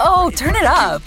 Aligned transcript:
Oh, 0.00 0.30
turn 0.30 0.56
it 0.56 0.64
up. 0.64 1.02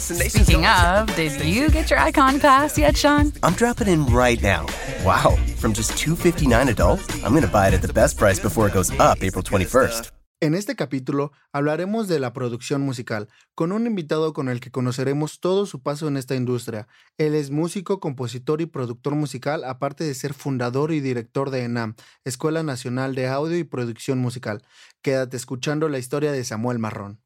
Speaking 0.00 0.66
of, 0.66 1.14
did 1.16 1.40
you 1.44 1.70
get 1.70 1.90
your 1.90 1.98
icon 1.98 2.40
pass 2.40 2.76
yet, 2.78 2.96
Sean? 2.96 3.32
I'm 3.42 3.54
dropping 3.54 3.88
in 3.88 4.06
right 4.06 4.40
now. 4.42 4.66
Wow, 5.04 5.36
from 5.56 5.72
just 5.72 5.96
259 5.98 6.68
adult, 6.68 7.14
I'm 7.24 7.30
going 7.32 7.42
to 7.42 7.48
buy 7.48 7.68
it 7.68 7.74
at 7.74 7.82
the 7.82 7.92
best 7.92 8.16
price 8.16 8.38
before 8.38 8.66
it 8.68 8.74
goes 8.74 8.90
up 8.98 9.22
April 9.22 9.42
21st. 9.42 10.17
En 10.40 10.54
este 10.54 10.76
capítulo 10.76 11.32
hablaremos 11.52 12.06
de 12.06 12.20
la 12.20 12.32
producción 12.32 12.80
musical, 12.80 13.28
con 13.56 13.72
un 13.72 13.88
invitado 13.88 14.32
con 14.32 14.48
el 14.48 14.60
que 14.60 14.70
conoceremos 14.70 15.40
todo 15.40 15.66
su 15.66 15.82
paso 15.82 16.06
en 16.06 16.16
esta 16.16 16.36
industria. 16.36 16.86
Él 17.16 17.34
es 17.34 17.50
músico, 17.50 17.98
compositor 17.98 18.60
y 18.60 18.66
productor 18.66 19.16
musical, 19.16 19.64
aparte 19.64 20.04
de 20.04 20.14
ser 20.14 20.34
fundador 20.34 20.92
y 20.92 21.00
director 21.00 21.50
de 21.50 21.64
ENAM, 21.64 21.96
Escuela 22.24 22.62
Nacional 22.62 23.16
de 23.16 23.26
Audio 23.26 23.58
y 23.58 23.64
Producción 23.64 24.20
Musical. 24.20 24.62
Quédate 25.02 25.36
escuchando 25.36 25.88
la 25.88 25.98
historia 25.98 26.30
de 26.30 26.44
Samuel 26.44 26.78
Marrón. 26.78 27.20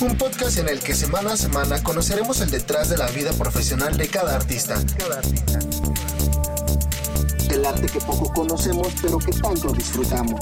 Un 0.00 0.16
podcast 0.16 0.58
en 0.58 0.68
el 0.68 0.78
que 0.78 0.94
semana 0.94 1.32
a 1.32 1.36
semana 1.36 1.82
conoceremos 1.82 2.40
el 2.40 2.50
detrás 2.52 2.88
de 2.88 2.96
la 2.96 3.08
vida 3.08 3.32
profesional 3.32 3.96
de 3.96 4.06
cada 4.06 4.36
artista. 4.36 4.80
El 7.50 7.66
arte 7.66 7.86
que 7.86 7.98
poco 7.98 8.32
conocemos 8.32 8.94
pero 9.02 9.18
que 9.18 9.32
tanto 9.32 9.72
disfrutamos. 9.72 10.40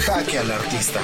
Jaque 0.00 0.38
al 0.38 0.50
artista. 0.50 1.00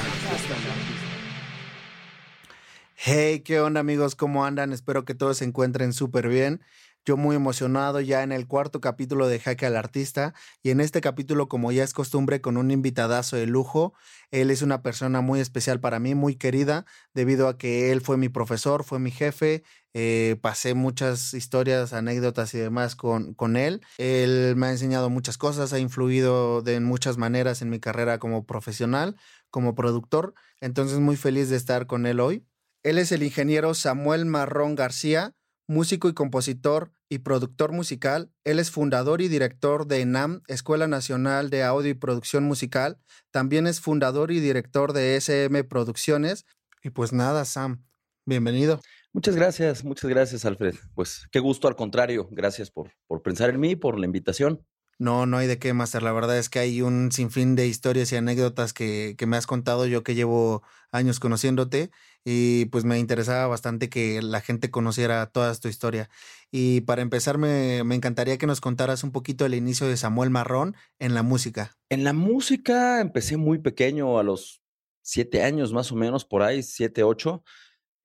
Hey, 2.96 3.42
¿qué 3.44 3.60
onda 3.60 3.78
amigos? 3.78 4.16
¿Cómo 4.16 4.44
andan? 4.44 4.72
Espero 4.72 5.04
que 5.04 5.14
todos 5.14 5.38
se 5.38 5.44
encuentren 5.44 5.92
súper 5.92 6.26
bien. 6.26 6.60
Yo 7.08 7.16
muy 7.16 7.36
emocionado 7.36 8.00
ya 8.00 8.24
en 8.24 8.32
el 8.32 8.48
cuarto 8.48 8.80
capítulo 8.80 9.28
de 9.28 9.38
Jaque 9.38 9.64
al 9.64 9.76
Artista 9.76 10.34
y 10.60 10.70
en 10.70 10.80
este 10.80 11.00
capítulo, 11.00 11.48
como 11.48 11.70
ya 11.70 11.84
es 11.84 11.92
costumbre, 11.92 12.40
con 12.40 12.56
un 12.56 12.72
invitadazo 12.72 13.36
de 13.36 13.46
lujo. 13.46 13.94
Él 14.32 14.50
es 14.50 14.60
una 14.60 14.82
persona 14.82 15.20
muy 15.20 15.38
especial 15.38 15.78
para 15.78 16.00
mí, 16.00 16.16
muy 16.16 16.34
querida, 16.34 16.84
debido 17.14 17.46
a 17.46 17.58
que 17.58 17.92
él 17.92 18.00
fue 18.00 18.16
mi 18.16 18.28
profesor, 18.28 18.82
fue 18.82 18.98
mi 18.98 19.12
jefe, 19.12 19.62
eh, 19.94 20.34
pasé 20.40 20.74
muchas 20.74 21.32
historias, 21.32 21.92
anécdotas 21.92 22.52
y 22.54 22.58
demás 22.58 22.96
con, 22.96 23.34
con 23.34 23.56
él. 23.56 23.82
Él 23.98 24.56
me 24.56 24.66
ha 24.66 24.70
enseñado 24.72 25.08
muchas 25.08 25.38
cosas, 25.38 25.72
ha 25.72 25.78
influido 25.78 26.60
de 26.60 26.80
muchas 26.80 27.18
maneras 27.18 27.62
en 27.62 27.70
mi 27.70 27.78
carrera 27.78 28.18
como 28.18 28.46
profesional, 28.46 29.14
como 29.50 29.76
productor. 29.76 30.34
Entonces 30.60 30.98
muy 30.98 31.14
feliz 31.14 31.50
de 31.50 31.56
estar 31.56 31.86
con 31.86 32.04
él 32.04 32.18
hoy. 32.18 32.44
Él 32.82 32.98
es 32.98 33.12
el 33.12 33.22
ingeniero 33.22 33.74
Samuel 33.74 34.26
Marrón 34.26 34.74
García, 34.74 35.36
músico 35.68 36.08
y 36.08 36.12
compositor 36.12 36.95
y 37.08 37.18
productor 37.18 37.72
musical. 37.72 38.30
Él 38.44 38.58
es 38.58 38.70
fundador 38.70 39.20
y 39.20 39.28
director 39.28 39.86
de 39.86 40.00
ENAM, 40.00 40.42
Escuela 40.48 40.86
Nacional 40.86 41.50
de 41.50 41.62
Audio 41.62 41.90
y 41.90 41.94
Producción 41.94 42.44
Musical. 42.44 42.98
También 43.30 43.66
es 43.66 43.80
fundador 43.80 44.30
y 44.30 44.40
director 44.40 44.92
de 44.92 45.16
SM 45.16 45.64
Producciones. 45.64 46.44
Y 46.82 46.90
pues 46.90 47.12
nada, 47.12 47.44
Sam, 47.44 47.84
bienvenido. 48.24 48.80
Muchas 49.12 49.34
gracias, 49.34 49.84
muchas 49.84 50.10
gracias, 50.10 50.44
Alfred. 50.44 50.74
Pues 50.94 51.26
qué 51.30 51.40
gusto, 51.40 51.68
al 51.68 51.76
contrario. 51.76 52.28
Gracias 52.30 52.70
por, 52.70 52.92
por 53.06 53.22
pensar 53.22 53.50
en 53.50 53.60
mí, 53.60 53.76
por 53.76 53.98
la 53.98 54.06
invitación. 54.06 54.66
No, 54.98 55.26
no 55.26 55.36
hay 55.36 55.46
de 55.46 55.58
qué, 55.58 55.74
Master. 55.74 56.02
La 56.02 56.12
verdad 56.12 56.38
es 56.38 56.48
que 56.48 56.58
hay 56.58 56.80
un 56.80 57.12
sinfín 57.12 57.54
de 57.54 57.66
historias 57.66 58.10
y 58.12 58.16
anécdotas 58.16 58.72
que, 58.72 59.14
que, 59.18 59.26
me 59.26 59.36
has 59.36 59.46
contado 59.46 59.86
yo 59.86 60.02
que 60.02 60.14
llevo 60.14 60.62
años 60.90 61.20
conociéndote 61.20 61.90
y 62.24 62.64
pues 62.66 62.84
me 62.84 62.98
interesaba 62.98 63.46
bastante 63.46 63.90
que 63.90 64.22
la 64.22 64.40
gente 64.40 64.70
conociera 64.70 65.26
toda 65.26 65.54
tu 65.56 65.68
historia. 65.68 66.08
Y 66.50 66.80
para 66.82 67.02
empezar, 67.02 67.36
me, 67.36 67.84
me 67.84 67.94
encantaría 67.94 68.38
que 68.38 68.46
nos 68.46 68.62
contaras 68.62 69.04
un 69.04 69.12
poquito 69.12 69.44
el 69.44 69.54
inicio 69.54 69.86
de 69.86 69.98
Samuel 69.98 70.30
Marrón 70.30 70.76
en 70.98 71.14
la 71.14 71.22
música. 71.22 71.76
En 71.90 72.02
la 72.02 72.14
música 72.14 73.00
empecé 73.02 73.36
muy 73.36 73.58
pequeño, 73.58 74.18
a 74.18 74.22
los 74.22 74.62
siete 75.02 75.42
años 75.42 75.72
más 75.74 75.92
o 75.92 75.94
menos, 75.94 76.24
por 76.24 76.42
ahí, 76.42 76.62
siete, 76.62 77.02
ocho, 77.02 77.44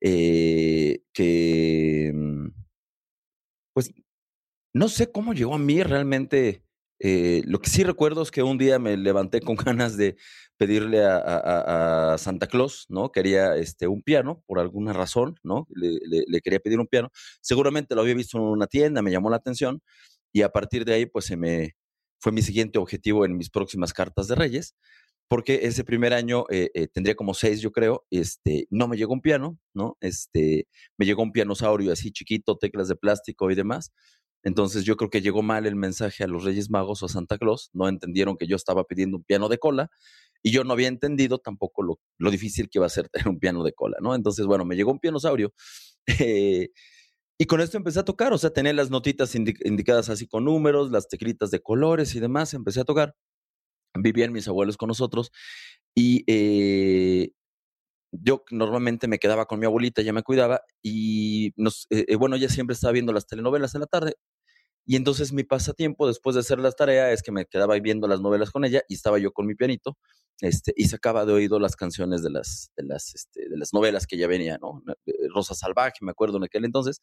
eh, 0.00 1.02
que 1.12 2.12
pues 3.74 3.94
no 4.74 4.88
sé 4.88 5.10
cómo 5.10 5.32
llegó 5.32 5.54
a 5.54 5.58
mí 5.58 5.82
realmente 5.82 6.64
eh, 7.04 7.42
lo 7.46 7.60
que 7.60 7.68
sí 7.68 7.82
recuerdo 7.82 8.22
es 8.22 8.30
que 8.30 8.44
un 8.44 8.58
día 8.58 8.78
me 8.78 8.96
levanté 8.96 9.40
con 9.40 9.56
ganas 9.76 9.96
de 9.96 10.16
pedirle 10.56 11.04
a, 11.04 11.16
a, 11.16 12.14
a 12.14 12.18
Santa 12.18 12.46
Claus, 12.46 12.86
¿no? 12.88 13.10
Quería 13.10 13.56
este, 13.56 13.88
un 13.88 14.02
piano, 14.02 14.44
por 14.46 14.60
alguna 14.60 14.92
razón, 14.92 15.34
¿no? 15.42 15.66
Le, 15.74 15.98
le, 16.06 16.24
le, 16.28 16.40
quería 16.40 16.60
pedir 16.60 16.78
un 16.78 16.86
piano. 16.86 17.10
Seguramente 17.40 17.96
lo 17.96 18.02
había 18.02 18.14
visto 18.14 18.38
en 18.38 18.44
una 18.44 18.68
tienda, 18.68 19.02
me 19.02 19.10
llamó 19.10 19.30
la 19.30 19.36
atención 19.36 19.82
y 20.32 20.42
a 20.42 20.50
partir 20.50 20.84
de 20.84 20.94
ahí, 20.94 21.06
pues 21.06 21.24
se 21.26 21.36
me 21.36 21.72
fue 22.20 22.30
mi 22.32 22.42
siguiente 22.42 22.78
objetivo 22.78 23.24
en 23.24 23.36
mis 23.36 23.50
próximas 23.50 23.92
cartas 23.92 24.28
de 24.28 24.36
Reyes, 24.36 24.76
porque 25.28 25.60
ese 25.64 25.82
primer 25.82 26.12
año 26.14 26.44
eh, 26.50 26.70
eh, 26.74 26.86
tendría 26.88 27.16
como 27.16 27.34
seis, 27.34 27.60
yo 27.60 27.72
creo, 27.72 28.04
este, 28.10 28.66
no 28.70 28.86
me 28.86 28.96
llegó 28.96 29.12
un 29.12 29.22
piano, 29.22 29.58
¿no? 29.74 29.96
Este, 30.00 30.68
me 30.98 31.06
llegó 31.06 31.22
un 31.22 31.32
pianosaurio 31.32 31.92
así 31.92 32.12
chiquito, 32.12 32.56
teclas 32.58 32.86
de 32.88 32.96
plástico 32.96 33.50
y 33.50 33.56
demás 33.56 33.90
entonces 34.42 34.84
yo 34.84 34.96
creo 34.96 35.10
que 35.10 35.20
llegó 35.20 35.42
mal 35.42 35.66
el 35.66 35.76
mensaje 35.76 36.24
a 36.24 36.26
los 36.26 36.44
Reyes 36.44 36.70
Magos 36.70 37.02
o 37.02 37.06
a 37.06 37.08
Santa 37.08 37.38
Claus, 37.38 37.70
no 37.72 37.88
entendieron 37.88 38.36
que 38.36 38.46
yo 38.46 38.56
estaba 38.56 38.84
pidiendo 38.84 39.16
un 39.16 39.24
piano 39.24 39.48
de 39.48 39.58
cola 39.58 39.90
y 40.42 40.50
yo 40.50 40.64
no 40.64 40.72
había 40.72 40.88
entendido 40.88 41.38
tampoco 41.38 41.82
lo, 41.82 42.00
lo 42.18 42.30
difícil 42.30 42.68
que 42.68 42.78
iba 42.78 42.86
a 42.86 42.90
ser 42.90 43.08
tener 43.08 43.28
un 43.28 43.38
piano 43.38 43.62
de 43.62 43.72
cola, 43.72 43.98
¿no? 44.00 44.14
Entonces, 44.14 44.46
bueno, 44.46 44.64
me 44.64 44.76
llegó 44.76 44.90
un 44.90 44.98
pianosaurio 44.98 45.52
eh, 46.18 46.70
y 47.38 47.46
con 47.46 47.60
esto 47.60 47.76
empecé 47.76 48.00
a 48.00 48.04
tocar, 48.04 48.32
o 48.32 48.38
sea, 48.38 48.50
tenía 48.50 48.72
las 48.72 48.90
notitas 48.90 49.34
indicadas 49.34 50.08
así 50.08 50.26
con 50.26 50.44
números, 50.44 50.90
las 50.90 51.08
teclitas 51.08 51.50
de 51.50 51.60
colores 51.60 52.14
y 52.14 52.20
demás, 52.20 52.54
empecé 52.54 52.80
a 52.80 52.84
tocar. 52.84 53.14
Vivían 53.94 54.32
mis 54.32 54.48
abuelos 54.48 54.76
con 54.76 54.88
nosotros 54.88 55.32
y 55.94 56.24
eh, 56.26 57.32
yo 58.12 58.44
normalmente 58.50 59.08
me 59.08 59.18
quedaba 59.18 59.46
con 59.46 59.58
mi 59.58 59.66
abuelita, 59.66 60.02
ella 60.02 60.12
me 60.12 60.22
cuidaba 60.22 60.62
y 60.82 61.52
nos, 61.56 61.86
eh, 61.90 62.16
bueno, 62.16 62.36
ella 62.36 62.48
siempre 62.48 62.74
estaba 62.74 62.92
viendo 62.92 63.12
las 63.12 63.26
telenovelas 63.26 63.74
en 63.74 63.80
la 63.82 63.86
tarde 63.86 64.14
y 64.84 64.96
entonces 64.96 65.32
mi 65.32 65.44
pasatiempo 65.44 66.06
después 66.06 66.34
de 66.34 66.40
hacer 66.40 66.58
las 66.58 66.76
tareas 66.76 67.12
es 67.12 67.22
que 67.22 67.32
me 67.32 67.46
quedaba 67.46 67.78
viendo 67.78 68.08
las 68.08 68.20
novelas 68.20 68.50
con 68.50 68.64
ella 68.64 68.82
y 68.88 68.94
estaba 68.94 69.18
yo 69.18 69.32
con 69.32 69.46
mi 69.46 69.54
pianito 69.54 69.96
este, 70.40 70.72
y 70.76 70.84
sacaba 70.84 71.24
de 71.24 71.32
oído 71.32 71.60
las 71.60 71.76
canciones 71.76 72.22
de 72.22 72.30
las, 72.30 72.72
de 72.76 72.84
las, 72.84 73.14
este, 73.14 73.48
de 73.48 73.56
las 73.56 73.72
novelas 73.72 74.06
que 74.06 74.16
ya 74.16 74.26
venía, 74.26 74.58
¿no? 74.60 74.82
Rosa 75.32 75.54
Salvaje, 75.54 75.98
me 76.00 76.10
acuerdo 76.10 76.38
en 76.38 76.44
aquel 76.44 76.64
entonces. 76.64 77.00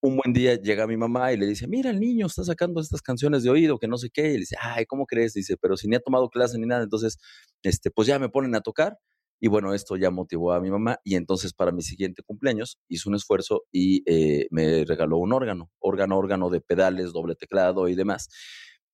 Un 0.00 0.16
buen 0.16 0.32
día 0.32 0.54
llega 0.54 0.86
mi 0.86 0.96
mamá 0.96 1.32
y 1.32 1.36
le 1.36 1.46
dice, 1.46 1.66
mira, 1.68 1.90
el 1.90 2.00
niño 2.00 2.26
está 2.26 2.44
sacando 2.44 2.80
estas 2.80 3.02
canciones 3.02 3.42
de 3.42 3.50
oído, 3.50 3.78
que 3.78 3.88
no 3.88 3.96
sé 3.96 4.10
qué. 4.10 4.30
Y 4.30 4.32
le 4.34 4.38
dice, 4.40 4.56
ay, 4.60 4.86
¿cómo 4.86 5.06
crees? 5.06 5.34
Dice, 5.34 5.56
pero 5.56 5.76
si 5.76 5.88
ni 5.88 5.96
ha 5.96 6.00
tomado 6.00 6.28
clase 6.30 6.58
ni 6.58 6.66
nada. 6.66 6.82
Entonces, 6.84 7.18
este, 7.62 7.90
pues 7.90 8.08
ya 8.08 8.18
me 8.18 8.28
ponen 8.28 8.54
a 8.54 8.60
tocar. 8.60 8.96
Y 9.40 9.48
bueno, 9.48 9.74
esto 9.74 9.96
ya 9.96 10.10
motivó 10.10 10.52
a 10.52 10.60
mi 10.60 10.70
mamá 10.70 10.98
y 11.04 11.14
entonces 11.16 11.52
para 11.54 11.72
mi 11.72 11.82
siguiente 11.82 12.22
cumpleaños 12.24 12.78
hizo 12.88 13.08
un 13.10 13.16
esfuerzo 13.16 13.62
y 13.72 14.02
eh, 14.06 14.48
me 14.50 14.84
regaló 14.84 15.18
un 15.18 15.32
órgano, 15.32 15.70
órgano, 15.78 16.18
órgano 16.18 16.50
de 16.50 16.60
pedales, 16.60 17.12
doble 17.12 17.34
teclado 17.36 17.88
y 17.88 17.94
demás. 17.94 18.28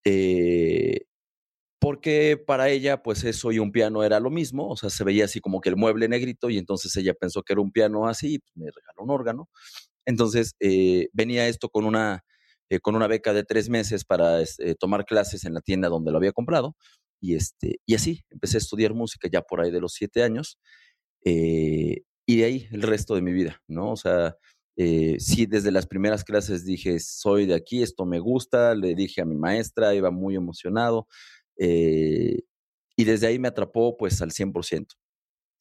Eh, 0.04 1.02
porque 1.80 2.38
para 2.46 2.70
ella, 2.70 3.02
pues 3.02 3.24
eso 3.24 3.52
y 3.52 3.58
un 3.58 3.70
piano 3.72 4.04
era 4.04 4.18
lo 4.20 4.30
mismo, 4.30 4.68
o 4.70 4.76
sea, 4.76 4.88
se 4.90 5.04
veía 5.04 5.26
así 5.26 5.40
como 5.40 5.60
que 5.60 5.68
el 5.68 5.76
mueble 5.76 6.08
negrito 6.08 6.48
y 6.50 6.56
entonces 6.58 6.96
ella 6.96 7.12
pensó 7.14 7.42
que 7.42 7.52
era 7.52 7.60
un 7.62 7.72
piano 7.72 8.06
así, 8.08 8.38
pues 8.38 8.52
me 8.56 8.66
regaló 8.66 9.02
un 9.04 9.10
órgano. 9.10 9.48
Entonces 10.06 10.54
eh, 10.60 11.08
venía 11.12 11.48
esto 11.48 11.68
con 11.70 11.84
una, 11.86 12.24
eh, 12.70 12.80
con 12.80 12.96
una 12.96 13.06
beca 13.08 13.32
de 13.34 13.44
tres 13.44 13.68
meses 13.70 14.04
para 14.04 14.42
eh, 14.42 14.74
tomar 14.78 15.04
clases 15.06 15.44
en 15.44 15.54
la 15.54 15.60
tienda 15.60 15.88
donde 15.88 16.10
lo 16.12 16.18
había 16.18 16.32
comprado. 16.32 16.76
Y, 17.24 17.36
este, 17.36 17.80
y 17.86 17.94
así 17.94 18.22
empecé 18.30 18.58
a 18.58 18.58
estudiar 18.58 18.92
música 18.92 19.28
ya 19.32 19.40
por 19.40 19.62
ahí 19.62 19.70
de 19.70 19.80
los 19.80 19.94
siete 19.94 20.22
años. 20.22 20.58
Eh, 21.24 22.02
y 22.26 22.36
de 22.36 22.44
ahí 22.44 22.68
el 22.70 22.82
resto 22.82 23.14
de 23.14 23.22
mi 23.22 23.32
vida, 23.32 23.62
¿no? 23.66 23.92
O 23.92 23.96
sea, 23.96 24.36
eh, 24.76 25.16
sí, 25.20 25.46
desde 25.46 25.72
las 25.72 25.86
primeras 25.86 26.22
clases 26.22 26.66
dije, 26.66 27.00
soy 27.00 27.46
de 27.46 27.54
aquí, 27.54 27.82
esto 27.82 28.04
me 28.04 28.18
gusta, 28.18 28.74
le 28.74 28.94
dije 28.94 29.22
a 29.22 29.24
mi 29.24 29.36
maestra, 29.36 29.94
iba 29.94 30.10
muy 30.10 30.36
emocionado. 30.36 31.08
Eh, 31.58 32.42
y 32.94 33.04
desde 33.04 33.26
ahí 33.28 33.38
me 33.38 33.48
atrapó 33.48 33.96
pues 33.96 34.20
al 34.20 34.30
100%. 34.32 34.96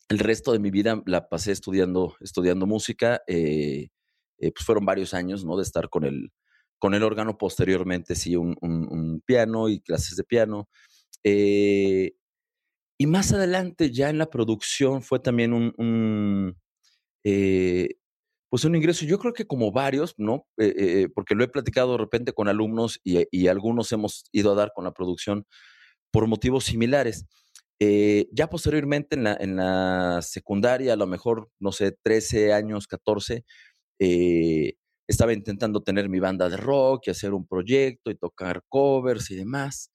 El 0.10 0.20
resto 0.20 0.52
de 0.52 0.60
mi 0.60 0.70
vida 0.70 1.02
la 1.06 1.30
pasé 1.30 1.54
estudiando, 1.54 2.18
estudiando 2.20 2.66
música. 2.68 3.22
Pues 3.26 4.66
fueron 4.66 4.86
varios 4.86 5.14
años, 5.14 5.46
¿no? 5.46 5.56
De 5.56 5.64
estar 5.64 5.90
con 5.90 6.04
el, 6.04 6.32
con 6.78 6.94
el 6.94 7.04
órgano, 7.04 7.38
posteriormente 7.38 8.16
sí, 8.16 8.36
un 8.36 9.24
piano 9.26 9.70
y 9.70 9.80
clases 9.80 10.18
de 10.18 10.26
piano. 10.26 10.68
Eh, 11.24 12.14
y 12.98 13.08
más 13.08 13.34
adelante, 13.34 13.92
ya 13.92 14.10
en 14.10 14.18
la 14.18 14.30
producción, 14.30 15.02
fue 15.02 15.20
también 15.20 15.54
un, 15.54 16.58
eh, 17.24 17.96
pues 18.50 18.66
un 18.66 18.76
ingreso, 18.76 19.06
yo 19.06 19.20
creo 19.20 19.34
que 19.34 19.48
como 19.48 19.72
varios, 19.72 20.16
¿no? 20.18 20.48
Eh, 20.58 20.74
eh, 20.78 21.10
porque 21.14 21.36
lo 21.36 21.44
he 21.44 21.48
platicado 21.50 21.94
de 21.94 21.98
repente 22.00 22.34
con 22.34 22.48
alumnos 22.48 23.00
y, 23.04 23.48
algunos 23.48 23.92
hemos 23.92 24.26
ido 24.32 24.52
a 24.54 24.56
dar 24.56 24.72
con 24.76 24.86
la 24.86 24.94
producción 24.94 25.46
por 26.12 26.28
motivos 26.28 26.66
similares. 26.66 27.26
Ya 28.32 28.50
posteriormente 28.50 29.16
en 29.16 29.24
la, 29.26 29.38
en 29.40 29.56
la, 29.58 30.22
secundaria, 30.22 30.94
a 30.94 30.96
lo 30.96 31.08
mejor, 31.08 31.50
no 31.60 31.72
sé, 31.74 31.98
13 32.04 32.54
años, 32.54 32.88
14, 32.88 33.44
eh, 34.00 34.74
estaba 35.08 35.34
intentando 35.34 35.82
tener 35.84 36.10
mi 36.10 36.20
banda 36.20 36.50
de 36.50 36.58
rock 36.58 37.08
y 37.08 37.12
hacer 37.12 37.34
un 37.34 37.48
proyecto 37.48 38.12
y 38.12 38.16
tocar 38.16 38.64
covers 38.70 39.32
y 39.32 39.36
demás. 39.36 39.93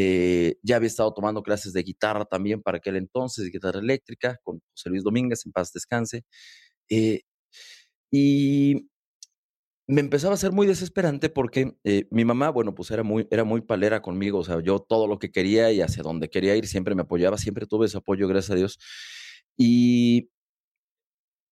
Eh, 0.00 0.56
ya 0.62 0.76
había 0.76 0.86
estado 0.88 1.12
tomando 1.12 1.42
clases 1.42 1.72
de 1.74 1.82
guitarra 1.82 2.24
también 2.24 2.62
para 2.62 2.78
aquel 2.78 2.96
entonces, 2.96 3.50
guitarra 3.52 3.80
eléctrica, 3.80 4.38
con 4.44 4.60
José 4.72 4.90
Luis 4.90 5.04
Domínguez, 5.04 5.44
en 5.46 5.52
paz 5.52 5.72
descanse. 5.72 6.24
y 8.10 8.88
me 9.88 10.02
empezaba 10.02 10.34
a 10.34 10.36
ser 10.36 10.52
muy 10.52 10.66
desesperante 10.66 11.30
porque 11.30 11.74
eh, 11.84 12.06
mi 12.10 12.24
mamá, 12.24 12.50
bueno, 12.50 12.74
pues 12.74 12.90
era 12.90 13.02
muy, 13.02 13.26
era 13.30 13.44
muy 13.44 13.62
palera 13.62 14.02
conmigo, 14.02 14.38
o 14.40 14.44
sea, 14.44 14.60
yo 14.60 14.80
todo 14.80 15.06
lo 15.06 15.18
que 15.18 15.30
quería 15.30 15.72
y 15.72 15.80
hacia 15.80 16.02
donde 16.02 16.28
quería 16.28 16.54
ir 16.56 16.66
siempre 16.66 16.94
me 16.94 17.02
apoyaba, 17.02 17.38
siempre 17.38 17.66
tuve 17.66 17.86
ese 17.86 17.96
apoyo, 17.98 18.28
gracias 18.28 18.50
a 18.50 18.54
Dios. 18.56 18.78
Y 19.56 20.30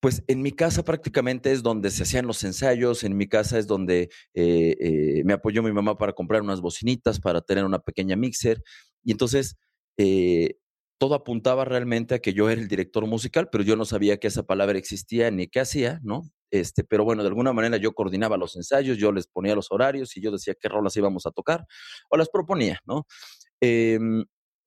pues 0.00 0.22
en 0.28 0.42
mi 0.42 0.52
casa 0.52 0.84
prácticamente 0.84 1.52
es 1.52 1.62
donde 1.62 1.90
se 1.90 2.02
hacían 2.02 2.26
los 2.26 2.44
ensayos, 2.44 3.04
en 3.04 3.16
mi 3.16 3.28
casa 3.28 3.58
es 3.58 3.66
donde 3.66 4.10
eh, 4.34 4.76
eh, 4.80 5.22
me 5.24 5.32
apoyó 5.32 5.62
mi 5.62 5.72
mamá 5.72 5.96
para 5.96 6.12
comprar 6.12 6.42
unas 6.42 6.60
bocinitas, 6.60 7.20
para 7.20 7.40
tener 7.40 7.64
una 7.64 7.78
pequeña 7.78 8.16
mixer. 8.16 8.62
Y 9.02 9.12
entonces 9.12 9.56
todo 10.98 11.14
apuntaba 11.14 11.64
realmente 11.64 12.14
a 12.14 12.18
que 12.20 12.32
yo 12.32 12.48
era 12.50 12.60
el 12.60 12.68
director 12.68 13.06
musical, 13.06 13.48
pero 13.50 13.64
yo 13.64 13.76
no 13.76 13.84
sabía 13.84 14.18
que 14.18 14.28
esa 14.28 14.44
palabra 14.44 14.78
existía 14.78 15.30
ni 15.30 15.46
qué 15.46 15.60
hacía, 15.60 16.00
¿no? 16.02 16.22
Este, 16.50 16.84
pero 16.84 17.04
bueno, 17.04 17.22
de 17.22 17.28
alguna 17.28 17.52
manera 17.52 17.76
yo 17.76 17.92
coordinaba 17.92 18.36
los 18.36 18.56
ensayos, 18.56 18.98
yo 18.98 19.12
les 19.12 19.26
ponía 19.26 19.54
los 19.54 19.70
horarios 19.70 20.16
y 20.16 20.20
yo 20.22 20.30
decía 20.30 20.54
qué 20.58 20.68
rolas 20.68 20.96
íbamos 20.96 21.26
a 21.26 21.32
tocar 21.32 21.66
o 22.10 22.16
las 22.16 22.28
proponía, 22.30 22.80
¿no? 22.86 23.06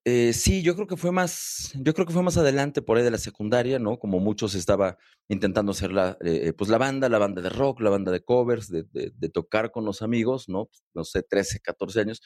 Eh, 0.06 0.34
sí, 0.34 0.64
yo 0.64 0.76
creo 0.76 0.88
que 0.88 0.96
fue 0.98 1.12
más, 1.12 1.72
yo 1.76 1.94
creo 1.94 2.06
que 2.08 2.14
fue 2.14 2.24
más 2.24 2.38
adelante 2.38 2.82
por 2.82 2.98
ahí 2.98 3.04
de 3.04 3.12
la 3.12 3.18
secundaria, 3.18 3.80
¿no? 3.80 4.00
Como 4.00 4.20
muchos 4.20 4.56
estaba 4.56 4.98
intentando 5.28 5.72
hacer 5.74 5.92
la, 5.92 6.18
eh, 6.24 6.54
pues 6.58 6.70
la 6.70 6.78
banda, 6.78 7.10
la 7.10 7.20
banda 7.20 7.42
de 7.42 7.50
rock, 7.50 7.82
la 7.82 7.90
banda 7.90 8.12
de 8.12 8.22
covers, 8.24 8.70
de, 8.70 8.86
de 8.94 9.30
tocar 9.30 9.72
con 9.72 9.86
los 9.86 10.02
amigos, 10.02 10.48
¿no? 10.50 10.70
No 10.94 11.04
sé, 11.04 11.22
13, 11.24 11.60
14 11.60 12.00
años. 12.02 12.22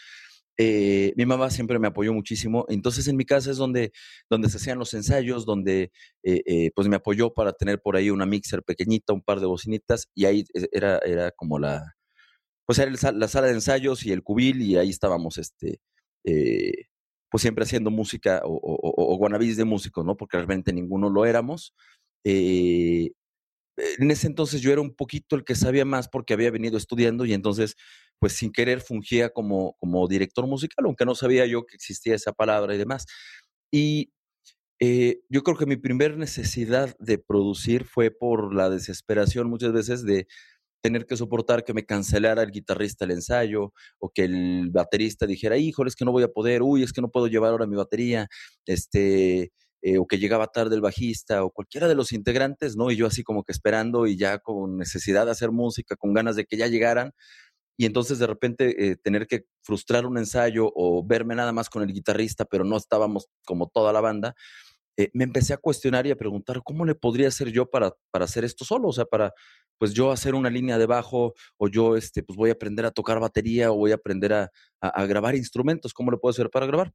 Eh, 0.58 1.14
mi 1.18 1.25
mamá 1.25 1.50
siempre 1.50 1.80
me 1.80 1.88
apoyó 1.88 2.14
muchísimo. 2.14 2.66
Entonces 2.70 3.08
en 3.08 3.18
mi 3.18 3.25
casa 3.25 3.52
es 3.52 3.58
donde, 3.58 3.92
donde 4.30 4.50
se 4.50 4.58
hacían 4.58 4.78
los 4.80 4.94
ensayos, 4.94 5.46
donde 5.46 5.92
eh, 6.24 6.42
eh, 6.46 6.72
pues 6.75 6.88
me 6.88 6.96
apoyó 6.98 7.34
para 7.34 7.54
tener 7.54 7.81
por 7.81 7.96
ahí 7.96 8.10
una 8.12 8.25
mixer 8.25 8.64
pequeñita, 8.64 9.14
un 9.14 9.22
par 9.24 9.40
de 9.40 9.48
bocinitas, 9.48 10.08
y 10.16 10.25
ahí 10.25 10.46
era, 10.72 11.00
era 11.00 11.31
como 11.31 11.58
la, 11.60 11.96
pues 12.66 12.80
era 12.80 12.92
la 13.14 13.28
sala 13.28 13.48
de 13.48 13.54
ensayos 13.54 14.06
y 14.06 14.12
el 14.12 14.24
cubil, 14.24 14.62
y 14.62 14.78
ahí 14.78 14.90
estábamos, 14.90 15.38
este, 15.38 15.81
pues 17.33 17.41
siempre 17.41 17.63
haciendo 17.63 17.89
música 17.89 18.44
o, 18.45 18.53
o, 18.53 19.18
o, 19.18 19.30
de 19.39 19.65
músicos, 19.65 20.06
¿no? 20.06 20.15
Porque 20.15 20.38
realmente 20.38 20.71
ninguno 20.71 21.09
lo 21.09 21.25
éramos. 21.25 21.74
en 22.24 23.12
ese 24.12 24.27
entonces 24.27 24.62
yo 24.62 24.71
era 24.71 24.81
un 24.81 24.94
poquito 24.95 25.35
el 25.35 25.44
que 25.44 25.56
sabía 25.56 25.83
más 25.83 26.07
porque 26.07 26.35
había 26.35 26.51
venido 26.51 26.77
estudiando 26.77 27.25
y 27.25 27.33
entonces 27.33 27.75
pues 28.19 28.33
sin 28.33 28.51
querer 28.51 28.81
fungía 28.81 29.31
como, 29.31 29.74
como 29.80 30.07
director 30.07 30.45
musical, 30.45 30.85
aunque 30.85 31.06
no 31.06 31.15
sabía 31.15 31.47
yo 31.47 31.65
que 31.65 31.75
existía 31.75 32.13
esa 32.13 32.33
palabra 32.33 32.75
y 32.75 32.77
demás. 32.77 33.07
Y 33.71 34.13
eh, 34.79 35.21
yo 35.27 35.41
creo 35.41 35.57
que 35.57 35.65
mi 35.65 35.77
primer 35.77 36.18
necesidad 36.18 36.95
de 37.00 37.18
producir 37.18 37.86
fue 37.86 38.12
por 38.12 38.53
la 38.53 38.69
desesperación 38.69 39.50
muchas 39.50 39.74
veces 39.74 40.03
de 40.03 40.27
tener 40.83 41.06
que 41.06 41.15
soportar 41.15 41.63
que 41.63 41.74
me 41.74 41.85
cancelara 41.85 42.44
el 42.44 42.51
guitarrista 42.51 43.06
el 43.06 43.12
ensayo 43.12 43.74
o 44.00 44.09
que 44.09 44.25
el 44.25 44.69
baterista 44.69 45.25
dijera, 45.25 45.57
híjole, 45.57 45.88
es 45.88 45.95
que 45.95 46.03
no 46.03 46.12
voy 46.12 46.24
a 46.24 46.27
poder, 46.27 46.62
uy, 46.62 46.83
es 46.83 46.91
que 46.91 47.01
no 47.01 47.09
puedo 47.09 47.27
llevar 47.27 47.51
ahora 47.51 47.65
mi 47.65 47.77
batería, 47.77 48.27
este, 48.65 49.53
eh, 49.81 49.97
o 49.97 50.06
que 50.06 50.19
llegaba 50.19 50.47
tarde 50.47 50.75
el 50.75 50.81
bajista 50.81 51.45
o 51.45 51.51
cualquiera 51.51 51.88
de 51.88 51.95
los 51.95 52.12
integrantes, 52.12 52.75
¿no? 52.75 52.91
Y 52.91 52.97
yo 52.97 53.07
así 53.07 53.24
como 53.24 53.44
que 53.45 53.53
esperando 53.53 54.07
y 54.07 54.18
ya 54.18 54.39
con 54.39 54.77
necesidad 54.77 55.25
de 55.25 55.31
hacer 55.31 55.51
música, 55.51 55.95
con 55.95 56.13
ganas 56.13 56.35
de 56.35 56.45
que 56.45 56.57
ya 56.57 56.68
llegaran, 56.68 57.13
y 57.77 57.86
entonces 57.86 58.19
de 58.19 58.27
repente 58.27 58.91
eh, 58.91 58.97
tener 58.97 59.25
que 59.25 59.45
frustrar 59.63 60.06
un 60.06 60.18
ensayo 60.18 60.69
o 60.75 61.06
verme 61.06 61.36
nada 61.36 61.53
más 61.53 61.69
con 61.69 61.81
el 61.81 61.94
guitarrista, 61.94 62.44
pero 62.45 62.65
no 62.65 62.75
estábamos 62.75 63.27
como 63.45 63.69
toda 63.69 63.94
la 63.94 64.01
banda, 64.01 64.36
eh, 64.98 65.10
me 65.13 65.24
empecé 65.24 65.54
a 65.54 65.57
cuestionar 65.57 66.06
y 66.06 66.12
a 66.12 66.16
preguntar 66.16 66.62
cómo 66.63 66.86
le 66.86 66.95
podría 66.95 67.28
hacer 67.28 67.51
yo 67.51 67.69
para, 67.69 67.94
para 68.12 68.25
hacer 68.25 68.44
esto 68.44 68.63
solo, 68.63 68.90
o 68.90 68.94
sea, 68.94 69.06
para 69.06 69.34
pues 69.80 69.94
yo 69.94 70.12
hacer 70.12 70.36
una 70.36 70.50
línea 70.50 70.78
de 70.78 70.86
bajo 70.86 71.34
o 71.57 71.68
yo 71.68 71.98
este, 71.98 72.22
pues 72.22 72.38
voy 72.38 72.51
a 72.51 72.54
aprender 72.54 72.86
a 72.86 72.92
tocar 72.92 73.19
batería 73.19 73.72
o 73.72 73.75
voy 73.75 73.92
a 73.92 73.95
aprender 73.95 74.34
a, 74.34 74.51
a, 74.80 75.06
grabar 75.06 75.36
instrumentos, 75.36 75.94
¿cómo 75.94 76.12
le 76.12 76.18
puedo 76.18 76.31
hacer 76.31 76.50
para 76.50 76.68
grabar? 76.68 76.94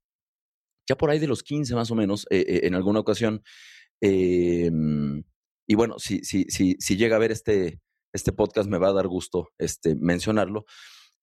Ya 0.89 0.97
por 0.97 1.11
ahí 1.11 1.19
de 1.19 1.27
los 1.27 1.43
15 1.43 1.75
más 1.75 1.91
o 1.91 1.95
menos, 1.95 2.27
eh, 2.31 2.61
en 2.63 2.75
alguna 2.75 3.01
ocasión, 3.01 3.43
em, 4.01 5.23
y 5.67 5.75
bueno, 5.75 5.99
si, 5.99 6.21
si, 6.25 6.45
si, 6.49 6.77
si 6.79 6.97
llega 6.97 7.17
a 7.17 7.19
ver 7.19 7.33
este, 7.33 7.81
este 8.13 8.33
podcast 8.33 8.71
me 8.71 8.79
va 8.79 8.89
a 8.89 8.93
dar 8.93 9.09
gusto 9.09 9.49
este, 9.59 9.95
mencionarlo. 9.97 10.65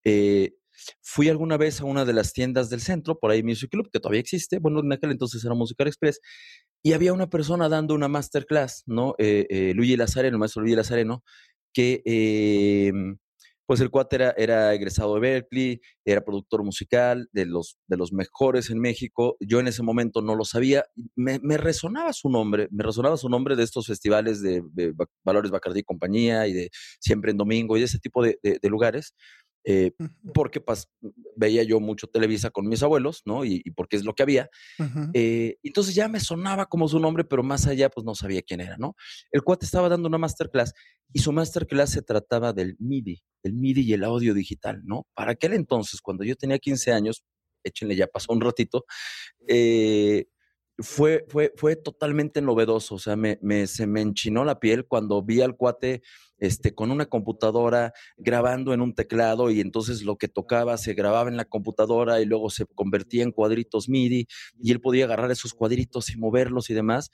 Eh, 0.04 0.56
fui 1.02 1.30
alguna 1.30 1.58
vez 1.58 1.82
a 1.82 1.86
una 1.86 2.06
de 2.06 2.14
las 2.14 2.34
tiendas 2.34 2.70
del 2.70 2.82
centro, 2.82 3.20
por 3.20 3.32
ahí 3.32 3.44
Music 3.44 3.70
Club, 3.72 3.90
que 3.92 4.00
todavía 4.00 4.22
existe, 4.22 4.60
bueno, 4.60 4.80
en 4.80 4.92
aquel 4.92 5.12
entonces 5.12 5.44
era 5.44 5.56
Musical 5.56 5.88
Express, 5.88 6.20
y 6.84 6.94
había 6.94 7.14
una 7.14 7.28
persona 7.30 7.68
dando 7.68 7.96
una 7.96 8.08
masterclass, 8.08 8.84
¿no? 8.86 9.16
Eh, 9.18 9.48
eh, 9.50 9.74
Luigi 9.74 9.98
Lazareno, 9.98 10.36
el 10.36 10.40
maestro 10.40 10.62
Luigi 10.62 10.76
Lazareno, 10.76 11.24
que 11.74 12.04
eh, 12.06 12.94
pues 13.66 13.80
el 13.82 13.90
cuate 13.90 14.18
era, 14.18 14.36
era, 14.38 14.74
egresado 14.74 15.16
de 15.16 15.22
Berkeley, 15.22 15.82
era 16.06 16.24
productor 16.24 16.64
musical 16.64 17.28
de 17.32 17.48
los, 17.48 17.78
de 17.88 17.98
los 17.98 18.14
mejores 18.14 18.70
en 18.70 18.80
México. 18.80 19.36
Yo 19.40 19.60
en 19.60 19.68
ese 19.68 19.82
momento 19.82 20.22
no 20.22 20.36
lo 20.36 20.46
sabía. 20.46 20.86
Me, 21.16 21.40
resonaba 21.58 22.14
su 22.14 22.30
nombre, 22.30 22.68
me 22.70 22.84
resonaba 22.84 23.18
su 23.18 23.30
nombre 23.30 23.56
de 23.56 23.64
estos 23.64 23.88
festivales 23.88 24.44
de, 24.44 24.64
Valores 25.24 25.50
Bacardí 25.50 25.80
y 25.80 25.84
compañía 25.84 26.48
y 26.48 26.54
de 26.54 26.70
Siempre 27.00 27.32
en 27.32 27.38
Domingo 27.38 27.76
y 27.76 27.80
de 27.80 27.86
ese 27.88 27.98
tipo 27.98 28.24
de 28.24 28.38
lugares. 28.70 29.16
Eh, 29.68 29.94
porque 30.34 30.62
pues, 30.62 30.92
veía 31.36 31.64
yo 31.64 31.80
mucho 31.80 32.08
Televisa 32.08 32.52
con 32.52 32.68
mis 32.68 32.84
abuelos, 32.84 33.24
¿no? 33.26 33.44
Y, 33.44 33.64
porque 33.76 33.96
es 33.96 34.06
lo 34.06 34.14
que 34.14 34.24
había. 34.24 34.50
Eh, 35.14 35.58
entonces 35.64 35.96
ya 35.96 36.08
me 36.08 36.20
sonaba 36.20 36.68
como 36.68 36.88
su 36.88 37.00
nombre, 37.00 37.24
pero 37.24 37.44
más 37.44 37.66
allá, 37.66 37.90
pues 37.90 38.06
no 38.06 38.14
sabía 38.14 38.44
quién 38.44 38.62
era, 38.62 38.78
¿no? 38.78 38.96
El 39.32 39.44
cuate 39.44 39.66
estaba 39.66 39.90
dando 39.90 40.08
una 40.08 40.18
masterclass 40.18 40.74
y 41.12 41.20
su 41.20 41.32
masterclass 41.32 41.92
se 41.92 42.02
trataba 42.04 42.54
del 42.54 42.76
MIDI, 42.80 43.24
el 43.44 43.54
MIDI 43.54 43.82
y 43.82 43.94
el 43.94 44.04
audio 44.04 44.34
digital, 44.34 44.82
¿no? 44.86 45.08
Para 45.16 45.32
aquel 45.32 45.54
entonces, 45.54 46.00
cuando 46.02 46.24
yo 46.24 46.36
tenía 46.36 46.60
15 46.60 46.92
años, 46.92 47.24
échenle 47.64 47.96
ya 47.96 48.08
pasó 48.08 48.34
un 48.34 48.42
ratito, 48.42 48.86
eh, 49.48 50.28
fue, 50.78 51.26
fue, 51.30 51.54
fue 51.56 51.76
totalmente 51.76 52.42
novedoso, 52.42 52.96
o 52.96 53.00
sea, 53.00 53.16
me, 53.16 53.40
me, 53.42 53.68
se 53.68 53.88
me 53.88 54.02
enchinó 54.02 54.44
la 54.44 54.60
piel 54.60 54.86
cuando 54.86 55.22
vi 55.24 55.42
al 55.42 55.56
cuate 55.56 56.02
este, 56.38 56.76
con 56.76 56.92
una 56.92 57.06
computadora 57.06 57.94
grabando 58.18 58.74
en 58.74 58.82
un 58.82 58.94
teclado 58.94 59.52
y 59.52 59.62
entonces 59.62 60.04
lo 60.04 60.18
que 60.18 60.28
tocaba 60.28 60.78
se 60.78 60.94
grababa 60.94 61.30
en 61.30 61.38
la 61.38 61.46
computadora 61.46 62.20
y 62.22 62.26
luego 62.26 62.50
se 62.50 62.66
convertía 62.66 63.24
en 63.24 63.32
cuadritos 63.32 63.88
MIDI 63.88 64.28
y 64.62 64.72
él 64.72 64.82
podía 64.82 65.06
agarrar 65.06 65.32
esos 65.32 65.54
cuadritos 65.54 66.10
y 66.10 66.18
moverlos 66.18 66.70
y 66.70 66.74
demás. 66.74 67.10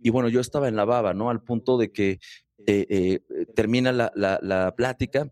Y 0.00 0.10
bueno, 0.10 0.28
yo 0.28 0.40
estaba 0.40 0.68
en 0.68 0.76
la 0.76 0.84
baba, 0.84 1.14
¿no? 1.14 1.30
Al 1.30 1.42
punto 1.42 1.78
de 1.78 1.92
que 1.92 2.18
eh, 2.66 2.86
eh, 2.88 3.20
termina 3.54 3.92
la, 3.92 4.12
la, 4.16 4.40
la 4.42 4.74
plática 4.74 5.30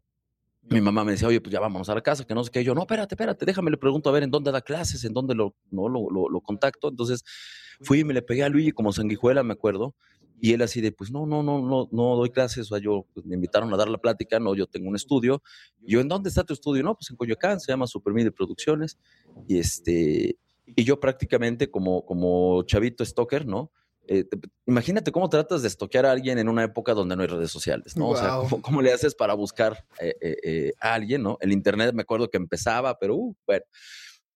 mi 0.69 0.81
mamá 0.81 1.05
me 1.05 1.13
decía, 1.13 1.29
oye, 1.29 1.41
pues 1.41 1.53
ya 1.53 1.61
vamos 1.61 1.89
a 1.89 1.95
la 1.95 2.01
casa, 2.01 2.25
que 2.25 2.35
no 2.35 2.45
sé 2.45 2.51
qué. 2.51 2.65
Yo, 2.65 2.75
no, 2.75 2.83
espérate, 2.83 3.15
espérate, 3.15 3.45
déjame, 3.45 3.71
le 3.71 3.77
pregunto 3.77 4.09
a 4.09 4.13
ver 4.13 4.23
en 4.23 4.31
dónde 4.31 4.53
da 4.53 4.61
clases, 4.61 5.05
en 5.05 5.13
dónde 5.13 5.35
lo, 5.35 5.55
no, 5.71 5.89
lo, 5.89 6.09
lo, 6.11 6.41
contacto. 6.41 6.89
Entonces 6.89 7.25
fui 7.81 8.01
y 8.01 8.05
me 8.05 8.15
le 8.15 8.23
pegué 8.23 8.45
a 8.45 8.49
Luigi 8.49 8.73
como 8.73 8.93
sanguijuela, 8.93 9.43
me 9.43 9.53
acuerdo. 9.53 9.95
Y 10.41 10.55
él 10.55 10.63
así 10.63 10.81
de, 10.81 10.91
pues 10.91 11.11
no, 11.11 11.25
no, 11.27 11.43
no, 11.43 11.61
no, 11.61 11.89
no 11.93 12.17
doy 12.17 12.31
clases. 12.31 12.67
O 12.67 12.75
sea, 12.75 12.79
yo, 12.79 13.07
pues, 13.15 13.25
me 13.27 13.35
invitaron 13.35 13.73
a 13.73 13.77
dar 13.77 13.89
la 13.89 13.99
plática, 13.99 14.41
no, 14.41 14.55
yo 14.55 14.67
tengo 14.67 14.89
un 14.89 14.97
estudio. 14.97 15.43
yo, 15.81 16.01
¿en 16.01 16.09
dónde 16.09 16.29
está 16.31 16.45
tu 16.45 16.53
estudio? 16.53 16.83
No, 16.83 16.95
pues 16.95 17.11
en 17.11 17.17
Coyoacán, 17.17 17.61
se 17.61 17.71
llama 17.71 17.87
Supermide 17.87 18.33
Producciones. 18.33 18.99
Y 19.47 19.59
este, 19.59 20.37
y 20.67 20.85
yo 20.85 20.99
prácticamente 21.01 21.71
como, 21.71 22.05
como 22.05 22.63
chavito 22.65 23.05
stalker, 23.05 23.47
¿no? 23.47 23.71
Eh, 24.09 24.25
imagínate 24.67 25.13
cómo 25.13 25.29
tratas 25.29 25.63
de 25.63 25.69
estoquear 25.69 26.07
a 26.07 26.11
alguien 26.11 26.39
en 26.39 26.49
una 26.49 26.65
época 26.65 26.93
donde 26.93 27.15
no 27.15 27.23
hay 27.23 27.29
redes 27.29 27.51
sociales, 27.51 27.97
¿no? 27.97 28.09
O 28.09 28.17
sea, 28.17 28.39
¿cómo, 28.61 28.83
le 28.83 28.93
haces 28.93 29.15
para 29.15 29.35
buscar 29.35 29.85
eh, 30.01 30.15
eh, 30.21 30.73
a 30.81 30.95
alguien, 30.95 31.23
¿no? 31.23 31.39
El 31.41 31.53
Internet 31.53 31.95
me 31.95 32.03
acuerdo 32.03 32.29
que 32.29 32.37
empezaba, 32.37 32.99
pero 32.99 33.17
uh, 33.17 33.37
bueno. 33.47 33.65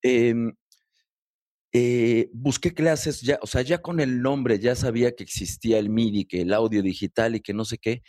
Em, 0.03 0.53
busqué 2.33 2.73
clases 2.73 3.21
ya, 3.21 3.39
o 3.43 3.47
sea, 3.47 3.61
ya 3.61 3.83
con 3.83 4.01
el 4.01 4.23
nombre 4.23 4.59
ya 4.59 4.75
sabía 4.75 5.15
que 5.15 5.25
existía 5.25 5.79
el 5.79 5.91
MIDI, 5.91 6.25
que 6.25 6.41
el 6.41 6.55
audio 6.55 6.81
digital 6.81 7.35
y 7.35 7.41
que 7.41 7.53
no 7.53 7.65
sé 7.65 7.77
qué. 7.77 8.03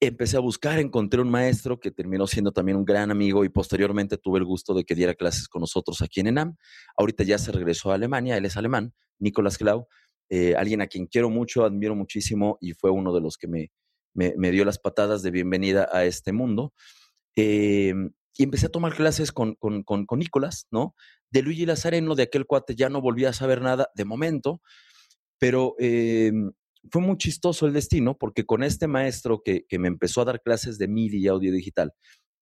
Empecé 0.00 0.36
a 0.38 0.40
buscar, 0.40 0.78
encontré 0.78 1.20
un 1.20 1.30
maestro 1.30 1.78
que 1.78 1.90
terminó 1.90 2.26
siendo 2.26 2.52
también 2.52 2.76
un 2.76 2.84
gran 2.84 3.10
amigo 3.10 3.44
y 3.44 3.48
posteriormente 3.48 4.18
tuve 4.18 4.38
el 4.38 4.44
gusto 4.44 4.74
de 4.74 4.84
que 4.84 4.94
diera 4.94 5.14
clases 5.14 5.46
con 5.46 5.60
nosotros 5.60 6.02
aquí 6.02 6.20
en 6.20 6.28
ENAM. 6.28 6.56
Ahorita 6.96 7.22
ya 7.22 7.38
se 7.38 7.52
regresó 7.52 7.90
a 7.90 7.94
Alemania, 7.94 8.36
él 8.36 8.44
es 8.44 8.56
alemán, 8.56 8.92
Nicolás 9.18 9.56
Clau, 9.56 9.86
eh, 10.32 10.54
alguien 10.54 10.80
a 10.80 10.86
quien 10.86 11.06
quiero 11.06 11.28
mucho, 11.28 11.64
admiro 11.64 11.96
muchísimo 11.96 12.56
y 12.60 12.72
fue 12.72 12.92
uno 12.92 13.12
de 13.12 13.20
los 13.20 13.36
que 13.36 13.48
me, 13.48 13.72
me, 14.14 14.50
dio 14.52 14.64
las 14.64 14.78
patadas 14.78 15.22
de 15.22 15.32
bienvenida 15.32 15.88
a 15.92 16.04
este 16.04 16.32
mundo. 16.32 16.72
Eh, 17.34 17.92
y 18.38 18.42
empecé 18.44 18.66
a 18.66 18.70
tomar 18.70 18.94
clases 18.94 19.32
con, 19.32 19.56
con, 19.56 19.82
con, 19.82 20.18
Nicolás, 20.18 20.68
¿no? 20.70 20.94
De 21.30 21.42
Luigi 21.42 21.66
Lazareno, 21.66 22.14
de 22.14 22.22
aquel 22.22 22.46
cuate 22.46 22.76
ya 22.76 22.88
no 22.88 23.00
volví 23.00 23.24
a 23.24 23.32
saber 23.32 23.60
nada 23.60 23.90
de 23.96 24.04
momento, 24.04 24.62
pero 25.38 25.74
eh, 25.80 26.32
fue 26.92 27.02
muy 27.02 27.16
chistoso 27.18 27.66
el 27.66 27.72
destino 27.72 28.16
porque 28.16 28.46
con 28.46 28.62
este 28.62 28.86
maestro 28.86 29.42
que, 29.44 29.64
que 29.68 29.80
me 29.80 29.88
empezó 29.88 30.22
a 30.22 30.26
dar 30.26 30.42
clases 30.42 30.78
de 30.78 30.86
MIDI 30.86 31.18
y 31.18 31.28
audio 31.28 31.52
digital, 31.52 31.92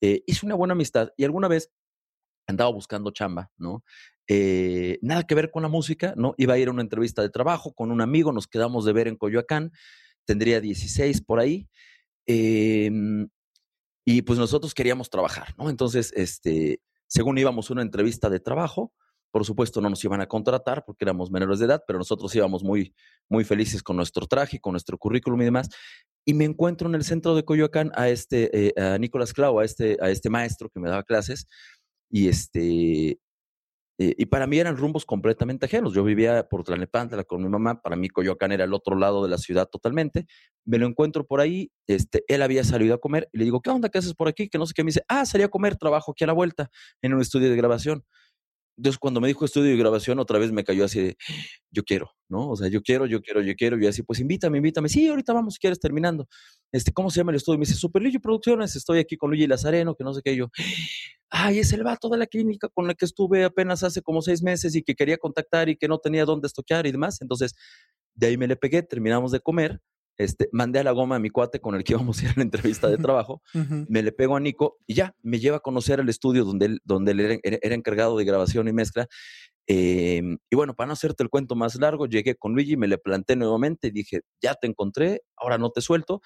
hice 0.01 0.47
una 0.47 0.55
buena 0.55 0.73
amistad 0.73 1.09
y 1.17 1.25
alguna 1.25 1.49
vez 1.49 1.73
andaba 2.49 2.71
buscando 2.71 3.13
chamba, 3.13 3.51
¿no? 3.57 3.85
Eh, 4.27 4.99
nada 5.01 5.23
que 5.23 5.35
ver 5.35 5.51
con 5.51 5.63
la 5.63 5.69
música, 5.69 6.15
¿no? 6.17 6.35
Iba 6.37 6.55
a 6.55 6.59
ir 6.59 6.69
a 6.69 6.73
una 6.73 6.83
entrevista 6.83 7.23
de 7.23 7.31
trabajo 7.31 7.73
con 7.73 7.91
un 7.91 8.01
amigo, 8.01 8.33
nos 8.33 8.47
quedamos 8.47 8.85
de 8.85 8.93
ver 8.93 9.09
en 9.09 9.17
Coyoacán, 9.17 9.73
tendría 10.25 10.61
16 10.61 11.23
por 11.23 11.39
ahí. 11.39 11.69
Eh, 12.27 12.91
y 14.05 14.23
pues 14.23 14.39
nosotros 14.39 14.73
queríamos 14.73 15.11
trabajar, 15.11 15.55
¿no? 15.59 15.69
Entonces, 15.69 16.13
este, 16.17 16.81
según 17.07 17.37
íbamos 17.37 17.69
a 17.69 17.75
una 17.75 17.83
entrevista 17.83 18.31
de 18.31 18.41
trabajo, 18.41 18.93
por 19.31 19.45
supuesto 19.45 19.81
no 19.81 19.91
nos 19.91 20.03
iban 20.03 20.21
a 20.21 20.27
contratar 20.27 20.85
porque 20.87 21.05
éramos 21.05 21.31
menores 21.31 21.59
de 21.59 21.67
edad, 21.67 21.85
pero 21.87 21.99
nosotros 21.99 22.35
íbamos 22.35 22.65
muy, 22.65 22.95
muy 23.29 23.45
felices 23.45 23.83
con 23.83 23.97
nuestro 23.97 24.27
traje, 24.27 24.61
con 24.61 24.73
nuestro 24.73 24.97
currículum 24.97 25.43
y 25.43 25.45
demás. 25.45 25.69
Y 26.25 26.35
me 26.35 26.45
encuentro 26.45 26.89
en 26.89 26.95
el 26.95 27.05
centro 27.05 27.35
de 27.35 27.45
Coyoacán 27.45 27.93
a 27.95 28.09
este, 28.09 28.69
eh, 28.69 28.73
a 28.81 28.99
Nicolás 28.99 29.33
Clau, 29.33 29.61
a 29.61 29.65
este, 29.65 29.99
a 30.01 30.11
este 30.11 30.31
maestro 30.31 30.71
que 30.71 30.81
me 30.81 30.89
daba 30.89 31.03
clases. 31.03 31.47
Y 32.11 32.29
este, 32.29 33.19
eh, 34.01 34.15
y 34.17 34.27
para 34.27 34.47
mí 34.47 34.59
eran 34.59 34.77
rumbos 34.77 35.05
completamente 35.05 35.67
ajenos. 35.67 35.93
Yo 35.93 36.05
vivía 36.05 36.49
por 36.49 36.63
Tlanepantla 36.63 37.25
con 37.25 37.43
mi 37.43 37.49
mamá, 37.49 37.83
para 37.83 37.97
mí 37.97 38.09
Coyoacán 38.09 38.53
era 38.53 38.65
el 38.65 38.73
otro 38.73 38.97
lado 38.97 39.25
de 39.25 39.29
la 39.29 39.39
ciudad 39.39 39.67
totalmente. 39.69 40.27
Me 40.65 40.79
lo 40.79 40.87
encuentro 40.87 41.27
por 41.27 41.41
ahí, 41.41 41.73
este, 41.89 42.25
él 42.29 42.43
había 42.43 42.63
salido 42.63 42.95
a 42.95 42.99
comer 42.99 43.29
y 43.33 43.39
le 43.39 43.45
digo, 43.45 43.61
¿qué 43.61 43.71
onda? 43.71 43.89
¿Qué 43.89 43.99
haces 43.99 44.15
por 44.15 44.29
aquí? 44.29 44.49
Que 44.49 44.59
no 44.59 44.67
sé 44.67 44.73
qué. 44.75 44.85
Me 44.85 44.89
dice, 44.89 45.03
ah, 45.09 45.27
salí 45.27 45.43
a 45.43 45.49
comer, 45.49 45.77
trabajo 45.77 46.13
aquí 46.13 46.23
a 46.23 46.29
la 46.29 46.33
vuelta 46.33 46.71
en 47.03 47.13
un 47.15 47.21
estudio 47.21 47.51
de 47.51 47.57
grabación. 47.57 48.05
Entonces, 48.79 48.99
cuando 48.99 49.21
me 49.21 49.27
dijo 49.27 49.45
estudio 49.45 49.71
de 49.73 49.77
grabación, 49.77 50.21
otra 50.21 50.39
vez 50.39 50.53
me 50.53 50.63
cayó 50.63 50.85
así 50.85 51.01
de, 51.01 51.17
yo 51.73 51.83
quiero, 51.83 52.13
¿no? 52.29 52.51
O 52.51 52.57
sea, 52.57 52.69
yo 52.69 52.81
quiero, 52.81 53.07
yo 53.07 53.21
quiero, 53.21 53.43
yo 53.43 53.55
quiero. 53.57 53.77
Y 53.77 53.89
así, 53.89 54.05
pues 54.05 54.21
invítame, 54.21 54.59
invítame. 54.59 54.89
Sí, 54.89 55.09
ahorita 55.09 55.33
vamos, 55.33 55.55
si 55.55 55.61
quieres, 55.61 55.81
terminando. 55.81 56.29
Este, 56.71 56.93
¿Cómo 56.93 57.11
se 57.11 57.19
llama 57.19 57.33
el 57.33 57.37
estudio? 57.39 57.59
Me 57.59 57.67
dice, 57.67 57.75
Super 57.75 58.01
Luigi 58.03 58.21
Producciones, 58.21 58.77
estoy 58.77 59.01
aquí 59.01 59.17
con 59.17 59.31
Luigi 59.31 59.49
Lazareno, 59.49 59.97
que 59.97 60.05
no 60.05 60.15
sé 60.15 60.23
qué. 60.25 60.37
yo, 60.37 60.47
ay, 61.31 61.59
es 61.59 61.73
el 61.73 61.83
vato 61.83 62.09
de 62.09 62.19
la 62.19 62.27
clínica 62.27 62.69
con 62.69 62.87
la 62.87 62.95
que 62.95 63.05
estuve 63.05 63.45
apenas 63.45 63.83
hace 63.83 64.01
como 64.01 64.23
seis 64.23 64.45
meses 64.45 64.77
y 64.77 64.83
que 64.83 64.95
quería 64.95 65.19
contactar 65.19 65.69
y 65.69 65.77
que 65.77 65.89
no 65.89 65.99
tenía 65.99 66.25
dónde 66.25 66.47
estoquear 66.47 66.87
y 66.87 66.93
demás. 66.93 67.21
Entonces, 67.21 67.55
de 68.15 68.29
ahí 68.29 68.37
me 68.37 68.47
le 68.47 68.55
pegué, 68.55 68.83
terminamos 68.85 69.33
de 69.33 69.41
comer 69.41 69.81
este, 70.19 70.49
mandé 70.53 70.81
a 70.81 70.85
la 70.85 70.93
goma 70.93 71.17
a 71.17 71.19
mi 71.19 71.31
cuate 71.31 71.61
con 71.61 71.75
el 71.75 71.85
que 71.85 71.95
íbamos 71.95 72.21
a 72.21 72.25
ir 72.25 72.31
a 72.31 72.35
la 72.37 72.43
entrevista 72.43 72.89
de 72.89 72.99
trabajo, 72.99 73.43
uh 73.55 73.59
-huh. 73.59 73.87
me 73.89 74.03
le 74.03 74.13
pego 74.13 74.37
a 74.37 74.41
Nico 74.41 74.79
y 74.87 74.95
ya, 74.95 75.15
me 75.23 75.39
lleva 75.39 75.59
a 75.59 75.61
conocer 75.61 76.01
el 76.01 76.09
estudio 76.09 76.45
donde 76.45 76.67
él, 76.67 76.81
donde 76.85 77.13
él 77.13 77.21
era, 77.21 77.39
era 77.43 77.75
encargado 77.75 78.17
de 78.19 78.25
grabación 78.25 78.69
y 78.69 78.73
mezcla. 78.73 79.09
Eh, 79.71 80.23
y 80.51 80.57
bueno, 80.57 80.75
para 80.75 80.89
no 80.89 80.95
hacerte 80.95 81.23
el 81.23 81.29
cuento 81.29 81.55
más 81.55 81.77
largo, 81.77 82.07
llegué 82.07 82.35
con 82.35 82.55
Luigi, 82.55 82.77
me 82.77 82.89
le 82.89 82.97
planté 82.97 83.37
nuevamente, 83.37 83.91
dije, 83.91 84.23
ya 84.43 84.55
te 84.55 84.67
encontré, 84.67 85.23
ahora 85.37 85.59
no 85.59 85.71
te 85.71 85.83
suelto. 85.83 86.23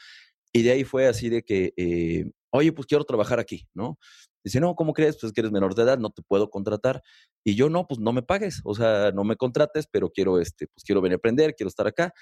Y 0.52 0.62
de 0.62 0.72
ahí 0.72 0.84
fue 0.84 1.06
así 1.06 1.28
de 1.28 1.42
que, 1.42 1.72
eh, 1.76 2.30
oye, 2.50 2.72
pues 2.72 2.86
quiero 2.86 3.04
trabajar 3.04 3.40
aquí, 3.40 3.66
¿no? 3.74 3.98
Dice, 4.44 4.60
no, 4.60 4.74
¿cómo 4.74 4.92
crees? 4.92 5.18
Pues 5.20 5.32
que 5.32 5.40
eres 5.40 5.52
menor 5.52 5.74
de 5.74 5.82
edad, 5.82 5.98
no 5.98 6.10
te 6.10 6.22
puedo 6.22 6.50
contratar. 6.50 7.02
Y 7.44 7.54
yo, 7.54 7.68
no, 7.68 7.86
pues 7.86 8.00
no 8.00 8.12
me 8.12 8.22
pagues, 8.22 8.60
o 8.64 8.74
sea, 8.74 9.10
no 9.12 9.24
me 9.24 9.36
contrates, 9.36 9.86
pero 9.90 10.10
quiero, 10.10 10.40
este, 10.40 10.66
pues 10.68 10.84
quiero 10.84 11.00
venir 11.00 11.14
a 11.14 11.16
aprender, 11.16 11.54
quiero 11.54 11.68
estar 11.68 11.86
acá. 11.86 12.12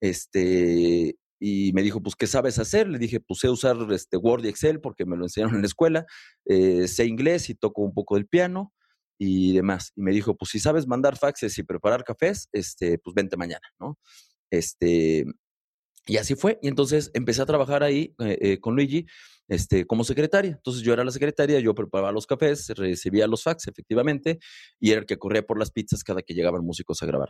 Este, 0.00 1.16
y 1.40 1.72
me 1.72 1.82
dijo, 1.82 2.02
pues, 2.02 2.16
¿qué 2.16 2.26
sabes 2.26 2.58
hacer? 2.58 2.88
Le 2.88 2.98
dije, 2.98 3.20
pues 3.20 3.40
sé 3.40 3.48
usar 3.48 3.76
este 3.92 4.16
Word 4.16 4.44
y 4.44 4.48
Excel 4.48 4.80
porque 4.80 5.04
me 5.04 5.16
lo 5.16 5.24
enseñaron 5.24 5.56
en 5.56 5.62
la 5.62 5.66
escuela, 5.66 6.06
eh, 6.46 6.88
sé 6.88 7.06
inglés 7.06 7.50
y 7.50 7.54
toco 7.54 7.82
un 7.82 7.92
poco 7.92 8.14
del 8.14 8.26
piano 8.26 8.72
y 9.18 9.52
demás. 9.52 9.92
Y 9.96 10.02
me 10.02 10.12
dijo, 10.12 10.36
pues 10.36 10.50
si 10.50 10.58
sabes 10.58 10.86
mandar 10.86 11.18
faxes 11.18 11.58
y 11.58 11.62
preparar 11.62 12.04
cafés, 12.04 12.48
este, 12.52 12.98
pues 12.98 13.14
vente 13.14 13.36
mañana, 13.36 13.66
¿no? 13.78 13.98
Este, 14.50 15.26
y 16.06 16.16
así 16.16 16.34
fue. 16.34 16.58
Y 16.62 16.68
entonces 16.68 17.10
empecé 17.14 17.42
a 17.42 17.46
trabajar 17.46 17.82
ahí 17.82 18.14
eh, 18.20 18.38
eh, 18.40 18.60
con 18.60 18.74
Luigi 18.74 19.06
este, 19.48 19.86
como 19.86 20.04
secretaria. 20.04 20.52
Entonces 20.52 20.82
yo 20.82 20.92
era 20.92 21.04
la 21.04 21.10
secretaria, 21.10 21.60
yo 21.60 21.74
preparaba 21.74 22.12
los 22.12 22.26
cafés, 22.26 22.68
recibía 22.70 23.26
los 23.26 23.42
fax, 23.42 23.68
efectivamente, 23.68 24.38
y 24.80 24.92
era 24.92 25.00
el 25.00 25.06
que 25.06 25.18
corría 25.18 25.42
por 25.42 25.58
las 25.58 25.70
pizzas 25.70 26.04
cada 26.04 26.22
que 26.22 26.34
llegaban 26.34 26.64
músicos 26.64 27.02
a 27.02 27.06
grabar 27.06 27.28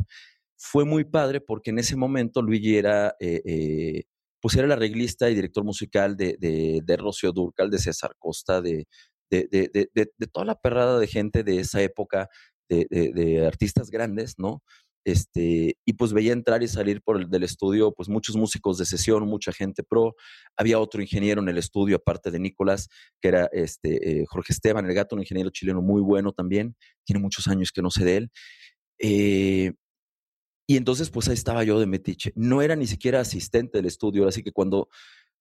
fue 0.64 0.86
muy 0.86 1.04
padre 1.04 1.42
porque 1.42 1.70
en 1.70 1.78
ese 1.78 1.94
momento 1.94 2.40
Luigi 2.40 2.76
era, 2.78 3.14
eh, 3.20 3.42
eh, 3.44 4.04
pues 4.40 4.56
era 4.56 4.64
el 4.64 4.72
arreglista 4.72 5.28
y 5.28 5.34
director 5.34 5.62
musical 5.62 6.16
de, 6.16 6.38
de, 6.40 6.80
de 6.82 6.96
Rocío 6.96 7.32
Durcal, 7.32 7.70
de 7.70 7.78
César 7.78 8.14
Costa, 8.18 8.62
de, 8.62 8.86
de, 9.30 9.88
toda 10.32 10.46
la 10.46 10.54
perrada 10.54 10.98
de 10.98 11.06
gente 11.06 11.44
de 11.44 11.58
esa 11.58 11.82
época, 11.82 12.30
de, 12.70 13.44
artistas 13.46 13.90
grandes, 13.90 14.38
¿no? 14.38 14.62
Este, 15.06 15.76
y 15.84 15.92
pues 15.92 16.14
veía 16.14 16.32
entrar 16.32 16.62
y 16.62 16.68
salir 16.68 17.02
por 17.02 17.20
el 17.20 17.28
del 17.28 17.42
estudio, 17.42 17.92
pues 17.92 18.08
muchos 18.08 18.36
músicos 18.36 18.78
de 18.78 18.86
sesión, 18.86 19.28
mucha 19.28 19.52
gente 19.52 19.82
pro. 19.82 20.14
Había 20.56 20.78
otro 20.78 21.02
ingeniero 21.02 21.42
en 21.42 21.48
el 21.50 21.58
estudio, 21.58 21.96
aparte 21.96 22.30
de 22.30 22.38
Nicolás, 22.38 22.88
que 23.20 23.28
era 23.28 23.50
este, 23.52 24.22
eh, 24.22 24.24
Jorge 24.26 24.54
Esteban, 24.54 24.86
el 24.86 24.94
gato, 24.94 25.14
un 25.14 25.20
ingeniero 25.20 25.50
chileno 25.50 25.82
muy 25.82 26.00
bueno 26.00 26.32
también. 26.32 26.74
Tiene 27.04 27.20
muchos 27.20 27.48
años 27.48 27.70
que 27.70 27.82
no 27.82 27.90
sé 27.90 28.04
de 28.06 28.16
él. 28.16 28.30
Y 30.66 30.76
entonces, 30.76 31.10
pues 31.10 31.28
ahí 31.28 31.34
estaba 31.34 31.64
yo 31.64 31.78
de 31.78 31.86
metiche. 31.86 32.32
No 32.36 32.62
era 32.62 32.74
ni 32.76 32.86
siquiera 32.86 33.20
asistente 33.20 33.78
del 33.78 33.86
estudio, 33.86 34.26
así 34.26 34.42
que 34.42 34.52
cuando, 34.52 34.88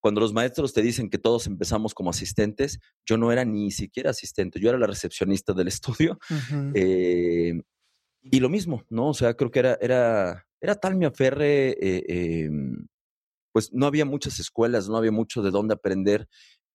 cuando 0.01 0.20
los 0.20 0.34
maestros 0.34 0.74
te 0.74 0.82
dicen 0.82 1.10
que 1.10 1.18
todos 1.18 1.48
empezamos 1.48 1.94
como 1.94 2.10
asistentes, 2.10 2.80
yo 3.06 3.18
no 3.18 3.32
era 3.32 3.46
ni 3.46 3.72
siquiera 3.72 4.10
asistente, 4.10 4.60
yo 4.60 4.70
era 4.70 4.77
la 4.77 4.88
recepcionista 4.88 5.53
del 5.53 5.68
estudio. 6.08 6.20
Uh 6.30 6.34
-huh. 6.34 6.72
eh, 6.75 7.62
y 8.24 8.39
lo 8.39 8.50
mismo, 8.50 8.84
¿no? 8.89 9.10
O 9.10 9.13
sea, 9.13 9.34
creo 9.34 9.51
que 9.51 9.60
era, 9.60 9.77
era, 9.82 10.46
era 10.62 10.75
tal 10.75 10.96
mi 10.96 11.06
aferre, 11.06 11.72
eh, 11.72 12.03
eh, 12.08 12.50
pues 13.53 13.72
no 13.74 13.86
había 13.86 14.06
muchas 14.06 14.39
escuelas, 14.39 14.89
no 14.89 14.98
había 14.98 15.12
mucho 15.12 15.42
de 15.42 15.51
dónde 15.51 15.74
aprender 15.74 16.27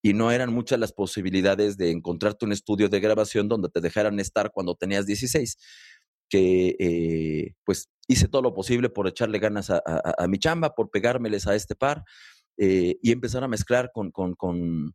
y 0.03 0.13
no 0.13 0.31
eran 0.31 0.53
muchas 0.53 0.79
las 0.79 0.93
posibilidades 0.93 1.77
de 1.77 1.91
encontrarte 1.91 2.45
un 2.45 2.53
estudio 2.53 2.89
de 2.89 3.01
grabación 3.01 3.49
donde 3.49 3.69
te 3.69 3.81
dejaran 3.81 4.21
estar 4.21 4.53
cuando 4.53 4.75
tenías 4.75 5.07
16 5.07 5.57
que 6.29 6.77
eh, 6.79 7.55
pues 7.65 7.89
hice 8.07 8.29
todo 8.29 8.43
lo 8.43 8.55
posible 8.55 8.89
por 8.91 9.09
echarle 9.09 9.39
ganas 9.39 9.71
a, 9.71 9.83
a, 9.85 10.15
a 10.25 10.29
mi 10.29 10.39
chamba, 10.39 10.75
por 10.75 10.91
pegármeles 10.91 11.47
a 11.47 11.55
este 11.55 11.75
par 11.75 12.05
eh, 12.57 12.97
y 13.03 13.13
empezar 13.13 13.45
a 13.45 13.49
mezclar 13.49 13.91
con, 13.93 14.11
con, 14.11 14.35
con, 14.35 14.93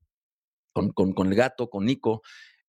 con, 0.73 1.27
el 1.27 1.35
gato, 1.35 1.69
con 1.69 1.85
Nico. 1.85 2.21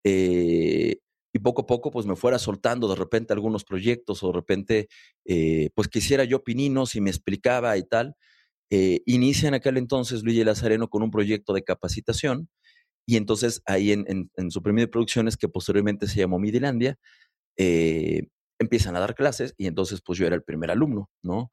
Eh, 0.03 0.97
y 1.33 1.39
poco 1.39 1.63
a 1.63 1.65
poco 1.65 1.91
pues 1.91 2.05
me 2.05 2.15
fuera 2.15 2.39
soltando 2.39 2.87
de 2.87 2.95
repente 2.95 3.33
algunos 3.33 3.65
proyectos 3.65 4.23
o 4.23 4.27
de 4.27 4.33
repente 4.33 4.87
eh, 5.25 5.69
pues 5.75 5.89
quisiera 5.89 6.23
yo 6.23 6.43
pininos 6.43 6.95
y 6.95 7.01
me 7.01 7.09
explicaba 7.09 7.77
y 7.77 7.83
tal. 7.83 8.15
inicia 8.69 9.49
en 9.49 9.55
aquel 9.55 9.77
entonces 9.77 10.23
Luigi 10.23 10.43
Lazareno 10.43 10.87
con 10.89 11.03
un 11.03 11.11
proyecto 11.11 11.53
de 11.53 11.63
capacitación 11.63 12.49
y 13.05 13.17
entonces 13.17 13.61
ahí 13.65 13.91
en, 13.91 14.05
en, 14.07 14.31
en 14.35 14.51
su 14.51 14.61
premio 14.61 14.83
de 14.83 14.87
producciones 14.87 15.37
que 15.37 15.49
posteriormente 15.49 16.07
se 16.07 16.19
llamó 16.19 16.39
Midilandia, 16.39 16.97
eh, 17.57 18.27
empiezan 18.59 18.95
a 18.95 18.99
dar 18.99 19.15
clases 19.15 19.53
y 19.57 19.67
entonces 19.67 20.01
pues 20.03 20.19
yo 20.19 20.27
era 20.27 20.35
el 20.35 20.43
primer 20.43 20.71
alumno, 20.71 21.09
¿no? 21.23 21.51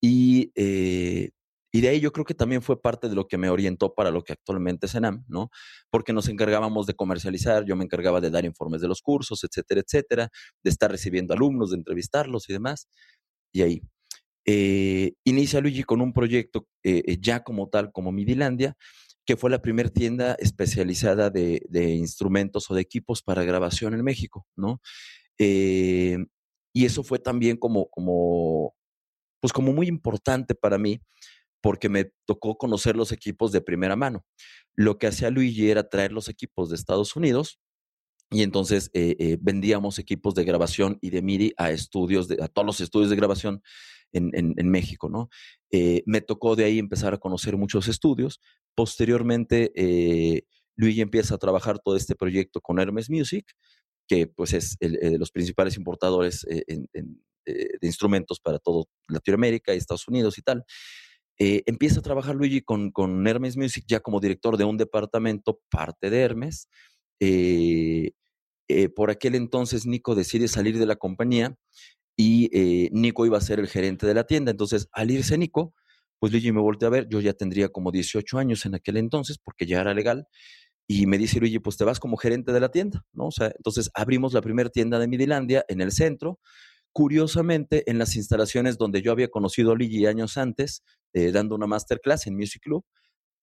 Y, 0.00 0.52
eh, 0.54 1.30
y 1.72 1.80
de 1.80 1.88
ahí 1.88 2.00
yo 2.00 2.12
creo 2.12 2.24
que 2.24 2.34
también 2.34 2.62
fue 2.62 2.80
parte 2.80 3.08
de 3.08 3.16
lo 3.16 3.26
que 3.26 3.38
me 3.38 3.48
orientó 3.48 3.94
para 3.94 4.10
lo 4.10 4.22
que 4.22 4.32
actualmente 4.32 4.86
es 4.86 4.94
ENAM, 4.94 5.24
¿no? 5.26 5.50
Porque 5.90 6.12
nos 6.12 6.28
encargábamos 6.28 6.86
de 6.86 6.94
comercializar, 6.94 7.64
yo 7.64 7.74
me 7.74 7.84
encargaba 7.84 8.20
de 8.20 8.30
dar 8.30 8.44
informes 8.44 8.80
de 8.80 8.88
los 8.88 9.02
cursos, 9.02 9.42
etcétera, 9.42 9.80
etcétera, 9.80 10.28
de 10.62 10.70
estar 10.70 10.90
recibiendo 10.90 11.34
alumnos, 11.34 11.70
de 11.70 11.78
entrevistarlos 11.78 12.48
y 12.48 12.52
demás. 12.52 12.88
Y 13.52 13.62
ahí. 13.62 13.82
Eh, 14.46 15.14
inicia 15.24 15.60
Luigi 15.60 15.84
con 15.84 16.00
un 16.02 16.12
proyecto 16.12 16.68
eh, 16.84 17.16
ya 17.20 17.42
como 17.42 17.68
tal, 17.68 17.90
como 17.92 18.12
Midilandia, 18.12 18.76
que 19.26 19.36
fue 19.36 19.50
la 19.50 19.62
primera 19.62 19.88
tienda 19.88 20.36
especializada 20.38 21.30
de, 21.30 21.62
de, 21.68 21.94
instrumentos 21.94 22.70
o 22.70 22.74
de 22.74 22.82
equipos 22.82 23.22
para 23.22 23.42
grabación 23.42 23.94
en 23.94 24.04
México, 24.04 24.46
¿no? 24.54 24.80
Eh, 25.38 26.18
y 26.74 26.84
eso 26.84 27.02
fue 27.02 27.18
también 27.18 27.56
como, 27.56 27.88
como, 27.88 28.74
pues 29.40 29.52
como 29.52 29.72
muy 29.72 29.88
importante 29.88 30.54
para 30.54 30.76
mí, 30.76 31.00
porque 31.62 31.88
me 31.88 32.12
tocó 32.26 32.58
conocer 32.58 32.96
los 32.96 33.12
equipos 33.12 33.52
de 33.52 33.62
primera 33.62 33.96
mano. 33.96 34.26
Lo 34.74 34.98
que 34.98 35.06
hacía 35.06 35.30
Luigi 35.30 35.70
era 35.70 35.88
traer 35.88 36.12
los 36.12 36.28
equipos 36.28 36.68
de 36.68 36.76
Estados 36.76 37.16
Unidos 37.16 37.58
y 38.30 38.42
entonces 38.42 38.90
eh, 38.92 39.16
eh, 39.18 39.38
vendíamos 39.40 39.98
equipos 39.98 40.34
de 40.34 40.44
grabación 40.44 40.98
y 41.00 41.08
de 41.08 41.22
MIDI 41.22 41.54
a 41.56 41.70
estudios, 41.70 42.28
a 42.30 42.48
todos 42.48 42.66
los 42.66 42.80
estudios 42.80 43.08
de 43.08 43.16
grabación 43.16 43.62
en 44.16 44.70
México, 44.70 45.08
¿no? 45.08 45.28
Eh, 45.76 46.04
me 46.06 46.20
tocó 46.20 46.54
de 46.54 46.64
ahí 46.64 46.78
empezar 46.78 47.14
a 47.14 47.18
conocer 47.18 47.56
muchos 47.56 47.88
estudios. 47.88 48.40
Posteriormente, 48.76 49.72
eh, 49.74 50.44
Luigi 50.76 51.00
empieza 51.00 51.34
a 51.34 51.38
trabajar 51.38 51.80
todo 51.80 51.96
este 51.96 52.14
proyecto 52.14 52.60
con 52.60 52.78
Hermes 52.78 53.10
Music, 53.10 53.44
que 54.06 54.26
pues 54.26 54.52
es 54.52 54.76
el, 54.80 54.92
de 54.92 55.18
los 55.18 55.30
principales 55.30 55.76
importadores 55.76 56.46
en, 56.48 56.88
en, 56.92 57.22
de 57.44 57.78
instrumentos 57.82 58.40
para 58.40 58.58
todo 58.58 58.88
Latinoamérica 59.08 59.74
y 59.74 59.78
Estados 59.78 60.08
Unidos 60.08 60.38
y 60.38 60.42
tal. 60.42 60.64
Eh, 61.38 61.62
empieza 61.66 61.98
a 61.98 62.02
trabajar 62.02 62.36
Luigi 62.36 62.60
con, 62.60 62.90
con 62.90 63.26
Hermes 63.26 63.56
Music 63.56 63.84
ya 63.88 64.00
como 64.00 64.20
director 64.20 64.56
de 64.56 64.64
un 64.64 64.76
departamento, 64.76 65.60
parte 65.68 66.10
de 66.10 66.20
Hermes. 66.20 66.68
Eh, 67.20 68.12
eh, 68.68 68.88
por 68.88 69.10
aquel 69.10 69.34
entonces 69.34 69.86
Nico 69.86 70.14
decide 70.14 70.48
salir 70.48 70.78
de 70.78 70.86
la 70.86 70.96
compañía 70.96 71.56
y 72.16 72.88
Nico 72.92 73.26
iba 73.26 73.38
a 73.38 73.40
ser 73.40 73.58
el 73.58 73.68
gerente 73.68 74.06
de 74.06 74.14
la 74.14 74.24
tienda. 74.24 74.52
Entonces, 74.52 74.88
al 74.92 75.10
irse 75.10 75.36
Nico, 75.36 75.74
pues 76.20 76.32
Luigi 76.32 76.52
me 76.52 76.60
volteó 76.60 76.88
a 76.88 76.92
ver, 76.92 77.08
yo 77.08 77.20
ya 77.20 77.32
tendría 77.32 77.68
como 77.68 77.90
18 77.90 78.38
años 78.38 78.64
en 78.66 78.76
aquel 78.76 78.96
entonces, 78.96 79.38
porque 79.38 79.66
ya 79.66 79.80
era 79.80 79.92
legal, 79.94 80.28
y 80.86 81.06
me 81.06 81.18
dice 81.18 81.40
Luigi, 81.40 81.58
pues 81.58 81.76
te 81.76 81.84
vas 81.84 81.98
como 81.98 82.16
gerente 82.16 82.52
de 82.52 82.60
la 82.60 82.70
tienda, 82.70 83.04
¿no? 83.12 83.26
O 83.26 83.30
sea, 83.30 83.52
entonces 83.56 83.90
abrimos 83.94 84.34
la 84.34 84.42
primera 84.42 84.68
tienda 84.68 84.98
de 84.98 85.08
Midilandia 85.08 85.64
en 85.68 85.80
el 85.80 85.92
centro, 85.92 86.40
curiosamente 86.92 87.90
en 87.90 87.98
las 87.98 88.16
instalaciones 88.16 88.76
donde 88.76 89.02
yo 89.02 89.10
había 89.10 89.28
conocido 89.28 89.72
a 89.72 89.74
Luigi 89.76 90.06
años 90.06 90.36
antes, 90.36 90.82
eh, 91.14 91.32
dando 91.32 91.54
una 91.54 91.66
masterclass 91.66 92.26
en 92.26 92.36
Music 92.36 92.62
Club. 92.62 92.84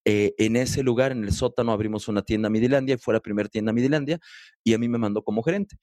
Eh, 0.05 0.33
en 0.37 0.55
ese 0.55 0.83
lugar, 0.83 1.11
en 1.11 1.23
el 1.23 1.31
sótano, 1.31 1.71
abrimos 1.71 2.07
una 2.07 2.21
tienda 2.23 2.49
Midilandia 2.49 2.95
y 2.95 2.97
fue 2.97 3.13
la 3.13 3.19
primera 3.19 3.49
tienda 3.49 3.73
Midilandia 3.73 4.19
y 4.63 4.73
a 4.73 4.77
mí 4.77 4.87
me 4.87 4.97
mandó 4.97 5.23
como 5.23 5.43
gerente. 5.43 5.77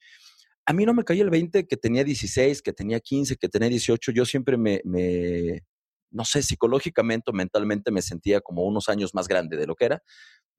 A 0.65 0.73
mí 0.73 0.85
no 0.85 0.93
me 0.93 1.03
cayó 1.03 1.23
el 1.23 1.29
20 1.29 1.67
que 1.67 1.77
tenía 1.77 2.03
16, 2.03 2.61
que 2.61 2.73
tenía 2.73 2.99
15, 2.99 3.37
que 3.37 3.49
tenía 3.49 3.69
18. 3.69 4.11
Yo 4.11 4.25
siempre 4.25 4.57
me, 4.57 4.81
me 4.85 5.63
no 6.11 6.25
sé, 6.25 6.41
psicológicamente 6.41 7.31
o 7.31 7.33
mentalmente 7.33 7.91
me 7.91 8.01
sentía 8.01 8.41
como 8.41 8.63
unos 8.63 8.89
años 8.89 9.13
más 9.13 9.27
grande 9.27 9.57
de 9.57 9.67
lo 9.67 9.75
que 9.75 9.85
era. 9.85 10.03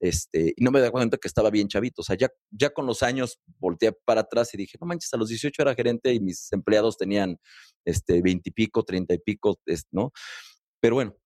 Este, 0.01 0.55
y 0.57 0.65
no 0.65 0.71
me 0.71 0.81
daba 0.81 0.93
cuenta 0.93 1.19
que 1.19 1.29
estaba 1.29 1.51
bien 1.51 1.69
chavito. 1.69 2.01
O 2.01 2.05
sea, 2.05 2.17
ya, 2.17 2.29
ya 2.51 2.71
con 2.71 2.87
los 2.87 3.03
años 3.03 3.39
volteé 3.59 3.93
para 3.93 4.23
atrás 4.23 4.53
y 4.55 4.57
dije, 4.57 4.79
no 4.81 4.87
manches, 4.87 5.13
a 5.13 5.19
los 5.19 5.29
18 5.29 5.63
era 5.63 5.75
gerente 5.75 6.13
y 6.13 6.21
mis 6.21 6.51
empleados 6.53 6.97
tenían 6.97 7.37
este, 7.85 8.23
20 8.23 8.49
y 8.49 8.53
pico, 8.53 8.83
30 8.83 9.15
y 9.15 9.19
pico, 9.19 9.59
¿no? 9.93 10.13
Pero 10.81 10.95
bueno, 10.95 11.17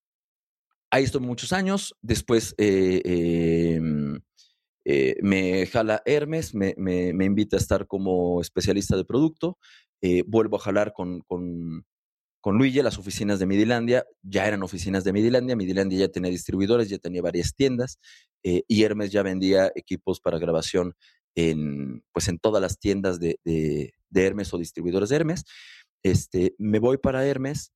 ahí 0.91 1.05
estuve 1.05 1.25
muchos 1.25 1.53
años. 1.53 1.95
Después 2.01 2.53
eh, 2.57 3.01
em, 3.75 4.19
eh, 4.83 5.15
me 5.21 5.65
jala 5.67 6.01
Hermes, 6.05 6.53
me, 6.53 6.75
me, 6.77 7.25
invita 7.25 7.55
a 7.55 7.59
estar 7.59 7.87
como 7.87 8.41
especialista 8.41 8.97
de 8.97 9.05
producto. 9.05 9.57
Eh, 10.01 10.23
vuelvo 10.27 10.57
a 10.57 10.59
jalar 10.59 10.93
con 10.93 11.23
con 12.45 12.59
Luigi, 12.59 12.83
las 12.83 12.99
oficinas 12.99 13.39
de 13.39 13.47
Midilandia 13.47 14.05
ya 14.21 14.45
eran 14.45 14.61
oficinas 14.61 15.03
de 15.03 15.11
Midilandia. 15.11 15.55
Midilandia 15.55 15.97
ya 15.97 16.09
tenía 16.09 16.29
distribuidores, 16.29 16.89
ya 16.89 16.99
tenía 16.99 17.23
varias 17.23 17.55
tiendas 17.55 17.97
eh, 18.43 18.61
y 18.67 18.83
Hermes 18.83 19.11
ya 19.11 19.23
vendía 19.23 19.71
equipos 19.73 20.19
para 20.19 20.37
grabación 20.37 20.93
en, 21.33 22.03
pues 22.11 22.27
en 22.27 22.37
todas 22.37 22.61
las 22.61 22.77
tiendas 22.77 23.19
de, 23.19 23.39
de, 23.43 23.95
de 24.11 24.27
Hermes 24.27 24.53
o 24.53 24.59
distribuidores 24.59 25.09
de 25.09 25.15
Hermes. 25.15 25.43
Este, 26.03 26.53
me 26.59 26.77
voy 26.77 26.99
para 26.99 27.25
Hermes 27.25 27.71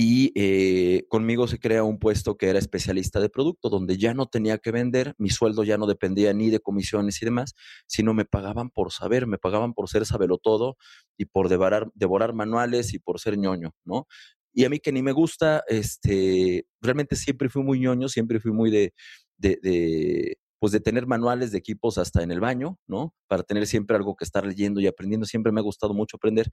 y 0.00 0.30
eh, 0.36 1.06
conmigo 1.08 1.48
se 1.48 1.58
crea 1.58 1.82
un 1.82 1.98
puesto 1.98 2.36
que 2.36 2.48
era 2.48 2.60
especialista 2.60 3.18
de 3.18 3.28
producto, 3.28 3.68
donde 3.68 3.98
ya 3.98 4.14
no 4.14 4.26
tenía 4.26 4.58
que 4.58 4.70
vender, 4.70 5.16
mi 5.18 5.28
sueldo 5.28 5.64
ya 5.64 5.76
no 5.76 5.88
dependía 5.88 6.32
ni 6.32 6.50
de 6.50 6.60
comisiones 6.60 7.20
y 7.20 7.24
demás, 7.24 7.56
sino 7.88 8.14
me 8.14 8.24
pagaban 8.24 8.70
por 8.70 8.92
saber, 8.92 9.26
me 9.26 9.38
pagaban 9.38 9.74
por 9.74 9.88
ser 9.88 10.06
sabelo 10.06 10.38
todo 10.38 10.76
y 11.16 11.24
por 11.24 11.48
devorar, 11.48 11.90
devorar 11.94 12.32
manuales 12.32 12.94
y 12.94 13.00
por 13.00 13.18
ser 13.18 13.38
ñoño, 13.38 13.74
¿no? 13.84 14.06
Y 14.52 14.64
a 14.66 14.68
mí 14.70 14.78
que 14.78 14.92
ni 14.92 15.02
me 15.02 15.10
gusta, 15.10 15.64
este, 15.66 16.64
realmente 16.80 17.16
siempre 17.16 17.48
fui 17.48 17.64
muy 17.64 17.80
ñoño, 17.80 18.08
siempre 18.08 18.38
fui 18.38 18.52
muy 18.52 18.70
de, 18.70 18.94
de, 19.36 19.58
de 19.60 20.38
pues 20.60 20.70
de 20.72 20.78
tener 20.78 21.08
manuales 21.08 21.50
de 21.50 21.58
equipos 21.58 21.98
hasta 21.98 22.22
en 22.22 22.30
el 22.30 22.38
baño, 22.38 22.78
¿no? 22.86 23.14
Para 23.26 23.42
tener 23.42 23.66
siempre 23.66 23.96
algo 23.96 24.14
que 24.14 24.24
estar 24.24 24.46
leyendo 24.46 24.80
y 24.80 24.86
aprendiendo. 24.86 25.26
Siempre 25.26 25.50
me 25.50 25.58
ha 25.58 25.64
gustado 25.64 25.92
mucho 25.92 26.18
aprender. 26.18 26.50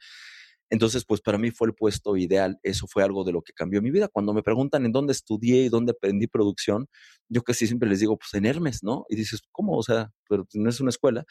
Entonces, 0.69 1.05
pues 1.05 1.22
para 1.22 1.38
mí 1.38 1.51
fue 1.51 1.67
el 1.67 1.75
puesto 1.75 2.17
ideal. 2.17 2.60
Eso 2.63 2.88
fue 2.88 3.03
algo 3.03 3.24
de 3.24 3.31
lo 3.31 3.41
que 3.41 3.53
cambió 3.53 3.81
mi 3.81 3.91
vida. 3.91 4.07
Cuando 4.07 4.34
me 4.34 4.43
preguntan 4.43 4.86
en 4.86 4.91
dónde 4.91 5.13
estudié 5.13 5.63
y 5.63 5.69
dónde 5.69 5.91
aprendí 5.91 6.27
producción, 6.27 6.88
yo 7.29 7.43
casi 7.43 7.67
siempre 7.67 7.89
les 7.89 8.00
digo, 8.00 8.17
pues 8.17 8.34
en 8.34 8.45
Hermes, 8.45 8.84
¿no? 8.84 9.05
Y 9.10 9.15
dices, 9.15 9.41
¿cómo? 9.51 9.77
O 9.77 9.84
sea, 9.84 10.12
pero 10.27 10.48
no 10.53 10.69
es 10.69 10.79
una 10.79 10.89
escuela. 10.89 11.25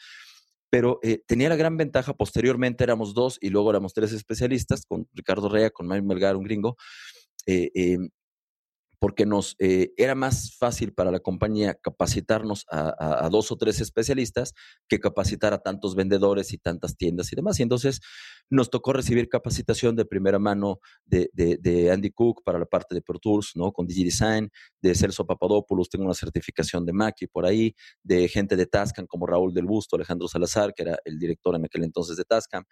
Pero 0.69 0.99
eh, 1.03 1.21
tenía 1.27 1.49
la 1.49 1.55
gran 1.55 1.77
ventaja, 1.77 2.13
posteriormente 2.13 2.83
éramos 2.83 3.13
dos 3.13 3.37
y 3.41 3.49
luego 3.49 3.69
éramos 3.69 3.93
tres 3.93 4.11
especialistas, 4.13 4.85
con 4.85 5.07
Ricardo 5.13 5.49
Rea, 5.49 5.69
con 5.69 5.87
Mike 5.87 6.01
Melgar, 6.01 6.35
un 6.35 6.43
gringo, 6.43 6.75
eh, 7.45 7.71
eh, 7.75 7.97
porque 8.99 9.25
nos 9.25 9.55
eh, 9.59 9.93
era 9.97 10.15
más 10.15 10.55
fácil 10.57 10.93
para 10.93 11.11
la 11.11 11.19
compañía 11.19 11.75
capacitarnos 11.75 12.65
a, 12.71 13.27
dos 13.31 13.51
o 13.51 13.57
tres 13.57 13.81
especialistas 13.81 14.53
que 14.87 14.99
capacitar 14.99 15.53
a 15.53 15.59
tantos 15.59 15.95
vendedores 15.95 16.53
y 16.53 16.57
tantas 16.57 16.95
tiendas 16.95 17.31
y 17.31 17.35
demás. 17.35 17.59
Y 17.59 17.63
entonces 17.63 17.99
nos 18.49 18.69
tocó 18.69 18.93
recibir 18.93 19.27
capacitación 19.29 19.95
de 19.95 20.05
primera 20.05 20.39
mano 20.39 20.79
de, 21.05 21.29
de, 21.33 21.57
de 21.57 21.91
Andy 21.91 22.11
Cook 22.11 22.43
para 22.43 22.59
la 22.59 22.65
parte 22.65 22.93
de 22.93 23.01
Pro 23.01 23.19
Tools, 23.19 23.51
¿no? 23.55 23.71
Con 23.71 23.87
DigiDesign, 23.87 24.49
de 24.81 24.95
Celso 24.95 25.25
Papadopoulos, 25.25 25.89
tengo 25.89 26.05
una 26.05 26.13
certificación 26.13 26.85
de 26.85 26.93
Mackie 26.93 27.27
por 27.27 27.45
ahí, 27.45 27.75
de 28.03 28.27
gente 28.27 28.55
de 28.55 28.65
Tascam 28.65 29.07
como 29.07 29.25
Raúl 29.25 29.53
del 29.53 29.65
Busto, 29.65 29.95
Alejandro 29.95 30.27
Salazar, 30.27 30.73
que 30.73 30.83
era 30.83 30.99
el 31.05 31.17
director 31.17 31.55
en 31.55 31.65
aquel 31.65 31.83
entonces 31.83 32.17
de 32.17 32.23
Tascam. 32.23 32.63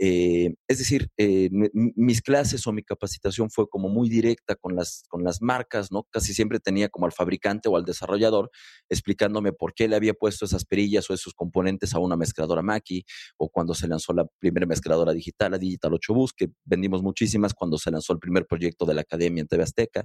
Eh, 0.00 0.54
es 0.68 0.78
decir, 0.78 1.08
eh, 1.16 1.50
mis 1.72 2.22
clases 2.22 2.66
o 2.66 2.72
mi 2.72 2.84
capacitación 2.84 3.50
fue 3.50 3.68
como 3.68 3.88
muy 3.88 4.08
directa 4.08 4.54
con 4.54 4.76
las, 4.76 5.02
con 5.08 5.24
las 5.24 5.42
marcas 5.42 5.90
¿no? 5.90 6.04
Casi 6.10 6.34
siempre 6.34 6.60
tenía 6.60 6.88
como 6.88 7.06
al 7.06 7.12
fabricante 7.12 7.68
o 7.68 7.76
al 7.76 7.84
desarrollador 7.84 8.50
explicándome 8.88 9.52
por 9.52 9.74
qué 9.74 9.88
le 9.88 9.96
había 9.96 10.14
puesto 10.14 10.44
esas 10.44 10.64
perillas 10.64 11.10
o 11.10 11.14
esos 11.14 11.34
componentes 11.34 11.94
a 11.94 11.98
una 11.98 12.16
mezcladora 12.16 12.62
Mackie, 12.62 13.04
o 13.36 13.48
cuando 13.48 13.74
se 13.74 13.88
lanzó 13.88 14.12
la 14.12 14.26
primera 14.38 14.66
mezcladora 14.66 15.12
digital, 15.12 15.52
la 15.52 15.58
Digital 15.58 15.94
8 15.94 16.14
Bus, 16.14 16.32
que 16.32 16.48
vendimos 16.64 17.02
muchísimas 17.02 17.54
cuando 17.54 17.78
se 17.78 17.90
lanzó 17.90 18.12
el 18.12 18.18
primer 18.18 18.46
proyecto 18.46 18.86
de 18.86 18.94
la 18.94 19.00
academia 19.02 19.40
en 19.40 19.48
TV 19.48 19.62
Azteca. 19.62 20.04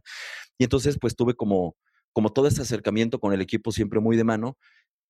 Y 0.57 0.63
entonces, 0.63 0.97
pues 0.99 1.15
tuve 1.15 1.35
como, 1.35 1.75
como 2.13 2.31
todo 2.31 2.47
este 2.47 2.61
acercamiento 2.61 3.19
con 3.19 3.33
el 3.33 3.41
equipo 3.41 3.71
siempre 3.71 3.99
muy 3.99 4.17
de 4.17 4.23
mano. 4.23 4.57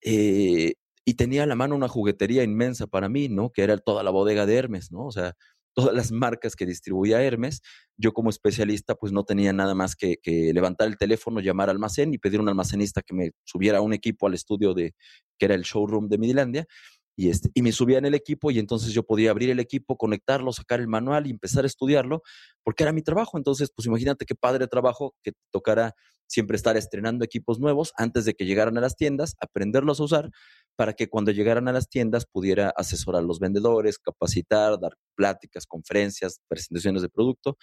Eh, 0.02 0.74
y 1.06 1.16
tenía 1.16 1.44
a 1.44 1.46
la 1.46 1.56
mano 1.56 1.76
una 1.76 1.88
juguetería 1.88 2.44
inmensa 2.44 2.88
para 2.88 3.10
mí, 3.10 3.30
¿no? 3.30 3.52
Que 3.52 3.64
era 3.64 3.78
toda 3.78 4.04
la 4.04 4.12
bodega 4.12 4.46
de 4.46 4.56
Hermes, 4.56 4.92
¿no? 4.92 5.06
O 5.06 5.12
sea, 5.12 5.34
todas 5.74 5.94
las 5.94 6.12
marcas 6.12 6.56
que 6.56 6.66
distribuía 6.66 7.22
Hermes. 7.22 7.62
Yo 7.98 8.14
como 8.14 8.30
especialista 8.30 8.96
pues 8.96 9.12
no 9.12 9.24
tenía 9.24 9.54
nada 9.54 9.76
más 9.76 9.96
que, 9.96 10.18
que, 10.22 10.54
levantar 10.54 10.88
el 10.88 10.98
teléfono, 10.98 11.40
llamar 11.40 11.70
al 11.70 11.76
almacén 11.78 12.14
y 12.14 12.18
pedir 12.18 12.40
a 12.40 12.44
un 12.44 12.50
almacenista 12.50 13.02
que 13.02 13.14
me 13.14 13.32
subiera 13.44 13.82
un 13.82 13.94
equipo 13.94 14.28
al 14.28 14.34
estudio 14.34 14.74
de 14.74 14.94
que 15.38 15.46
era 15.46 15.56
el 15.56 15.64
showroom 15.64 16.08
de 16.10 16.18
Midilandia 16.18 16.68
y, 17.16 17.30
este, 17.30 17.50
y 17.54 17.62
me 17.62 17.72
subía 17.72 18.00
en 18.00 18.06
el 18.06 18.16
equipo 18.16 18.50
y 18.52 18.60
entonces 18.60 18.92
yo 18.94 19.04
podía 19.04 19.32
abrir 19.32 19.50
el 19.52 19.60
equipo, 19.60 19.98
conectarlo, 19.98 20.52
sacar 20.52 20.80
el 20.80 20.88
manual 20.88 21.28
y 21.28 21.32
empezar 21.32 21.64
a 21.64 21.68
estudiarlo 21.68 22.24
porque 22.64 22.84
era 22.84 22.92
mi 22.92 23.02
trabajo. 23.02 23.38
Entonces 23.38 23.72
pues 23.76 23.86
imagínate 23.88 24.26
qué 24.26 24.36
padre 24.36 24.68
trabajo 24.68 25.16
que 25.24 25.34
tocara 25.52 25.94
siempre 26.28 26.56
estar 26.56 26.76
estrenando 26.78 27.24
equipos 27.24 27.60
nuevos 27.60 27.94
antes 27.96 28.26
de 28.26 28.34
que 28.34 28.46
llegaran 28.46 28.78
a 28.78 28.82
las 28.82 28.96
tiendas, 28.96 29.36
aprenderlos 29.40 30.00
a 30.00 30.04
usar 30.04 30.32
para 30.76 30.94
que 30.94 31.08
cuando 31.08 31.32
llegaran 31.32 31.68
a 31.68 31.74
las 31.74 31.90
tiendas 31.90 32.26
pudiera 32.26 32.70
asesorar 32.76 33.22
a 33.22 33.26
los 33.26 33.40
vendedores, 33.40 34.00
capacitar, 34.00 34.80
dar 34.80 34.94
pláticas, 35.16 35.66
conferencias, 35.66 36.40
presentaciones 36.48 37.02
de 37.02 37.10
producto 37.10 37.58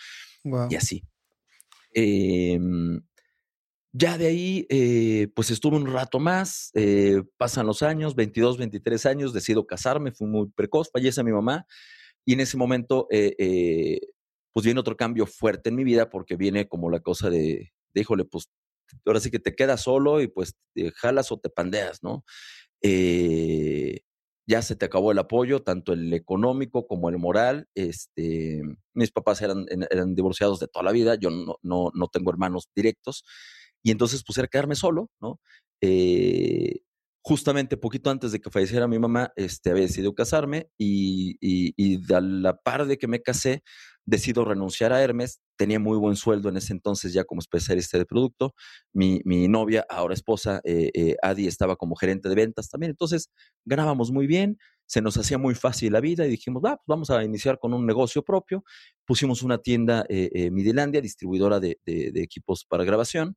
wow. 0.45 0.69
y 0.71 0.77
así. 0.77 1.03
Eh, 1.95 2.59
ya 3.93 4.19
de 4.19 4.27
ahí, 4.29 4.67
eh, 4.69 5.29
pues 5.35 5.51
estuve 5.51 5.77
un 5.77 5.93
rato 5.93 6.21
más, 6.21 6.71
eh, 6.75 7.23
pasan 7.37 7.67
los 7.67 7.83
años, 7.83 8.15
22, 8.15 8.57
23 8.57 9.07
años, 9.07 9.33
decido 9.33 9.67
casarme, 9.67 10.13
fui 10.13 10.29
muy 10.29 10.49
precoz, 10.55 10.91
fallece 10.93 11.25
mi 11.25 11.33
mamá 11.33 11.67
y 12.25 12.35
en 12.35 12.41
ese 12.41 12.57
momento, 12.57 13.09
eh, 13.11 13.99
pues 14.53 14.65
viene 14.65 14.79
otro 14.79 14.97
cambio 14.97 15.27
fuerte 15.27 15.71
en 15.71 15.77
mi 15.77 15.83
vida 15.83 16.09
porque 16.09 16.37
viene 16.37 16.69
como 16.69 16.89
la 16.89 17.01
cosa 17.01 17.31
de, 17.31 17.73
de 17.93 18.01
híjole, 18.01 18.25
pues 18.25 18.49
ahora 19.05 19.19
sí 19.19 19.31
que 19.31 19.41
te 19.41 19.57
quedas 19.57 19.83
solo 19.83 20.21
y 20.21 20.29
pues 20.29 20.55
te 20.75 20.93
jalas 20.93 21.33
o 21.33 21.39
te 21.39 21.51
pandeas, 21.51 22.01
¿no? 22.03 22.25
Eh, 22.83 24.01
ya 24.47 24.63
se 24.63 24.77
te 24.77 24.87
acabó 24.87 25.13
el 25.13 25.19
apoyo, 25.19 25.63
tanto 25.63 25.93
el 25.93 26.13
económico 26.13 26.87
como 26.87 27.09
el 27.09 27.19
moral. 27.19 27.69
Este, 27.75 28.63
mis 28.95 29.13
papás 29.13 29.43
eran, 29.43 29.67
eran 29.91 30.15
divorciados 30.15 30.59
de 30.61 30.69
toda 30.69 30.85
la 30.85 30.93
vida, 30.93 31.15
yo 31.15 31.31
no, 31.31 31.57
no, 31.63 31.91
no 31.95 32.09
tengo 32.09 32.31
hermanos 32.31 32.69
directos, 32.75 33.25
y 33.83 33.93
entonces 33.93 34.23
pues 34.27 34.39
era 34.39 34.49
quedarme 34.49 34.75
solo, 34.75 35.11
¿no? 35.21 35.41
Eh, 35.81 36.81
justamente 37.23 37.77
poquito 37.77 38.11
antes 38.11 38.33
de 38.33 38.41
que 38.41 38.51
falleciera 38.51 38.89
mi 38.89 38.99
mamá, 38.99 39.33
este, 39.37 39.71
había 39.71 39.83
decidido 39.85 40.15
casarme 40.15 40.69
y, 40.79 41.37
y, 41.41 41.75
y 41.77 41.99
la 42.09 42.57
par 42.57 42.87
de 42.87 42.99
que 42.99 43.07
me 43.09 43.21
casé, 43.23 43.63
decido 44.05 44.45
renunciar 44.45 44.93
a 44.93 45.03
Hermes. 45.03 45.41
Tenía 45.57 45.79
muy 45.79 45.99
buen 45.99 46.17
sueldo 46.17 46.49
en 46.49 46.57
ese 46.57 46.73
entonces 46.73 47.13
ya 47.13 47.25
como 47.25 47.41
especialista 47.41 47.99
de 47.99 48.07
producto. 48.07 48.55
Mi, 48.93 49.21
mi 49.25 49.49
novia, 49.49 49.85
ahora 49.89 50.15
esposa, 50.15 50.61
eh, 50.65 50.91
eh, 50.95 51.17
Adi, 51.23 51.47
estaba 51.47 51.77
como 51.77 51.97
gerente 51.97 52.29
de 52.29 52.35
ventas 52.35 52.69
también. 52.69 52.91
Entonces 52.91 53.31
ganábamos 53.65 54.11
muy 54.11 54.27
bien, 54.27 54.59
se 54.87 55.01
nos 55.01 55.17
hacía 55.17 55.39
muy 55.39 55.55
fácil 55.55 55.93
la 55.93 56.01
vida 56.01 56.27
y 56.27 56.31
dijimos, 56.31 56.63
pues 56.63 56.75
vamos 56.87 57.11
a 57.11 57.23
iniciar 57.23 57.59
con 57.59 57.73
un 57.75 57.87
negocio 57.87 58.23
propio. 58.23 58.65
Pusimos 59.05 59.43
una 59.43 59.59
tienda 59.59 60.05
eh, 60.09 60.31
eh 60.35 60.51
Midilandia, 60.51 61.01
distribuidora 61.01 61.61
de, 61.61 61.79
de, 61.85 62.11
de, 62.13 62.23
equipos 62.23 62.65
para 62.65 62.85
grabación, 62.85 63.37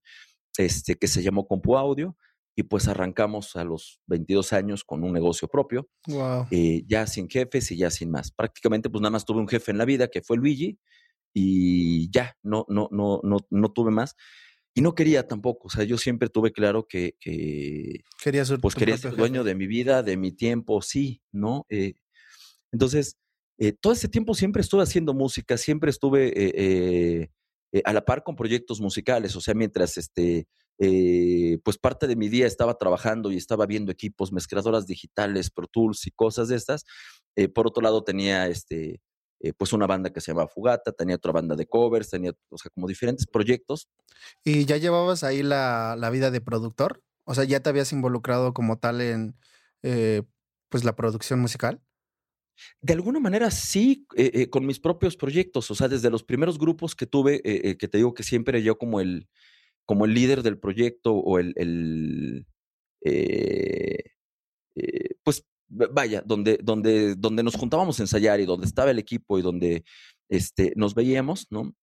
este, 0.58 0.96
que 0.96 1.08
se 1.08 1.22
llamó 1.22 1.46
Compu 1.48 1.78
Audio 1.78 2.16
y 2.56 2.64
pues 2.64 2.88
arrancamos 2.88 3.56
a 3.56 3.64
los 3.64 4.00
22 4.08 4.54
años 4.54 4.84
con 4.84 5.04
un 5.04 5.14
negocio 5.14 5.48
propio, 5.48 5.90
wow. 6.08 6.46
eh, 6.52 6.84
ya 6.88 7.08
sin 7.08 7.28
jefes 7.28 7.72
y 7.72 7.78
ya 7.78 7.90
sin 7.90 8.12
más. 8.12 8.32
Prácticamente 8.32 8.90
pues 8.90 9.02
nada 9.02 9.12
más 9.12 9.26
tuve 9.26 9.40
un 9.40 9.48
jefe 9.48 9.72
en 9.72 9.80
la 9.80 9.86
vida 9.86 10.08
que 10.08 10.22
fue 10.22 10.38
Luigi 10.38 10.78
y 11.34 12.12
ya, 12.12 12.38
no, 12.44 12.66
no, 12.70 12.90
no, 12.92 13.20
no, 13.24 13.38
no 13.50 13.72
tuve 13.72 13.92
más. 13.92 14.16
y 14.76 14.82
no 14.82 14.94
quería 14.94 15.28
tampoco, 15.28 15.68
o 15.68 15.70
sea, 15.70 15.84
yo 15.84 15.98
siempre 15.98 16.30
tuve 16.30 16.52
claro 16.52 16.88
que, 16.88 17.16
que 17.20 18.02
quería 18.24 18.46
ser, 18.46 18.60
pues 18.60 18.76
quería 18.76 18.98
ser 18.98 19.16
dueño 19.16 19.44
de 19.44 19.56
mi 19.56 19.68
vida, 19.68 20.04
de 20.04 20.18
mi 20.18 20.32
tiempo, 20.32 20.82
sí, 20.82 21.22
¿no? 21.32 21.66
Eh, 21.70 21.94
entonces, 22.72 23.18
eh, 23.60 23.74
todo 23.74 23.94
ese 23.94 24.10
tiempo 24.10 24.34
siempre 24.34 24.62
estuve 24.62 24.84
haciendo 24.84 25.14
música, 25.14 25.58
siempre 25.58 25.92
estuve 25.92 26.34
eh, 26.36 27.30
a 27.84 27.94
la 27.94 28.04
par 28.04 28.24
con 28.24 28.36
proyectos 28.36 28.82
musicales, 28.82 29.36
o 29.36 29.42
sea, 29.42 29.54
mientras 29.54 29.98
este, 29.98 30.48
pues 30.78 31.78
parte 31.78 32.08
de 32.08 32.16
mi 32.16 32.30
día 32.30 32.48
estaba 32.48 32.78
trabajando 32.78 33.32
y 33.32 33.38
estaba 33.38 33.66
viendo 33.66 33.92
equipos, 33.92 34.32
mezcladoras 34.32 34.86
digitales, 34.88 35.50
Pro 35.50 35.68
Tools 35.68 36.06
y 36.08 36.12
cosas 36.12 36.48
de 36.50 36.56
estas. 36.56 36.84
por 37.54 37.68
otro 37.68 37.82
lado, 37.82 38.04
tenía 38.04 38.48
este, 38.48 39.02
eh, 39.44 39.52
pues 39.52 39.74
una 39.74 39.88
banda 39.88 40.10
que 40.10 40.22
se 40.22 40.32
llamaba 40.32 40.48
Fugata, 40.48 40.94
tenía 40.94 41.18
otra 41.18 41.34
banda 41.34 41.58
de 41.58 41.68
covers, 41.68 42.10
tenía, 42.10 42.32
o 42.50 42.58
sea, 42.58 42.72
como 42.74 42.88
diferentes 42.88 43.28
proyectos. 43.28 43.90
¿Y 44.42 44.64
ya 44.64 44.78
llevabas 44.78 45.26
ahí 45.26 45.44
la, 45.44 46.10
vida 46.14 46.32
de 46.32 46.40
productor? 46.40 47.04
O 47.26 47.36
sea, 47.36 47.44
¿ya 47.44 47.60
te 47.60 47.70
habías 47.70 47.92
involucrado 47.92 48.54
como 48.54 48.80
tal 48.80 49.02
en, 49.02 49.36
eh, 49.82 50.24
pues, 50.70 50.86
la 50.86 50.96
producción 50.96 51.42
musical? 51.42 51.82
De 52.80 52.94
alguna 52.94 53.20
manera 53.20 53.52
sí, 53.52 54.08
eh, 54.16 54.50
con 54.50 54.66
mis 54.66 54.80
propios 54.80 55.18
proyectos, 55.18 55.70
o 55.70 55.76
sea, 55.76 55.90
desde 55.90 56.10
los 56.10 56.24
primeros 56.24 56.58
grupos 56.58 56.96
que 56.96 57.06
tuve, 57.06 57.42
que 57.42 57.88
te 57.90 57.98
digo 57.98 58.14
que 58.14 58.24
siempre 58.24 58.64
yo 58.64 58.78
como 58.78 59.02
el, 59.02 59.28
como 59.86 60.06
el 60.06 60.14
líder 60.14 60.44
del 60.44 60.60
proyecto 60.60 61.14
o 61.14 61.40
el, 61.40 61.54
el 61.58 62.46
pues 65.24 65.46
vaya, 65.74 66.22
donde, 66.26 66.60
donde, 66.62 67.16
donde 67.16 67.44
nos 67.44 67.56
juntábamos 67.56 68.00
a 68.00 68.04
ensayar 68.04 68.40
y 68.40 68.46
donde 68.46 68.68
estaba 68.68 68.92
el 68.92 69.00
equipo 69.00 69.40
y 69.40 69.42
donde 69.42 69.84
este, 70.30 70.74
nos 70.76 70.94
veíamos, 70.96 71.48
¿no? 71.50 71.76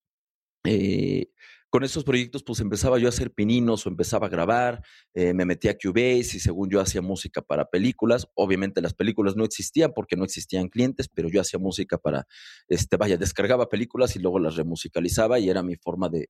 Eh, 0.65 1.31
con 1.71 1.85
esos 1.85 2.03
proyectos, 2.03 2.43
pues 2.43 2.59
empezaba 2.61 2.99
yo 2.99 3.07
a 3.07 3.11
hacer 3.11 3.33
pininos 3.33 3.87
o 3.87 3.89
empezaba 3.89 4.27
a 4.27 4.31
grabar, 4.31 4.83
eh, 5.15 5.33
me 5.33 5.45
metía 5.45 5.71
a 5.71 5.77
Cubase 5.81 6.37
y 6.37 6.41
según 6.41 6.69
yo 6.69 6.81
hacía 6.81 7.01
música 7.01 7.43
para 7.43 7.71
películas. 7.71 8.27
Obviamente 8.35 8.83
las 8.83 8.93
películas 8.93 9.37
no 9.37 9.45
existían 9.45 9.93
porque 9.95 10.17
no 10.17 10.25
existían 10.25 10.69
clientes, 10.69 11.09
pero 11.09 11.29
yo 11.29 11.41
hacía 11.41 11.61
música 11.61 11.97
para, 11.97 12.27
este, 12.69 12.97
vaya, 12.97 13.17
descargaba 13.17 13.69
películas 13.69 14.17
y 14.17 14.19
luego 14.19 14.41
las 14.41 14.57
remusicalizaba 14.57 15.39
y 15.39 15.49
era 15.49 15.63
mi 15.63 15.77
forma 15.77 16.09
de, 16.09 16.29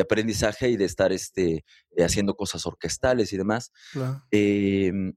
aprendizaje 0.00 0.68
y 0.70 0.76
de 0.76 0.84
estar 0.84 1.12
este, 1.12 1.64
haciendo 1.98 2.34
cosas 2.34 2.66
orquestales 2.66 3.32
y 3.32 3.36
demás. 3.36 3.72
Em, 4.30 5.12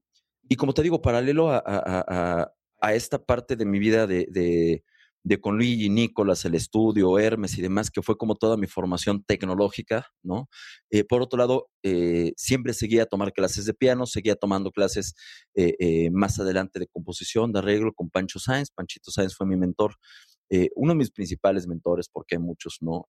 y 0.48 0.56
como 0.56 0.74
te 0.74 0.82
digo, 0.82 1.00
paralelo 1.00 1.50
a, 1.50 2.50
esta 2.92 3.22
parte 3.24 3.56
de 3.56 3.64
mi 3.64 3.78
vida 3.78 4.06
de, 4.06 4.82
de, 5.22 5.40
con 5.40 5.56
Luigi, 5.56 5.88
Nicolás, 5.90 6.44
el 6.44 6.54
estudio, 6.54 7.18
Hermes 7.18 7.56
y 7.58 7.62
demás, 7.62 7.90
que 7.90 8.02
fue 8.02 8.16
como 8.16 8.34
toda 8.34 8.56
mi 8.56 8.66
formación 8.66 9.22
tecnológica, 9.22 10.08
¿no? 10.22 10.48
Eh, 10.90 11.04
por 11.04 11.22
otro 11.22 11.38
lado, 11.38 11.68
eh, 11.82 12.32
siempre 12.36 12.72
seguía 12.72 13.04
a 13.04 13.06
tomar 13.06 13.32
clases 13.32 13.66
de 13.66 13.74
piano, 13.74 14.06
seguía 14.06 14.34
tomando 14.34 14.70
clases 14.72 15.14
eh, 15.54 16.10
más 16.10 16.40
adelante 16.40 16.78
de 16.78 16.86
composición, 16.88 17.52
de 17.52 17.60
arreglo 17.60 17.92
con 17.92 18.10
Pancho 18.10 18.38
Sáenz. 18.38 18.70
Panchito 18.70 19.10
Sáenz 19.10 19.36
fue 19.36 19.46
mi 19.46 19.56
mentor, 19.56 19.94
uno 20.74 20.92
de 20.92 20.98
mis 20.98 21.12
principales 21.12 21.68
mentores, 21.68 22.08
porque 22.12 22.34
hay 22.34 22.42
muchos, 22.42 22.78
¿no? 22.80 23.06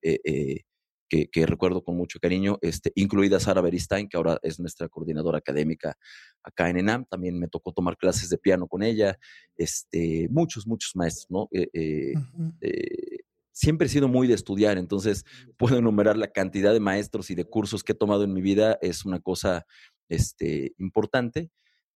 Que, 1.31 1.45
recuerdo 1.45 1.83
con 1.83 1.97
mucho 1.97 2.19
cariño, 2.19 2.57
este, 2.61 2.91
incluida 2.95 3.39
Sara 3.39 3.61
Beristain, 3.61 4.07
que 4.07 4.15
ahora 4.15 4.39
es 4.43 4.59
nuestra 4.59 4.87
coordinadora 4.87 5.39
académica 5.39 5.97
acá 6.41 6.69
en 6.69 6.77
ENAM. 6.77 7.05
También 7.05 7.37
me 7.37 7.47
tocó 7.47 7.73
tomar 7.73 7.97
clases 7.97 8.29
de 8.29 8.37
piano 8.37 8.67
con 8.67 8.81
ella. 8.81 9.17
Este, 9.57 10.27
muchos, 10.29 10.65
muchos 10.65 10.95
maestros, 10.95 11.27
¿no? 11.29 11.49
Eh, 11.51 11.67
eh, 11.73 12.13
eh, 12.61 13.17
siempre 13.51 13.87
he 13.87 13.89
sido 13.89 14.07
muy 14.07 14.27
de 14.27 14.35
estudiar, 14.35 14.77
entonces 14.77 15.25
puedo 15.57 15.77
enumerar 15.77 16.17
la 16.17 16.31
cantidad 16.31 16.71
de 16.71 16.79
maestros 16.79 17.29
y 17.29 17.35
de 17.35 17.45
cursos 17.45 17.83
que 17.83 17.91
he 17.91 17.95
tomado 17.95 18.23
en 18.23 18.33
mi 18.33 18.41
vida, 18.41 18.77
es 18.81 19.05
una 19.05 19.19
cosa 19.19 19.65
este, 20.07 20.73
importante 20.77 21.51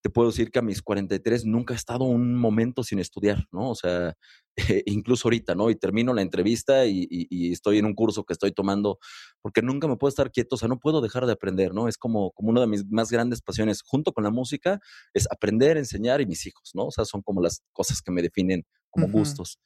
te 0.05 0.11
puedo 0.11 0.29
decir 0.29 0.51
que 0.51 0.59
a 0.59 0.61
mis 0.61 0.83
43 0.83 1.45
nunca 1.45 1.73
he 1.73 1.77
estado 1.77 2.03
un 2.03 2.35
momento 2.35 2.83
sin 2.83 2.99
estudiar, 2.99 3.47
¿no? 3.51 3.71
O 3.71 3.73
sea, 3.73 4.15
incluso 4.85 5.27
ahorita, 5.27 5.55
¿no? 5.55 5.71
Y 5.71 5.75
termino 5.75 6.13
la 6.13 6.21
entrevista 6.21 6.85
y, 6.85 7.07
estoy 7.51 7.79
en 7.79 7.85
un 7.85 7.95
curso 7.95 8.23
que 8.23 8.33
estoy 8.33 8.51
tomando, 8.51 8.99
porque 9.41 9.63
nunca 9.63 9.87
me 9.87 9.97
puedo 9.97 10.09
estar 10.09 10.29
quieto, 10.29 10.57
o 10.57 10.57
sea, 10.59 10.67
no 10.67 10.77
puedo 10.77 11.01
dejar 11.01 11.25
de 11.25 11.31
aprender, 11.31 11.73
¿no? 11.73 11.87
Es 11.87 11.97
como, 11.97 12.29
como 12.33 12.51
una 12.51 12.61
de 12.61 12.67
mis 12.67 12.85
más 12.85 13.09
grandes 13.09 13.41
pasiones, 13.41 13.81
junto 13.81 14.11
con 14.11 14.23
la 14.23 14.29
música, 14.29 14.79
es 15.15 15.27
aprender, 15.31 15.75
enseñar 15.75 16.21
y 16.21 16.27
mis 16.27 16.45
hijos, 16.45 16.69
¿no? 16.75 16.85
O 16.85 16.91
sea, 16.91 17.03
son 17.03 17.23
como 17.23 17.41
las 17.41 17.63
cosas 17.73 17.99
que 18.03 18.11
me 18.11 18.21
definen 18.21 18.63
como 18.91 19.07
gustos. 19.07 19.57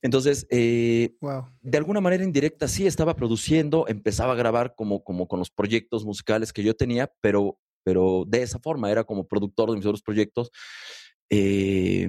Entonces, 0.00 0.46
eh, 0.50 1.16
de 1.60 1.76
alguna 1.76 2.00
manera 2.00 2.22
indirecta 2.22 2.68
sí 2.68 2.86
estaba 2.86 3.16
produciendo, 3.16 3.88
empezaba 3.88 4.34
a 4.34 4.36
grabar 4.36 4.76
como, 4.76 5.02
como 5.02 5.26
con 5.26 5.40
los 5.40 5.50
proyectos 5.50 6.04
musicales 6.04 6.52
que 6.52 6.62
yo 6.62 6.76
tenía, 6.76 7.12
pero 7.20 7.58
pero 7.82 8.24
de 8.26 8.42
esa 8.42 8.58
forma 8.58 8.90
era 8.90 9.04
como 9.04 9.26
productor 9.26 9.70
de 9.70 9.76
mis 9.76 9.86
otros 9.86 10.02
proyectos. 10.02 10.50
Eh, 11.30 12.08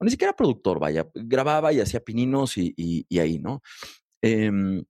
ni 0.00 0.10
siquiera 0.10 0.36
productor, 0.36 0.78
vaya, 0.78 1.08
grababa 1.14 1.72
y 1.72 1.80
hacía 1.80 2.00
pininos 2.00 2.56
y, 2.56 3.06
ahí, 3.18 3.38
¿no? 3.38 3.62
Em, 4.22 4.84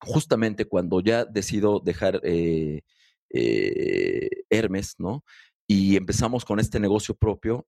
justamente 0.00 0.66
cuando 0.66 1.00
ya 1.00 1.24
decido 1.24 1.80
dejar 1.80 2.20
eh, 2.24 2.82
eh, 3.30 4.28
Hermes, 4.50 4.94
¿no? 4.98 5.24
Y 5.66 5.96
empezamos 5.96 6.44
con 6.44 6.60
este 6.60 6.78
negocio 6.78 7.14
propio, 7.14 7.66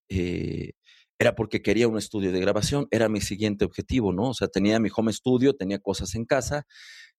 era 1.18 1.34
porque 1.34 1.62
quería 1.62 1.88
un 1.88 1.96
estudio 1.98 2.30
de 2.30 2.40
grabación, 2.40 2.86
era 2.90 3.08
mi 3.08 3.20
siguiente 3.20 3.64
objetivo, 3.64 4.12
¿no? 4.12 4.30
O 4.30 4.34
sea, 4.34 4.48
tenía 4.48 4.78
mi 4.78 4.90
home 4.94 5.12
studio, 5.12 5.54
tenía 5.54 5.78
cosas 5.78 6.14
en 6.14 6.26
casa, 6.26 6.66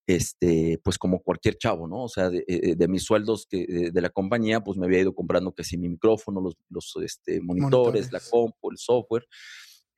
este, 0.08 0.80
pues 0.82 0.96
como 0.96 1.20
cualquier 1.20 1.58
chavo, 1.58 1.86
¿no? 1.86 2.04
O 2.04 2.08
sea, 2.08 2.30
de, 2.30 2.42
eh, 2.48 2.88
mis 2.88 3.04
sueldos 3.04 3.46
que, 3.46 3.90
de 3.92 4.00
la 4.00 4.08
compañía, 4.08 4.60
pues 4.64 4.78
me 4.78 4.86
había 4.86 5.00
ido 5.00 5.14
comprando 5.14 5.52
que 5.52 5.62
mi 5.76 5.90
micrófono, 5.90 6.40
los, 6.40 6.56
los 6.70 6.96
este, 7.02 7.42
monitores, 7.42 8.10
la 8.10 8.18
compu, 8.18 8.70
el 8.70 8.78
software. 8.78 9.28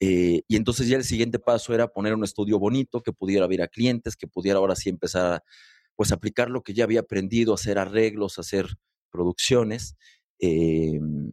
Eh, 0.00 0.42
y 0.48 0.56
entonces 0.56 0.88
ya 0.88 0.96
el 0.96 1.04
siguiente 1.04 1.38
paso 1.38 1.72
era 1.72 1.86
poner 1.86 2.14
un 2.14 2.24
estudio 2.24 2.58
bonito, 2.58 3.00
que 3.02 3.12
pudiera 3.12 3.46
ver 3.46 3.62
a 3.62 3.68
clientes, 3.68 4.16
que 4.16 4.26
pudiera 4.26 4.58
ahora 4.58 4.74
sí 4.74 4.88
empezar 4.88 5.34
a 5.34 5.44
pues 5.94 6.10
aplicar 6.10 6.50
lo 6.50 6.62
que 6.62 6.74
ya 6.74 6.82
había 6.82 7.00
aprendido, 7.00 7.54
hacer 7.54 7.78
arreglos, 7.78 8.40
hacer 8.40 8.66
producciones. 9.12 9.94
Em, 10.40 11.30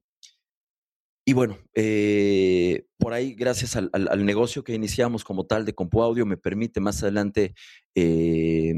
y 1.30 1.34
bueno, 1.34 1.58
eh, 1.76 2.86
por 2.98 3.12
ahí, 3.12 3.34
gracias 3.34 3.76
al, 3.76 3.92
negocio 4.26 4.64
que 4.64 4.74
iniciamos 4.74 5.26
como 5.26 5.46
tal 5.46 5.66
de 5.66 5.76
Compu 5.76 6.02
Audio, 6.02 6.26
me 6.26 6.38
permite 6.38 6.80
más 6.80 7.04
adelante, 7.04 7.54
eh, 7.96 8.74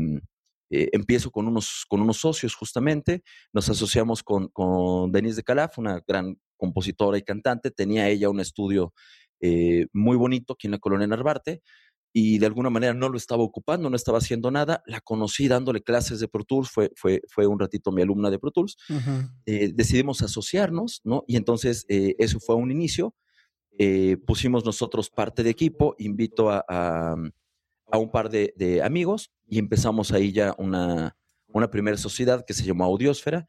eh, 0.72 0.90
empiezo 0.92 1.30
con 1.30 1.48
unos, 1.48 1.86
con 1.88 2.02
unos 2.02 2.18
socios 2.18 2.56
justamente, 2.56 3.22
nos 3.54 3.70
asociamos 3.70 4.24
con, 4.24 4.48
con 4.48 5.12
Denise 5.12 5.36
de 5.36 5.44
Calaf, 5.44 5.78
una 5.78 6.02
gran 6.08 6.40
compositora 6.58 7.20
y 7.20 7.22
cantante, 7.22 7.70
tenía 7.70 8.10
ella 8.10 8.32
un 8.32 8.40
estudio 8.40 8.96
muy 9.94 10.18
bonito 10.18 10.54
aquí 10.54 10.66
en 10.66 10.72
la 10.72 10.80
colonia 10.80 11.06
Narvarte, 11.06 11.62
y 12.12 12.40
de 12.40 12.46
alguna 12.46 12.70
manera 12.70 12.94
no 12.94 13.10
lo 13.10 13.18
estaba 13.18 13.44
ocupando, 13.44 13.90
no 13.90 13.96
estaba 13.96 14.18
haciendo 14.18 14.50
nada. 14.50 14.84
La 14.88 15.00
conocí 15.00 15.48
dándole 15.48 15.82
clases 15.82 16.20
de 16.20 16.28
Pro 16.28 16.44
Tools, 16.44 16.70
fue, 16.70 16.92
fue, 16.96 17.22
fue 17.28 17.46
un 17.46 17.60
ratito 17.60 17.92
mi 17.92 18.02
alumna 18.02 18.30
de 18.32 18.40
Pro 18.40 18.52
Tools. 18.52 18.78
Eh, 19.46 19.72
decidimos 19.74 20.22
asociarnos, 20.22 21.02
¿no? 21.04 21.24
Y 21.28 21.36
entonces 21.38 21.86
eh, 21.88 22.16
eso 22.18 22.40
fue 22.40 22.56
un 22.56 22.72
inicio. 22.72 23.14
Eh, 23.78 24.18
pusimos 24.26 24.66
nosotros 24.66 25.10
parte 25.10 25.44
de 25.44 25.52
equipo, 25.52 25.96
invito 26.00 26.50
a, 26.50 26.66
a, 26.68 27.98
un 27.98 28.12
par 28.12 28.30
de, 28.30 28.54
de, 28.58 28.82
amigos 28.82 29.32
y 29.48 29.58
empezamos 29.58 30.12
ahí 30.12 30.32
ya 30.34 30.54
una, 30.58 31.16
una 31.48 31.70
primera 31.70 31.98
sociedad 31.98 32.44
que 32.46 32.54
se 32.54 32.66
llamó 32.66 32.86
Audiosfera. 32.86 33.48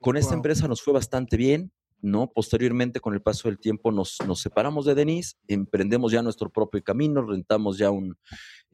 con 0.00 0.16
esta 0.16 0.34
empresa 0.34 0.68
nos 0.68 0.80
fue 0.82 0.94
bastante 0.94 1.36
bien, 1.36 1.72
¿no? 2.02 2.30
Posteriormente, 2.32 3.00
con 3.00 3.14
el 3.14 3.22
paso 3.22 3.48
del 3.48 3.58
tiempo, 3.58 3.92
nos, 3.92 4.18
separamos 4.36 4.86
de 4.86 4.94
Denise, 4.94 5.36
emprendemos 5.48 6.12
ya 6.12 6.22
nuestro 6.22 6.50
propio 6.50 6.82
camino, 6.82 7.22
rentamos 7.22 7.78
ya 7.78 7.90
un, 7.90 8.16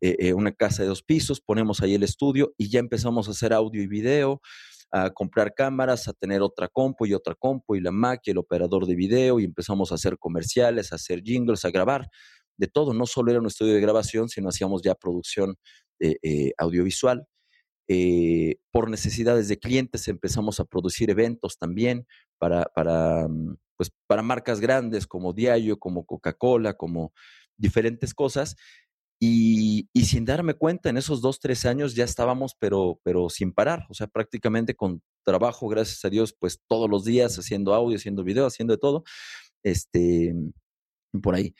eh, 0.01 0.17
eh, 0.19 0.35
una 0.35 0.53
casa 0.53 0.83
de 0.83 0.89
dos 0.89 1.03
pisos, 1.03 1.41
ponemos 1.41 1.83
ahí 1.83 1.95
el 1.95 2.03
estudio 2.03 2.55
y 2.57 2.69
ya 2.69 2.81
empezamos 2.81 3.29
a 3.29 3.33
hacer 3.33 3.53
audio 3.53 3.83
y 3.83 3.87
video, 3.87 4.41
a 4.91 5.11
comprar 5.11 5.55
cámaras, 5.55 6.09
a 6.09 6.12
tener 6.12 6.43
otra 6.43 6.69
compu 6.69 7.07
y 7.07 7.15
otra 7.15 7.35
compu 7.35 7.75
y 7.75 7.81
la 7.81 7.91
Mac 7.91 8.21
y 8.25 8.31
el 8.31 8.39
operador 8.39 8.87
de 8.87 8.95
video 8.95 9.41
y 9.41 9.45
empezamos 9.45 9.93
a 9.93 9.97
hacer 9.97 10.19
comerciales, 10.19 10.93
a 10.93 10.97
hacer 10.97 11.23
jingles, 11.23 11.65
a 11.65 11.71
grabar 11.71 12.09
de 12.57 12.69
todo. 12.69 12.95
No 12.95 13.07
solo 13.07 13.31
era 13.31 13.41
un 13.41 13.47
estudio 13.47 13.75
de 13.75 13.81
grabación, 13.81 14.29
sino 14.29 14.49
hacíamos 14.49 14.83
ya 14.83 14.95
producción 14.95 15.57
eh, 15.99 16.53
audiovisual. 16.59 17.27
Eh, 17.88 18.57
por 18.72 18.90
necesidades 18.90 19.49
de 19.49 19.59
clientes 19.59 20.09
empezamos 20.09 20.59
a 20.61 20.64
producir 20.64 21.11
eventos 21.11 21.57
también 21.59 22.07
para, 22.38 22.64
para, 22.75 23.29
mm, 23.29 23.57
pues, 23.77 23.92
para 24.07 24.22
marcas 24.22 24.61
grandes 24.61 25.07
como 25.07 25.33
Diallo, 25.33 25.79
como 25.79 26.05
Coca-Cola, 26.05 26.75
como 26.75 27.12
diferentes 27.57 28.14
cosas. 28.14 28.57
Y, 29.18 29.88
sin 29.94 30.27
darme 30.27 30.55
cuenta, 30.55 30.90
en 30.90 30.99
esos 30.99 31.22
dos, 31.22 31.40
tres 31.40 31.64
años 31.64 31.94
ya 31.94 32.05
estábamos, 32.05 32.55
pero, 32.59 33.01
pero 33.03 33.31
sin 33.31 33.53
parar, 33.53 33.87
o 33.88 33.94
sea, 33.94 34.09
prácticamente 34.09 34.75
con 34.75 35.03
trabajo, 35.25 35.68
gracias 35.68 36.05
a 36.05 36.11
Dios, 36.11 36.35
pues 36.38 36.61
todos 36.68 36.90
los 36.90 37.05
días 37.05 37.38
haciendo 37.38 37.75
audio, 37.75 37.96
haciendo 37.96 38.25
video, 38.25 38.46
haciendo 38.46 38.75
de 38.75 38.79
todo, 38.79 39.05
este, 39.62 40.35
por 41.22 41.35
ahí. 41.35 41.55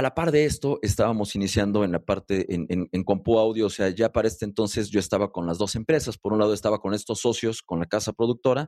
A 0.00 0.02
la 0.02 0.14
par 0.14 0.32
de 0.32 0.46
esto, 0.46 0.78
estábamos 0.80 1.34
iniciando 1.34 1.84
en 1.84 1.92
la 1.92 2.02
parte 2.02 2.46
en, 2.48 3.04
Compu 3.04 3.38
Audio, 3.38 3.66
o 3.66 3.70
sea, 3.70 3.90
ya 3.90 4.10
para 4.10 4.28
este 4.28 4.46
entonces 4.46 4.88
yo 4.88 4.98
estaba 4.98 5.30
con 5.30 5.46
las 5.46 5.58
dos 5.58 5.76
empresas. 5.76 6.16
Por 6.16 6.32
un 6.32 6.38
lado 6.38 6.54
estaba 6.54 6.78
con 6.78 6.94
estos 6.94 7.20
socios, 7.20 7.60
con 7.60 7.80
la 7.80 7.84
casa 7.84 8.14
productora, 8.14 8.66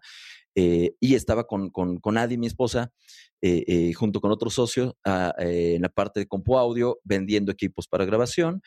eh, 0.55 0.95
y 1.01 1.15
estaba 1.15 1.45
con, 1.45 1.71
con, 1.71 2.01
con, 2.01 2.19
Adi, 2.19 2.37
mi 2.37 2.49
esposa, 2.49 2.93
eh, 3.41 3.65
eh, 3.67 3.95
junto 3.95 4.21
con 4.21 4.31
otro 4.31 4.51
socio 4.51 4.99
ah, 5.07 5.35
en 5.39 5.81
la 5.81 5.89
parte 5.89 6.21
de 6.21 6.27
Compu 6.27 6.59
Audio, 6.59 7.01
vendiendo 7.03 7.51
equipos 7.51 7.89
para 7.89 8.05
grabación, 8.05 8.61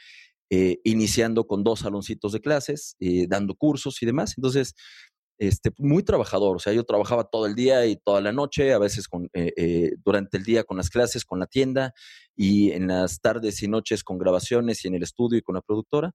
iniciando 0.50 1.46
con 1.46 1.64
dos 1.64 1.82
saloncitos 1.82 2.32
de 2.32 2.42
clases, 2.42 2.96
dando 3.28 3.54
cursos 3.54 4.02
y 4.02 4.08
demás. 4.08 4.34
Entonces, 4.38 4.74
este, 5.38 5.72
muy 5.78 6.04
trabajador, 6.04 6.56
o 6.56 6.60
sea, 6.60 6.74
yo 6.74 6.84
trabajaba 6.86 7.26
todo 7.26 7.46
el 7.46 7.56
día 7.56 7.86
y 7.86 7.98
toda 7.98 8.22
la 8.22 8.32
noche, 8.32 8.74
a 8.74 8.80
veces 8.80 9.08
eh, 9.34 9.54
eh, 9.58 9.92
durante 10.04 10.38
el 10.38 10.44
día 10.44 10.64
con 10.64 10.78
las 10.78 10.90
clases, 10.90 11.26
con 11.26 11.40
la 11.40 11.48
tienda 11.48 11.94
y 12.36 12.72
en 12.72 12.88
las 12.88 13.20
tardes 13.20 13.62
y 13.62 13.68
noches 13.68 14.04
con 14.04 14.18
grabaciones 14.18 14.84
y 14.84 14.88
en 14.88 14.96
el 14.96 15.04
estudio 15.04 15.38
y 15.38 15.42
con 15.42 15.56
la 15.56 15.62
productora. 15.62 16.14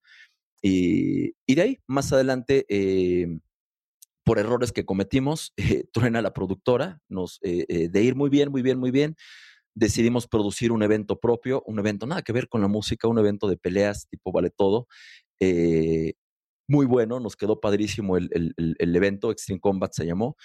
Y, 0.62 1.33
de 1.46 1.62
ahí, 1.62 1.78
más 1.87 2.12
adelante, 2.12 2.66
eh, 2.68 3.26
por 4.24 4.38
errores 4.38 4.72
que 4.72 4.85
cometimos, 4.85 5.52
truena 5.92 6.22
la 6.22 6.33
productora, 6.33 7.00
nos, 7.09 7.40
de 7.42 8.02
ir 8.02 8.14
muy 8.14 8.30
bien, 8.30 8.50
muy 8.50 8.62
bien, 8.62 8.78
muy 8.78 8.90
bien, 8.90 9.16
decidimos 9.74 10.26
producir 10.26 10.72
un 10.72 10.83
evento 10.83 11.18
propio, 11.18 11.62
un 11.66 11.78
evento 11.78 12.06
nada 12.06 12.22
que 12.22 12.33
ver 12.33 12.48
con 12.48 12.61
la 12.61 12.68
música, 12.68 13.09
un 13.09 13.18
evento 13.18 13.48
de 13.48 13.56
peleas 13.56 14.06
tipo 14.09 14.33
vale 14.33 14.50
todo. 14.50 14.87
Muy 16.70 16.87
bueno, 16.87 17.18
nos 17.18 17.35
quedó 17.35 17.61
padrísimo 17.61 18.16
el, 18.16 18.30
el, 18.56 18.96
evento, 18.96 19.33
Extreme 19.33 19.61
Combat 19.61 19.92
se 19.92 20.06
llamó, 20.06 20.37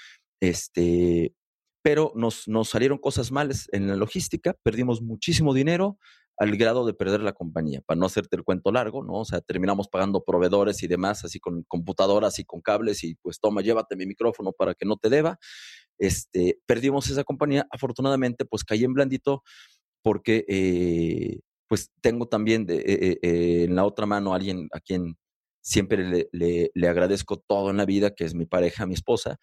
este, 0.41 1.35
pero 1.83 2.11
nos, 2.15 2.47
nos 2.47 2.69
salieron 2.69 2.97
cosas 2.97 3.31
malas 3.31 3.67
en 3.71 3.87
la 3.87 3.95
logística, 3.95 4.55
perdimos 4.63 5.03
muchísimo 5.03 5.53
dinero 5.53 5.99
al 6.37 6.57
grado 6.57 6.85
de 6.85 6.95
perder 6.95 7.21
la 7.21 7.33
compañía, 7.33 7.81
para 7.85 7.99
no 7.99 8.07
hacerte 8.07 8.35
el 8.35 8.43
cuento 8.43 8.71
largo, 8.71 9.03
¿no? 9.03 9.19
O 9.19 9.25
sea, 9.25 9.39
terminamos 9.39 9.87
pagando 9.87 10.23
proveedores 10.23 10.81
y 10.81 10.87
demás, 10.87 11.23
así 11.23 11.39
con 11.39 11.63
computadoras 11.67 12.39
y 12.39 12.43
con 12.43 12.59
cables 12.59 13.03
y 13.03 13.15
pues 13.15 13.39
toma, 13.39 13.61
llévate 13.61 13.95
mi 13.95 14.07
micrófono 14.07 14.51
para 14.51 14.73
que 14.73 14.85
no 14.85 14.97
te 14.97 15.09
deba. 15.09 15.37
Este, 15.99 16.59
perdimos 16.65 17.07
esa 17.09 17.23
compañía, 17.23 17.67
afortunadamente 17.69 18.45
pues 18.45 18.63
caí 18.63 18.83
en 18.83 18.93
blandito 18.93 19.43
porque 20.01 20.43
eh, 20.49 21.39
pues 21.67 21.91
tengo 22.01 22.27
también 22.27 22.65
de, 22.65 22.77
eh, 22.77 23.19
eh, 23.21 23.63
en 23.65 23.75
la 23.75 23.85
otra 23.85 24.07
mano 24.07 24.33
alguien 24.33 24.67
a 24.73 24.79
quien 24.79 25.15
siempre 25.65 26.27
le, 26.31 26.69
le, 26.73 26.87
agradezco 26.87 27.37
todo 27.37 27.71
en 27.71 27.77
la 27.77 27.85
vida, 27.85 28.11
que 28.13 28.23
es 28.23 28.35
mi 28.35 28.45
pareja, 28.45 28.85
mi 28.85 28.93
esposa, 28.93 29.37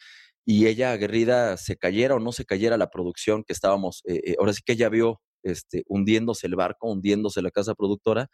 y 0.47 0.67
ella 0.67 0.93
aguerrida 0.93 1.57
se 1.57 1.77
cayera 1.77 2.15
o 2.15 2.21
no 2.21 2.31
se 2.33 2.45
cayera 2.45 2.77
la 2.77 2.91
producción 2.91 3.43
que 3.45 3.53
estábamos, 3.53 4.03
eh, 4.07 4.21
eh, 4.25 4.37
ahora 4.39 4.53
sí 4.53 4.63
que 4.65 4.75
ella 4.75 4.89
vio 4.89 5.21
este, 5.43 5.83
hundiéndose 5.89 6.47
el 6.47 6.55
barco, 6.55 6.89
hundiéndose 6.91 7.43
la 7.43 7.51
casa 7.51 7.75
productora, 7.75 8.29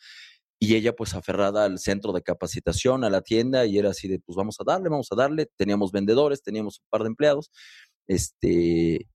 y 0.61 0.75
ella 0.75 0.93
pues 0.95 1.15
aferrada 1.15 1.65
al 1.65 1.79
centro 1.79 2.13
de 2.13 2.23
capacitación, 2.23 3.05
a 3.05 3.11
la 3.11 3.23
tienda, 3.23 3.65
y 3.65 3.79
era 3.79 3.91
así 3.91 4.07
de, 4.07 4.21
pues 4.21 4.37
vamos 4.37 4.57
a 4.61 4.65
darle, 4.65 4.91
vamos 4.91 5.09
a 5.11 5.17
darle, 5.17 5.47
teníamos 5.57 5.91
vendedores, 5.91 6.43
teníamos 6.43 6.81
un 6.81 6.87
par 6.91 7.03
de 7.03 7.09
empleados, 7.09 7.51
este, 8.07 9.09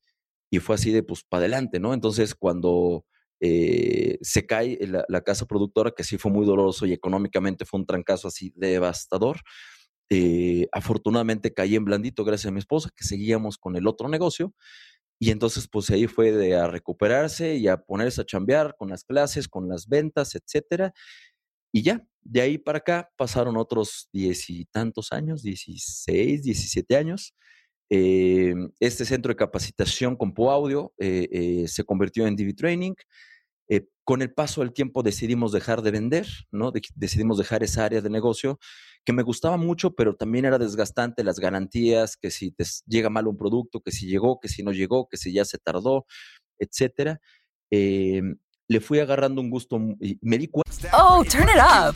y 0.51 0.59
fue 0.59 0.75
así 0.75 0.91
de, 0.91 1.03
pues, 1.03 1.23
para 1.29 1.41
adelante, 1.41 1.79
¿no? 1.79 1.93
Entonces, 1.93 2.33
cuando 2.35 3.05
eh, 3.45 4.19
se 4.21 4.45
cae 4.45 4.79
la, 4.87 5.21
casa 5.21 5.45
productora, 5.45 5.91
que 5.91 6.05
sí 6.05 6.17
fue 6.17 6.31
muy 6.31 6.45
doloroso 6.45 6.85
y 6.85 6.93
económicamente 6.93 7.65
fue 7.65 7.81
un 7.81 7.85
trancazo 7.85 8.29
así 8.29 8.53
devastador. 8.55 9.41
Eh, 10.09 10.69
afortunadamente 10.71 11.53
caí 11.53 11.75
en 11.75 11.83
blandito 11.83 12.23
gracias 12.23 12.49
a 12.49 12.53
mi 12.53 12.59
esposa, 12.59 12.89
que 12.95 13.03
seguíamos 13.03 13.57
con 13.57 13.75
el 13.75 13.85
otro 13.85 14.07
negocio. 14.07 14.53
Y 15.19 15.31
entonces, 15.31 15.67
pues 15.69 15.89
ahí 15.89 16.07
fue 16.07 16.31
de 16.31 16.55
a 16.55 16.67
recuperarse 16.67 17.57
y 17.57 17.67
a 17.67 17.77
ponerse 17.77 18.21
a 18.21 18.25
chambear 18.25 18.75
con 18.77 18.89
las 18.89 19.03
clases, 19.03 19.49
con 19.49 19.67
las 19.67 19.89
ventas, 19.89 20.35
etcétera. 20.35 20.93
Y 21.73 21.81
ya, 21.81 22.07
de 22.21 22.39
ahí 22.39 22.57
para 22.57 22.77
acá 22.77 23.11
pasaron 23.17 23.57
otros 23.57 24.07
diez 24.13 24.49
y 24.49 24.63
tantos 24.67 25.11
años, 25.11 25.43
16, 25.43 26.43
17 26.43 26.95
años. 26.95 27.33
Eh, 27.89 28.55
este 28.79 29.03
centro 29.03 29.31
de 29.31 29.35
capacitación 29.35 30.15
con 30.15 30.33
Audio 30.49 30.93
eh, 30.97 31.27
eh, 31.31 31.67
se 31.67 31.83
convirtió 31.83 32.25
en 32.25 32.37
DV 32.37 32.55
Training. 32.55 32.93
Eh, 33.73 33.87
con 34.03 34.21
el 34.21 34.31
paso 34.31 34.61
del 34.61 34.71
tiempo 34.71 35.01
decidimos 35.01 35.51
dejar 35.51 35.81
de 35.81 35.89
vender, 35.89 36.27
¿no? 36.51 36.71
De 36.71 36.81
decidimos 36.93 37.39
dejar 37.39 37.63
esa 37.63 37.85
área 37.85 38.01
de 38.01 38.09
negocio 38.09 38.59
que 39.03 39.13
me 39.13 39.23
gustaba 39.23 39.57
mucho, 39.57 39.95
pero 39.95 40.15
también 40.15 40.45
era 40.45 40.59
desgastante 40.59 41.23
las 41.23 41.39
garantías, 41.39 42.15
que 42.15 42.29
si 42.29 42.51
te 42.51 42.65
llega 42.85 43.09
mal 43.09 43.27
un 43.27 43.35
producto, 43.35 43.81
que 43.81 43.91
si 43.91 44.05
llegó, 44.05 44.39
que 44.39 44.47
si 44.47 44.61
no 44.61 44.71
llegó, 44.71 45.07
que 45.09 45.17
si 45.17 45.33
ya 45.33 45.43
se 45.43 45.57
tardó, 45.57 46.05
etcétera. 46.59 47.19
Eh, 47.71 48.21
le 48.67 48.79
fui 48.79 48.99
agarrando 48.99 49.41
un 49.41 49.49
gusto 49.49 49.79
y 49.99 50.19
me 50.21 50.37
di 50.37 50.49
cuenta. 50.49 50.89
Oh, 50.93 51.23
turn 51.23 51.49
it 51.49 51.57
up. 51.57 51.95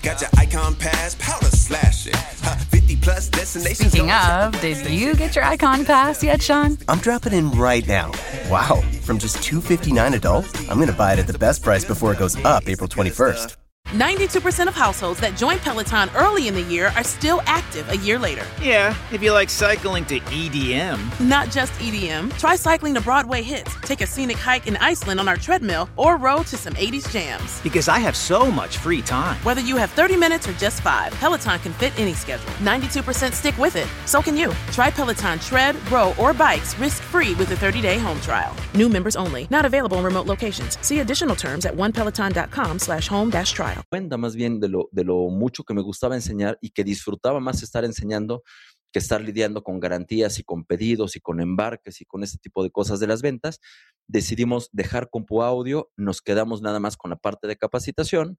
Speaking 2.88 4.12
of, 4.12 4.60
did 4.62 4.90
you 4.90 5.14
get 5.16 5.36
your 5.36 5.44
icon 5.44 5.84
pass 5.84 6.24
yet, 6.24 6.42
Sean? 6.42 6.78
I'm 6.88 7.00
dropping 7.00 7.34
in 7.34 7.52
right 7.52 7.86
now. 7.86 8.12
Wow, 8.50 8.82
from 9.02 9.18
just 9.20 9.44
259 9.44 10.14
adult, 10.14 10.48
I'm 10.70 10.78
going 10.78 10.88
to 10.88 10.94
buy 10.94 11.14
it 11.14 11.20
at 11.20 11.28
the 11.28 11.38
best 11.38 11.64
price 11.64 11.84
before 11.84 12.14
it 12.14 12.20
goes 12.20 12.38
up 12.46 12.68
April 12.68 12.88
21st. 12.88 13.67
92% 13.92 14.68
of 14.68 14.76
households 14.76 15.20
that 15.22 15.38
join 15.38 15.60
Peloton 15.60 16.10
early 16.16 16.50
in 16.50 16.54
the 16.54 16.62
year 16.64 16.92
are 16.96 17.04
still 17.04 17.42
active 17.46 17.88
a 17.90 17.98
year 17.98 18.20
later. 18.20 18.46
Yeah, 18.62 18.94
if 19.14 19.24
you 19.24 19.32
like 19.32 19.50
cycling 19.50 20.04
to 20.06 20.20
EDM. 20.20 21.20
Not 21.22 21.50
just 21.52 21.72
EDM. 21.74 22.38
Try 22.38 22.58
cycling 22.58 22.94
to 22.96 23.02
Broadway 23.02 23.42
hits, 23.42 23.74
take 23.82 24.02
a 24.02 24.08
scenic 24.08 24.38
hike 24.38 24.68
in 24.68 24.76
Iceland 24.78 25.22
on 25.22 25.30
our 25.30 25.38
treadmill, 25.38 25.90
or 25.96 26.18
row 26.18 26.44
to 26.44 26.58
some 26.58 26.74
80s 26.74 27.10
jams. 27.12 27.62
Because 27.62 27.88
I 27.88 28.00
have 28.00 28.18
so 28.18 28.52
much 28.52 28.78
free 28.78 29.02
time. 29.02 29.38
Whether 29.44 29.62
you 29.62 29.78
have 29.78 29.90
30 29.92 30.18
minutes 30.18 30.50
or 30.50 30.54
just 30.54 30.82
five, 30.82 31.14
Peloton 31.14 31.60
can 31.60 31.72
fit 31.74 31.98
any 31.98 32.14
schedule. 32.14 32.52
92% 32.60 33.32
stick 33.34 33.58
with 33.58 33.78
it. 33.78 33.88
So 34.06 34.22
can 34.22 34.36
you. 34.36 34.52
Try 34.72 34.92
Peloton 34.92 35.40
tread, 35.40 35.76
row, 35.90 36.14
or 36.20 36.34
bikes 36.34 36.78
risk 36.78 37.02
free 37.04 37.36
with 37.36 37.52
a 37.52 37.56
30 37.56 37.82
day 37.82 37.98
home 37.98 38.20
trial. 38.20 38.54
New 38.74 38.90
members 38.90 39.16
only. 39.16 39.48
Not 39.50 39.66
available 39.66 39.98
in 40.00 40.04
remote 40.04 40.28
locations. 40.28 40.78
See 40.86 41.00
additional 41.00 41.36
terms 41.36 41.66
at 41.66 41.74
onepeloton.com 41.74 42.80
slash 42.80 43.08
home 43.08 43.30
dash 43.30 43.52
trial. 43.52 43.77
Cuenta 43.84 44.18
más 44.18 44.36
bien 44.36 44.60
de 44.60 44.70
lo, 44.70 44.90
de 44.92 45.04
lo 45.04 45.30
mucho 45.30 45.64
que 45.64 45.74
me 45.74 45.82
gustaba 45.82 46.16
enseñar 46.16 46.58
y 46.62 46.72
que 46.72 46.84
disfrutaba 46.84 47.40
más 47.40 47.64
estar 47.64 47.86
enseñando 47.86 48.44
que 48.92 49.00
estar 49.00 49.22
lidiando 49.22 49.64
con 49.64 49.80
garantías 49.80 50.40
y 50.40 50.44
con 50.44 50.64
pedidos 50.64 51.16
y 51.16 51.20
con 51.20 51.42
embarques 51.42 52.02
y 52.02 52.06
con 52.06 52.24
ese 52.24 52.38
tipo 52.38 52.64
de 52.64 52.72
cosas 52.72 53.00
de 53.00 53.08
las 53.08 53.22
ventas, 53.22 53.60
decidimos 54.08 54.70
dejar 54.72 55.10
Compu 55.10 55.44
Audio, 55.44 55.92
nos 55.98 56.22
quedamos 56.22 56.62
nada 56.62 56.80
más 56.80 56.96
con 56.96 57.12
la 57.12 57.18
parte 57.18 57.48
de 57.48 57.58
capacitación, 57.58 58.38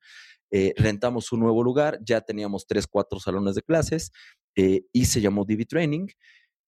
eh, 0.51 0.73
rentamos 0.77 1.33
un 1.33 1.41
nuevo 1.41 1.63
lugar, 1.63 1.99
ya 2.03 2.23
teníamos 2.23 2.67
tres, 2.67 2.87
cuatro 2.87 3.21
salones 3.21 3.55
de 3.55 3.63
clases 3.63 4.13
eh, 4.57 4.83
y 4.93 5.05
se 5.05 5.21
llamó 5.21 5.45
Divi 5.45 5.67
Training. 5.67 6.07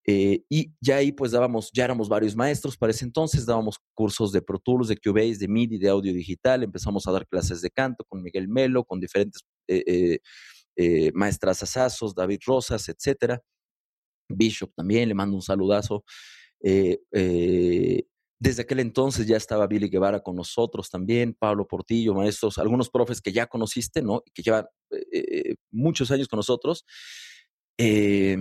Eh, 0.06 0.44
y 0.48 0.72
ya 0.80 0.96
ahí 0.96 1.12
pues 1.12 1.32
dábamos, 1.32 1.70
ya 1.74 1.84
éramos 1.84 2.08
varios 2.08 2.34
maestros 2.34 2.76
para 2.76 2.90
ese 2.90 3.04
entonces, 3.04 3.44
dábamos 3.44 3.78
cursos 3.94 4.32
de 4.32 4.40
Pro 4.40 4.58
Tools, 4.58 4.88
de 4.88 4.96
Cubase, 4.96 5.36
de 5.38 5.48
MIDI, 5.48 5.78
de 5.78 5.88
audio 5.88 6.12
digital, 6.12 6.62
empezamos 6.62 7.06
a 7.06 7.12
dar 7.12 7.26
clases 7.26 7.60
de 7.60 7.70
canto 7.70 8.04
con 8.04 8.22
Miguel 8.22 8.48
Melo, 8.48 8.84
con 8.84 8.98
diferentes 8.98 9.42
eh, 9.68 9.84
eh, 9.86 10.18
eh 10.76 11.12
maestras 11.14 11.62
asazos, 11.62 12.14
David 12.14 12.40
Rosas, 12.46 12.88
etcétera. 12.88 13.40
Bishop 14.28 14.72
también, 14.74 15.08
le 15.08 15.14
mando 15.14 15.36
un 15.36 15.42
saludazo. 15.42 16.04
Eh, 16.62 17.00
desde 18.38 18.62
aquel 18.62 18.80
entonces 18.80 19.26
ya 19.26 19.36
estaba 19.36 19.66
Billy 19.66 19.88
Guevara 19.88 20.20
con 20.22 20.36
nosotros 20.36 20.88
también, 20.88 21.34
Pablo 21.38 21.66
Portillo, 21.66 22.14
maestros, 22.14 22.58
algunos 22.58 22.88
profes 22.88 23.20
que 23.20 23.32
ya 23.32 23.46
conociste, 23.46 24.02
¿no? 24.02 24.22
Que 24.32 24.42
llevan 24.42 24.66
muchos 25.70 26.10
años 26.10 26.28
con 26.28 26.38
nosotros. 26.38 26.86
Eh, 27.76 28.36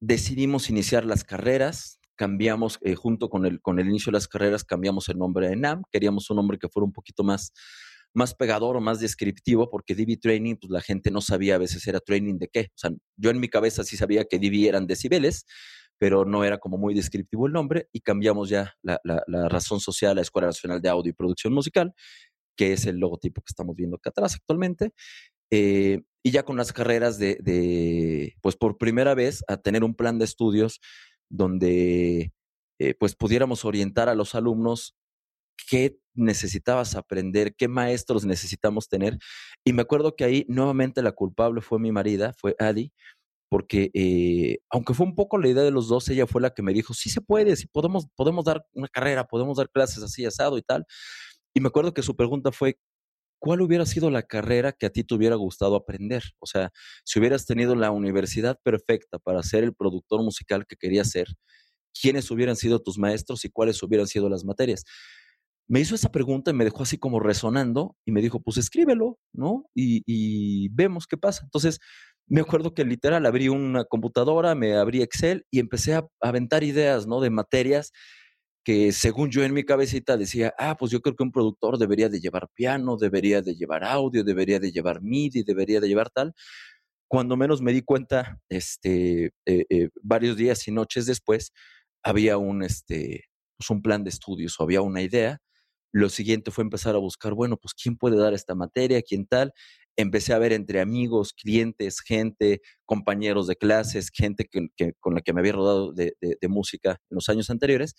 decidimos 0.00 0.70
iniciar 0.70 1.04
las 1.04 1.24
carreras, 1.24 1.98
cambiamos, 2.16 2.78
eh, 2.82 2.94
junto 2.94 3.28
con 3.28 3.46
el, 3.46 3.60
con 3.60 3.78
el 3.78 3.88
inicio 3.88 4.10
de 4.10 4.16
las 4.16 4.28
carreras, 4.28 4.64
cambiamos 4.64 5.08
el 5.08 5.18
nombre 5.18 5.48
de 5.48 5.56
NAM, 5.56 5.82
queríamos 5.90 6.28
un 6.30 6.36
nombre 6.36 6.58
que 6.58 6.68
fuera 6.68 6.84
un 6.84 6.92
poquito 6.92 7.22
más, 7.24 7.52
más 8.14 8.34
pegador 8.34 8.76
o 8.76 8.80
más 8.80 9.00
descriptivo, 9.00 9.70
porque 9.70 9.94
DB 9.94 10.18
Training, 10.20 10.56
pues 10.56 10.70
la 10.70 10.80
gente 10.80 11.10
no 11.10 11.20
sabía 11.20 11.54
a 11.54 11.58
veces 11.58 11.86
era 11.86 12.00
training 12.00 12.38
de 12.38 12.48
qué. 12.48 12.60
O 12.74 12.78
sea, 12.78 12.90
yo 13.16 13.30
en 13.30 13.40
mi 13.40 13.48
cabeza 13.48 13.84
sí 13.84 13.96
sabía 13.96 14.24
que 14.24 14.38
DB 14.38 14.68
eran 14.68 14.86
decibeles, 14.86 15.46
pero 15.98 16.24
no 16.24 16.44
era 16.44 16.58
como 16.58 16.78
muy 16.78 16.94
descriptivo 16.94 17.46
el 17.46 17.52
nombre, 17.52 17.88
y 17.92 18.00
cambiamos 18.00 18.48
ya 18.48 18.74
la, 18.82 19.00
razón 19.48 19.80
social 19.80 20.12
a 20.12 20.14
la 20.16 20.22
Escuela 20.22 20.46
Nacional 20.46 20.80
de 20.80 20.88
Audio 20.88 21.10
y 21.10 21.14
Producción 21.14 21.52
Musical, 21.52 21.92
que 22.56 22.72
es 22.72 22.86
el 22.86 22.98
logotipo 22.98 23.42
que 23.42 23.50
estamos 23.50 23.76
viendo 23.76 23.96
acá 23.96 24.10
atrás 24.10 24.34
actualmente. 24.34 24.92
Eh, 25.50 26.02
y 26.22 26.30
ya 26.30 26.42
con 26.42 26.56
las 26.56 26.72
carreras 26.72 27.18
de, 27.18 28.34
pues 28.42 28.56
por 28.56 28.76
primera 28.76 29.14
vez, 29.14 29.44
a 29.48 29.56
tener 29.56 29.84
un 29.84 29.94
plan 29.94 30.18
de 30.18 30.24
estudios 30.24 30.80
donde 31.30 32.32
eh, 32.78 32.94
pues 32.98 33.14
pudiéramos 33.14 33.64
orientar 33.64 34.08
a 34.08 34.14
los 34.14 34.34
alumnos 34.34 34.94
qué 35.68 35.98
necesitabas 36.14 36.96
aprender, 36.96 37.54
qué 37.54 37.68
maestros 37.68 38.24
necesitamos 38.24 38.88
tener. 38.88 39.18
Y 39.64 39.72
me 39.72 39.82
acuerdo 39.82 40.16
que 40.16 40.24
ahí 40.24 40.44
nuevamente 40.48 41.02
la 41.02 41.12
culpable 41.12 41.60
fue 41.60 41.78
mi 41.78 41.92
marida, 41.92 42.32
fue 42.34 42.56
Adi, 42.58 42.92
porque 43.48 43.90
eh, 43.94 44.58
aunque 44.70 44.94
fue 44.94 45.06
un 45.06 45.14
poco 45.14 45.38
la 45.38 45.48
idea 45.48 45.62
de 45.62 45.70
los 45.70 45.88
dos, 45.88 46.08
ella 46.08 46.26
fue 46.26 46.42
la 46.42 46.50
que 46.50 46.62
me 46.62 46.72
dijo, 46.72 46.94
sí 46.94 47.10
se 47.10 47.20
puede, 47.20 47.56
sí 47.56 47.66
podemos, 47.66 48.06
podemos 48.16 48.44
dar 48.44 48.66
una 48.72 48.88
carrera, 48.88 49.24
podemos 49.24 49.56
dar 49.56 49.70
clases 49.70 50.02
así 50.02 50.26
asado 50.26 50.58
y 50.58 50.62
tal. 50.62 50.84
Y 51.54 51.60
me 51.60 51.68
acuerdo 51.68 51.94
que 51.94 52.02
su 52.02 52.16
pregunta 52.16 52.52
fue, 52.52 52.78
¿cuál 53.38 53.60
hubiera 53.62 53.86
sido 53.86 54.10
la 54.10 54.22
carrera 54.22 54.72
que 54.72 54.86
a 54.86 54.90
ti 54.90 55.04
te 55.04 55.14
hubiera 55.14 55.36
gustado 55.36 55.76
aprender? 55.76 56.22
O 56.40 56.46
sea, 56.46 56.70
si 57.04 57.18
hubieras 57.18 57.46
tenido 57.46 57.74
la 57.74 57.90
universidad 57.90 58.58
perfecta 58.62 59.18
para 59.18 59.42
ser 59.42 59.64
el 59.64 59.74
productor 59.74 60.22
musical 60.22 60.66
que 60.66 60.76
querías 60.76 61.10
ser, 61.10 61.28
¿quiénes 62.00 62.30
hubieran 62.30 62.56
sido 62.56 62.80
tus 62.80 62.98
maestros 62.98 63.44
y 63.44 63.50
cuáles 63.50 63.82
hubieran 63.82 64.06
sido 64.06 64.28
las 64.28 64.44
materias? 64.44 64.84
Me 65.68 65.80
hizo 65.80 65.94
esa 65.94 66.10
pregunta 66.10 66.50
y 66.50 66.54
me 66.54 66.64
dejó 66.64 66.82
así 66.82 66.98
como 66.98 67.20
resonando 67.20 67.96
y 68.06 68.12
me 68.12 68.22
dijo, 68.22 68.40
pues 68.40 68.56
escríbelo, 68.56 69.18
¿no? 69.34 69.66
Y, 69.74 70.02
y 70.06 70.68
vemos 70.70 71.06
qué 71.06 71.18
pasa. 71.18 71.42
Entonces, 71.44 71.78
me 72.26 72.40
acuerdo 72.40 72.74
que 72.74 72.84
literal 72.84 73.26
abrí 73.26 73.48
una 73.48 73.84
computadora, 73.84 74.54
me 74.54 74.76
abrí 74.76 75.02
Excel 75.02 75.46
y 75.50 75.60
empecé 75.60 75.94
a 75.94 76.06
aventar 76.20 76.64
ideas, 76.64 77.06
¿no? 77.06 77.20
De 77.20 77.30
materias 77.30 77.92
que 78.68 78.92
según 78.92 79.30
yo 79.30 79.42
en 79.44 79.54
mi 79.54 79.64
cabecita 79.64 80.18
decía, 80.18 80.52
ah, 80.58 80.76
pues 80.76 80.90
yo 80.90 81.00
creo 81.00 81.16
que 81.16 81.22
un 81.22 81.32
productor 81.32 81.78
debería 81.78 82.10
de 82.10 82.20
llevar 82.20 82.50
piano, 82.52 82.98
debería 82.98 83.40
de 83.40 83.54
llevar 83.54 83.82
audio, 83.82 84.22
debería 84.22 84.60
de 84.60 84.70
llevar 84.70 85.00
MIDI, 85.00 85.42
debería 85.42 85.80
de 85.80 85.88
llevar 85.88 86.10
tal. 86.10 86.34
Cuando 87.08 87.34
menos 87.38 87.62
me 87.62 87.72
di 87.72 87.80
cuenta, 87.80 88.42
este, 88.50 89.32
eh, 89.46 89.64
eh, 89.70 89.88
varios 90.02 90.36
días 90.36 90.68
y 90.68 90.72
noches 90.72 91.06
después, 91.06 91.54
había 92.02 92.36
un, 92.36 92.62
este, 92.62 93.24
pues 93.56 93.70
un 93.70 93.80
plan 93.80 94.04
de 94.04 94.10
estudios 94.10 94.60
o 94.60 94.64
había 94.64 94.82
una 94.82 95.00
idea. 95.00 95.38
Lo 95.90 96.10
siguiente 96.10 96.50
fue 96.50 96.62
empezar 96.62 96.94
a 96.94 96.98
buscar, 96.98 97.32
bueno, 97.32 97.56
pues 97.56 97.72
quién 97.72 97.96
puede 97.96 98.18
dar 98.18 98.34
esta 98.34 98.54
materia, 98.54 99.00
quién 99.00 99.26
tal. 99.26 99.54
Empecé 99.96 100.34
a 100.34 100.38
ver 100.38 100.52
entre 100.52 100.82
amigos, 100.82 101.32
clientes, 101.32 102.00
gente, 102.00 102.60
compañeros 102.84 103.46
de 103.46 103.56
clases, 103.56 104.10
gente 104.12 104.44
que, 104.44 104.92
con 105.00 105.14
la 105.14 105.22
que 105.22 105.32
me 105.32 105.40
había 105.40 105.52
rodado 105.54 105.94
de 105.94 106.12
música 106.50 107.00
en 107.08 107.14
los 107.14 107.30
años 107.30 107.48
anteriores 107.48 107.94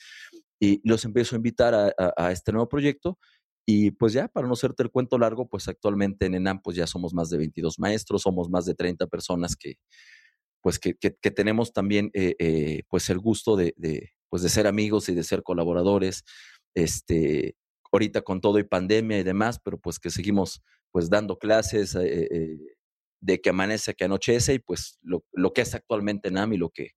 y 0.59 0.81
los 0.87 1.05
empiezo 1.05 1.35
a 1.35 1.37
invitar 1.37 1.93
a, 1.97 2.31
este 2.31 2.51
nuevo 2.51 2.67
proyecto. 2.67 3.17
Y 3.65 3.91
pues 3.91 4.13
ya, 4.13 4.27
para 4.27 4.47
no 4.47 4.53
hacerte 4.53 4.83
el 4.83 4.91
cuento 4.91 5.17
largo, 5.17 5.47
pues 5.47 5.67
actualmente 5.67 6.25
en 6.25 6.35
ENAM 6.35 6.61
pues 6.61 6.75
ya 6.75 6.87
somos 6.87 7.13
más 7.13 7.29
de 7.29 7.37
22 7.37 7.79
maestros, 7.79 8.23
somos 8.23 8.49
más 8.49 8.65
de 8.65 8.75
30 8.75 9.07
personas 9.07 9.55
que 9.55 9.75
pues 10.61 10.77
que, 10.79 10.95
que, 10.95 11.31
tenemos 11.31 11.71
también 11.71 12.11
eh, 12.13 12.35
eh, 12.39 12.83
pues 12.89 13.09
el 13.09 13.19
gusto 13.19 13.55
de, 13.55 13.73
de, 13.77 14.11
pues 14.27 14.43
de 14.43 14.49
ser 14.49 14.67
amigos 14.67 15.07
y 15.07 15.15
de 15.15 15.23
ser 15.23 15.41
colaboradores, 15.41 16.25
este, 16.75 17.55
ahorita 17.93 18.21
con 18.23 18.41
todo 18.41 18.59
y 18.59 18.63
pandemia 18.65 19.19
y 19.19 19.23
demás, 19.23 19.59
pero 19.63 19.79
pues 19.79 19.99
que 19.99 20.09
seguimos 20.09 20.61
pues 20.91 21.09
dando 21.09 21.37
clases 21.37 21.95
eh, 21.95 22.57
de 23.21 23.41
que 23.41 23.51
amanece, 23.51 23.93
que 23.93 24.05
anochece 24.05 24.55
y 24.55 24.59
pues 24.59 24.97
lo, 25.01 25.23
lo 25.31 25.53
que 25.53 25.61
es 25.61 25.73
actualmente 25.75 26.29
ENAM 26.29 26.53
y 26.53 26.57
lo 26.57 26.71
que, 26.71 26.91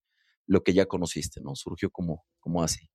lo 0.47 0.63
que 0.63 0.73
ya 0.73 0.87
conociste, 0.87 1.41
¿no? 1.41 1.55
Surgió 1.55 1.91
como, 1.91 2.25
como 2.41 2.63
así. 2.63 2.92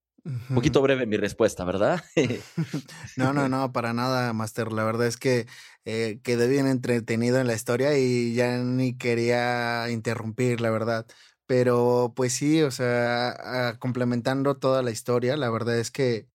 Un 0.50 0.56
poquito 0.56 0.82
breve 0.82 1.06
mi 1.06 1.16
respuesta, 1.16 1.63
¿verdad? 1.63 2.04
no, 3.18 3.34
no, 3.34 3.48
no, 3.48 3.72
para 3.72 3.94
nada, 3.94 4.34
Master. 4.34 4.74
La 4.74 4.84
verdad 4.84 5.08
es 5.08 5.16
que 5.16 5.48
eh, 5.86 6.20
quedé 6.24 6.48
bien 6.48 6.68
entretenido 6.68 7.40
en 7.40 7.48
la 7.48 7.54
historia 7.54 7.98
y 7.98 8.34
ya 8.34 8.58
ni 8.58 8.98
quería 8.98 9.90
interrumpir, 9.90 10.60
la 10.60 10.70
verdad. 10.70 11.06
Pero 11.46 12.12
pues 12.16 12.34
sí, 12.34 12.62
o 12.62 12.72
sea, 12.72 13.78
complementando 13.80 14.58
toda 14.58 14.84
la 14.84 14.92
historia, 14.92 15.38
la 15.38 15.50
verdad 15.50 15.80
es 15.80 15.92
que 15.92 16.28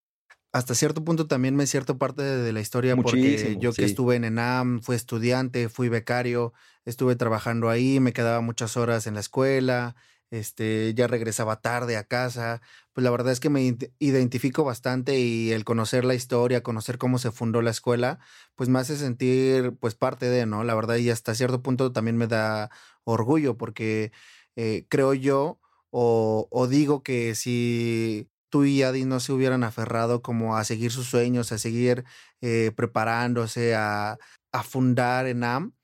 hasta 0.52 0.74
cierto 0.74 1.04
punto 1.04 1.26
también 1.26 1.56
me 1.56 1.66
cierto 1.66 1.98
parte 1.98 2.22
de, 2.22 2.52
la 2.52 2.60
historia 2.60 2.94
Muchísimo, 2.94 3.52
porque 3.52 3.58
yo 3.58 3.72
que 3.72 3.84
estuve 3.84 4.16
en 4.16 4.24
ENAM, 4.24 4.80
fui 4.82 4.96
estudiante, 4.96 5.68
fui 5.68 5.88
becario, 5.88 6.52
estuve 6.84 7.16
trabajando 7.16 7.70
ahí, 7.70 8.00
me 8.00 8.12
quedaba 8.12 8.40
muchas 8.42 8.76
horas 8.76 9.06
en 9.06 9.14
la 9.14 9.20
escuela, 9.20 9.96
este, 10.32 10.94
ya 10.94 11.06
regresaba 11.06 11.60
tarde 11.60 11.96
a 11.96 12.04
casa. 12.04 12.62
Pues 12.94 13.04
la 13.04 13.10
verdad 13.10 13.32
es 13.32 13.40
que 13.40 13.50
me 13.50 13.76
identifico 13.98 14.64
bastante 14.64 15.18
y 15.20 15.52
el 15.52 15.64
conocer 15.64 16.04
la 16.04 16.14
historia, 16.14 16.62
conocer 16.62 16.98
cómo 16.98 17.18
se 17.18 17.30
fundó 17.30 17.62
la 17.62 17.70
escuela, 17.70 18.18
pues 18.56 18.68
me 18.68 18.78
hace 18.80 18.96
sentir 18.96 19.76
pues 19.78 19.94
parte 19.94 20.26
de, 20.30 20.46
¿no? 20.46 20.64
La 20.64 20.74
verdad 20.74 20.96
y 20.96 21.10
hasta 21.10 21.34
cierto 21.34 21.62
punto 21.62 21.92
también 21.92 22.16
me 22.16 22.26
da 22.26 22.70
orgullo 23.04 23.56
porque 23.58 24.12
eh, 24.56 24.86
creo 24.88 25.14
yo 25.14 25.60
o, 25.90 26.66
digo 26.70 27.02
que 27.02 27.34
si 27.34 28.30
tú 28.48 28.64
y 28.64 28.82
Adi 28.82 29.04
no 29.04 29.20
se 29.20 29.32
hubieran 29.32 29.64
aferrado 29.64 30.22
como 30.22 30.56
a 30.56 30.64
seguir 30.64 30.90
sus 30.90 31.06
sueños, 31.08 31.52
a 31.52 31.58
seguir 31.58 32.04
eh, 32.40 32.72
preparándose, 32.74 33.74
a, 33.74 34.18
a 34.52 34.62
fundar 34.62 35.26
ENAM, 35.26 35.74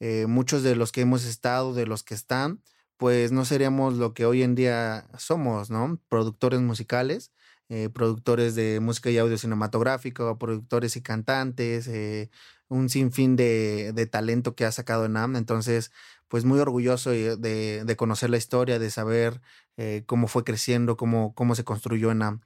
eh, 0.00 0.26
muchos 0.28 0.62
de 0.62 0.76
los 0.76 0.92
que 0.92 1.00
hemos 1.02 1.24
estado, 1.24 1.74
de 1.74 1.86
los 1.86 2.04
que 2.04 2.14
están, 2.14 2.62
pues 2.98 3.32
no 3.32 3.44
seríamos 3.44 3.94
lo 3.96 4.14
que 4.14 4.26
hoy 4.26 4.42
en 4.42 4.54
día 4.54 5.08
somos, 5.18 5.70
¿no? 5.70 6.00
Productores 6.08 6.60
musicales, 6.60 7.32
eh, 7.70 7.88
productores 7.90 8.54
de 8.54 8.80
música 8.80 9.10
y 9.10 9.18
audio 9.18 9.38
cinematográfico, 9.38 10.38
productores 10.38 10.96
y 10.96 11.02
cantantes, 11.02 11.88
eh, 11.88 12.30
un 12.68 12.90
sinfín 12.90 13.36
de, 13.36 14.08
talento 14.10 14.54
que 14.54 14.64
ha 14.66 14.72
sacado 14.72 15.08
NAM. 15.08 15.36
Entonces, 15.36 15.92
pues 16.28 16.44
muy 16.44 16.60
orgulloso 16.60 17.10
de, 17.10 17.36
de 17.84 17.96
conocer 17.96 18.30
la 18.30 18.36
historia, 18.36 18.78
de 18.78 18.90
saber 18.90 19.40
eh, 19.78 20.02
cómo 20.06 20.26
fue 20.26 20.42
creciendo, 20.44 20.96
cómo, 20.96 21.34
cómo 21.34 21.54
se 21.54 21.64
construyó 21.64 22.12
NAM. 22.12 22.40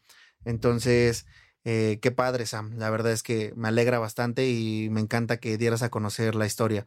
Entonces, 0.45 1.27
eh, 1.65 1.99
qué 2.03 2.11
padre, 2.11 2.45
Sam. 2.47 2.75
La 2.77 2.91
verdad 2.91 3.13
es 3.13 3.23
que 3.23 3.55
me 3.57 3.69
alegra 3.69 3.99
bastante 3.99 4.49
y 4.49 4.89
me 4.91 5.01
encanta 5.01 5.39
que 5.39 5.57
dieras 5.57 5.83
a 5.83 5.91
conocer 5.91 6.35
la 6.35 6.47
historia. 6.47 6.87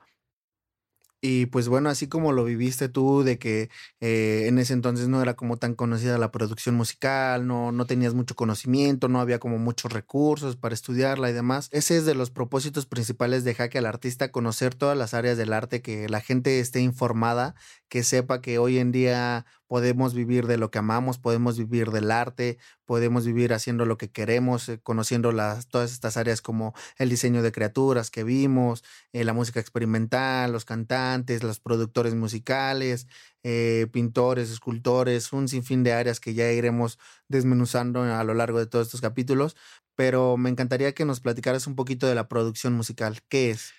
Y 1.27 1.47
pues 1.47 1.67
bueno, 1.67 1.89
así 1.89 2.07
como 2.07 2.33
lo 2.33 2.43
viviste 2.43 2.87
tú, 2.87 3.23
de 3.23 3.39
que 3.39 3.71
eh, 3.99 4.43
en 4.45 4.59
ese 4.59 4.73
entonces 4.73 5.07
no 5.07 5.23
era 5.23 5.35
como 5.35 5.57
tan 5.57 5.73
conocida 5.73 6.19
la 6.19 6.31
producción 6.31 6.75
musical, 6.75 7.47
no, 7.47 7.71
no 7.71 7.87
tenías 7.87 8.13
mucho 8.13 8.35
conocimiento, 8.35 9.07
no 9.07 9.19
había 9.19 9.39
como 9.39 9.57
muchos 9.57 9.91
recursos 9.91 10.55
para 10.55 10.75
estudiarla 10.75 11.31
y 11.31 11.33
demás. 11.33 11.67
Ese 11.71 11.97
es 11.97 12.05
de 12.05 12.13
los 12.13 12.29
propósitos 12.29 12.85
principales 12.85 13.43
de 13.43 13.55
Jaque 13.55 13.79
al 13.79 13.87
Artista, 13.87 14.31
conocer 14.31 14.75
todas 14.75 14.95
las 14.95 15.15
áreas 15.15 15.35
del 15.35 15.53
arte, 15.53 15.81
que 15.81 16.07
la 16.09 16.21
gente 16.21 16.59
esté 16.59 16.81
informada, 16.81 17.55
que 17.89 18.03
sepa 18.03 18.39
que 18.39 18.59
hoy 18.59 18.77
en 18.77 18.91
día 18.91 19.47
podemos 19.67 20.13
vivir 20.13 20.47
de 20.47 20.57
lo 20.57 20.71
que 20.71 20.79
amamos, 20.79 21.17
podemos 21.17 21.57
vivir 21.57 21.91
del 21.91 22.11
arte, 22.11 22.57
podemos 22.85 23.25
vivir 23.25 23.53
haciendo 23.53 23.85
lo 23.85 23.97
que 23.97 24.11
queremos, 24.11 24.69
eh, 24.69 24.79
conociendo 24.81 25.31
las, 25.31 25.67
todas 25.67 25.91
estas 25.91 26.17
áreas 26.17 26.41
como 26.41 26.73
el 26.97 27.09
diseño 27.09 27.41
de 27.41 27.51
criaturas 27.51 28.11
que 28.11 28.23
vimos, 28.23 28.83
eh, 29.13 29.23
la 29.23 29.33
música 29.33 29.59
experimental, 29.59 30.51
los 30.51 30.65
cantantes, 30.65 31.43
los 31.43 31.59
productores 31.59 32.15
musicales, 32.15 33.07
eh, 33.43 33.87
pintores, 33.91 34.51
escultores, 34.51 35.33
un 35.33 35.47
sinfín 35.47 35.83
de 35.83 35.93
áreas 35.93 36.19
que 36.19 36.33
ya 36.33 36.51
iremos 36.51 36.99
desmenuzando 37.27 38.03
a 38.03 38.23
lo 38.23 38.33
largo 38.33 38.59
de 38.59 38.67
todos 38.67 38.87
estos 38.87 39.01
capítulos, 39.01 39.55
pero 39.95 40.37
me 40.37 40.49
encantaría 40.49 40.93
que 40.93 41.05
nos 41.05 41.21
platicaras 41.21 41.67
un 41.67 41.75
poquito 41.75 42.07
de 42.07 42.15
la 42.15 42.27
producción 42.27 42.73
musical. 42.73 43.21
¿Qué 43.29 43.51
es? 43.51 43.71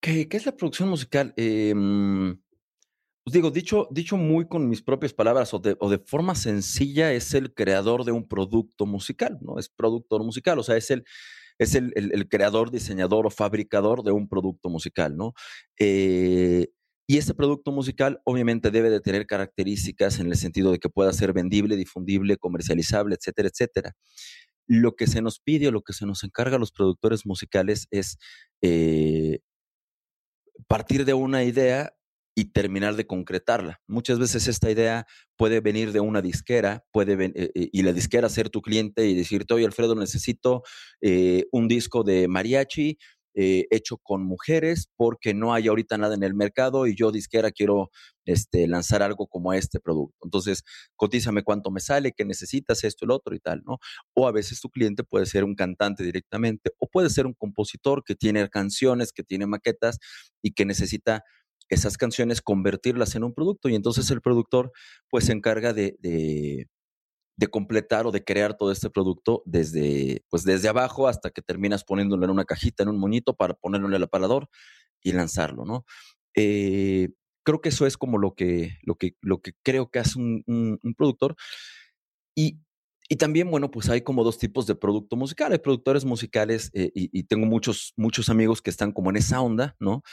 ¿Qué, 0.00 0.28
qué 0.28 0.36
es 0.36 0.46
la 0.46 0.56
producción 0.56 0.88
musical? 0.88 1.34
Eh, 1.36 1.74
pues 3.24 3.34
digo, 3.34 3.50
dicho, 3.50 3.88
dicho 3.90 4.16
muy 4.16 4.46
con 4.48 4.68
mis 4.68 4.82
propias 4.82 5.12
palabras 5.12 5.52
o 5.54 5.58
de, 5.58 5.76
o 5.80 5.90
de, 5.90 5.98
forma 5.98 6.34
sencilla, 6.34 7.12
es 7.12 7.34
el 7.34 7.52
creador 7.54 8.04
de 8.04 8.12
un 8.12 8.26
producto 8.26 8.86
musical, 8.86 9.38
¿no? 9.42 9.58
Es 9.58 9.68
productor 9.68 10.24
musical, 10.24 10.58
o 10.58 10.62
sea, 10.62 10.76
es 10.76 10.90
el, 10.90 11.04
es 11.58 11.74
el, 11.74 11.92
el, 11.94 12.28
creador, 12.28 12.70
diseñador 12.70 13.26
o 13.26 13.30
fabricador 13.30 14.02
de 14.02 14.12
un 14.12 14.28
producto 14.28 14.70
musical, 14.70 15.16
¿no? 15.16 15.34
Eh, 15.78 16.68
y 17.06 17.18
ese 17.18 17.34
producto 17.34 17.72
musical 17.72 18.20
obviamente 18.24 18.70
debe 18.70 18.88
de 18.88 19.00
tener 19.00 19.26
características 19.26 20.20
en 20.20 20.28
el 20.28 20.36
sentido 20.36 20.70
de 20.72 20.78
que 20.78 20.88
pueda 20.88 21.12
ser 21.12 21.32
vendible, 21.32 21.76
difundible, 21.76 22.36
comercializable, 22.36 23.16
etcétera, 23.16 23.48
etcétera. 23.48 23.96
Lo 24.66 24.94
que 24.94 25.08
se 25.08 25.20
nos 25.20 25.40
pide 25.40 25.68
o 25.68 25.72
lo 25.72 25.82
que 25.82 25.92
se 25.92 26.06
nos 26.06 26.22
encarga 26.24 26.56
a 26.56 26.60
los 26.60 26.72
productores 26.72 27.26
musicales 27.26 27.88
es 27.90 28.16
eh, 28.62 29.40
partir 30.68 31.04
de 31.04 31.14
una 31.14 31.42
idea 31.42 31.92
y 32.40 32.46
terminar 32.46 32.96
de 32.96 33.06
concretarla. 33.06 33.82
Muchas 33.86 34.18
veces 34.18 34.48
esta 34.48 34.70
idea 34.70 35.06
puede 35.36 35.60
venir 35.60 35.92
de 35.92 36.00
una 36.00 36.22
disquera, 36.22 36.86
puede 36.90 37.14
ven, 37.14 37.34
eh, 37.36 37.50
y 37.54 37.82
la 37.82 37.92
disquera 37.92 38.30
ser 38.30 38.48
tu 38.48 38.62
cliente 38.62 39.06
y 39.06 39.14
decirte, 39.14 39.52
oye 39.52 39.66
Alfredo, 39.66 39.94
necesito 39.94 40.62
eh, 41.02 41.44
un 41.52 41.68
disco 41.68 42.02
de 42.02 42.28
mariachi 42.28 42.96
eh, 43.34 43.66
hecho 43.70 43.98
con 43.98 44.24
mujeres 44.24 44.88
porque 44.96 45.34
no 45.34 45.52
hay 45.52 45.68
ahorita 45.68 45.98
nada 45.98 46.14
en 46.14 46.22
el 46.22 46.34
mercado 46.34 46.86
y 46.86 46.96
yo 46.96 47.12
disquera 47.12 47.50
quiero 47.50 47.90
este, 48.24 48.66
lanzar 48.66 49.02
algo 49.02 49.26
como 49.26 49.52
este 49.52 49.80
producto. 49.80 50.16
Entonces, 50.24 50.64
cotízame 50.96 51.42
cuánto 51.42 51.70
me 51.70 51.80
sale, 51.80 52.12
qué 52.16 52.24
necesitas, 52.24 52.84
esto, 52.84 53.04
el 53.04 53.10
otro 53.10 53.34
y 53.34 53.38
tal, 53.38 53.62
¿no? 53.66 53.80
O 54.14 54.26
a 54.26 54.32
veces 54.32 54.62
tu 54.62 54.70
cliente 54.70 55.04
puede 55.04 55.26
ser 55.26 55.44
un 55.44 55.54
cantante 55.54 56.02
directamente 56.04 56.72
o 56.78 56.86
puede 56.86 57.10
ser 57.10 57.26
un 57.26 57.34
compositor 57.34 58.02
que 58.02 58.14
tiene 58.14 58.48
canciones, 58.48 59.12
que 59.12 59.24
tiene 59.24 59.46
maquetas 59.46 59.98
y 60.42 60.52
que 60.52 60.64
necesita 60.64 61.22
esas 61.70 61.96
canciones, 61.96 62.42
convertirlas 62.42 63.14
en 63.14 63.24
un 63.24 63.32
producto 63.32 63.68
y 63.68 63.74
entonces 63.74 64.10
el 64.10 64.20
productor 64.20 64.72
pues 65.08 65.24
se 65.24 65.32
encarga 65.32 65.72
de, 65.72 65.96
de, 66.00 66.68
completar 67.50 68.06
o 68.06 68.10
de 68.10 68.22
crear 68.22 68.56
todo 68.56 68.70
este 68.70 68.90
producto 68.90 69.42
desde, 69.46 70.22
pues 70.28 70.44
desde 70.44 70.68
abajo 70.68 71.08
hasta 71.08 71.30
que 71.30 71.40
terminas 71.40 71.84
poniéndolo 71.84 72.24
en 72.24 72.30
una 72.30 72.44
cajita, 72.44 72.82
en 72.82 72.90
un 72.90 72.98
monito 72.98 73.34
para 73.34 73.54
ponerlo 73.54 73.88
en 73.88 73.94
el 73.94 74.02
aparador 74.02 74.48
y 75.02 75.12
lanzarlo, 75.12 75.64
¿no? 75.64 75.86
Eh, 76.36 77.08
creo 77.42 77.62
que 77.62 77.70
eso 77.70 77.86
es 77.86 77.96
como 77.96 78.18
lo 78.18 78.34
que, 78.34 78.76
lo 78.82 78.96
que, 78.96 79.16
lo 79.22 79.40
que 79.40 79.52
creo 79.62 79.90
que 79.90 80.00
hace 80.00 80.18
un 80.18 80.78
productor 80.98 81.34
y 82.34 82.60
y 83.12 83.16
también, 83.16 83.50
bueno, 83.50 83.72
pues 83.72 83.90
hay 83.90 84.02
como 84.02 84.22
dos 84.22 84.38
tipos 84.38 84.68
de 84.68 84.76
producto 84.76 85.16
musical. 85.16 85.50
Hay 85.50 85.58
productores 85.58 86.04
musicales 86.04 86.70
eh, 86.74 86.92
y, 86.94 87.10
y, 87.12 87.24
tengo 87.24 87.44
muchos, 87.44 87.92
muchos 87.96 88.28
amigos 88.28 88.62
que 88.62 88.70
están 88.70 88.92
como 88.92 89.10
en 89.10 89.16
esa 89.16 89.40
onda, 89.40 89.74
¿no? 89.80 90.04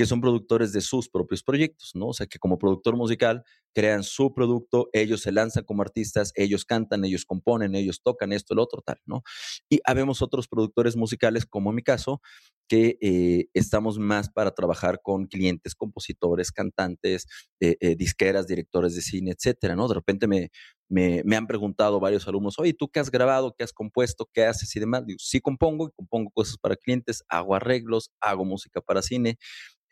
Que 0.00 0.06
son 0.06 0.22
productores 0.22 0.72
de 0.72 0.80
sus 0.80 1.10
propios 1.10 1.42
proyectos, 1.42 1.90
¿no? 1.94 2.06
O 2.06 2.12
sea, 2.14 2.26
que 2.26 2.38
como 2.38 2.56
productor 2.56 2.96
musical 2.96 3.44
crean 3.74 4.02
su 4.02 4.32
producto, 4.32 4.88
ellos 4.94 5.20
se 5.20 5.30
lanzan 5.30 5.64
como 5.64 5.82
artistas, 5.82 6.32
ellos 6.36 6.64
cantan, 6.64 7.04
ellos 7.04 7.26
componen, 7.26 7.74
ellos 7.74 8.00
tocan 8.02 8.32
esto, 8.32 8.54
el 8.54 8.60
otro, 8.60 8.80
tal, 8.80 8.96
¿no? 9.04 9.22
Y 9.68 9.80
habemos 9.84 10.22
otros 10.22 10.48
productores 10.48 10.96
musicales, 10.96 11.44
como 11.44 11.68
en 11.68 11.76
mi 11.76 11.82
caso, 11.82 12.22
que 12.66 12.96
eh, 13.02 13.48
estamos 13.52 13.98
más 13.98 14.30
para 14.30 14.52
trabajar 14.52 15.02
con 15.02 15.26
clientes, 15.26 15.74
compositores, 15.74 16.50
cantantes, 16.50 17.26
eh, 17.60 17.76
eh, 17.80 17.94
disqueras, 17.94 18.46
directores 18.46 18.94
de 18.94 19.02
cine, 19.02 19.32
etcétera, 19.32 19.76
¿no? 19.76 19.86
De 19.86 19.96
repente 19.96 20.26
me, 20.26 20.50
me, 20.90 21.22
me, 21.24 21.36
han 21.36 21.46
preguntado 21.46 22.00
varios 22.00 22.26
alumnos, 22.28 22.58
oye, 22.58 22.74
¿tú 22.74 22.88
qué 22.88 23.00
has 23.00 23.10
grabado, 23.10 23.54
qué 23.56 23.64
has 23.64 23.72
compuesto, 23.72 24.28
qué 24.34 24.44
haces 24.44 24.74
y 24.74 24.80
demás? 24.80 25.06
Digo, 25.06 25.18
sí 25.20 25.40
compongo 25.40 25.88
y 25.88 25.92
compongo 25.92 26.30
cosas 26.30 26.58
para 26.58 26.76
clientes, 26.76 27.22
hago 27.28 27.54
arreglos, 27.54 28.10
hago 28.20 28.44
música 28.44 28.80
para 28.80 29.00
cine, 29.00 29.38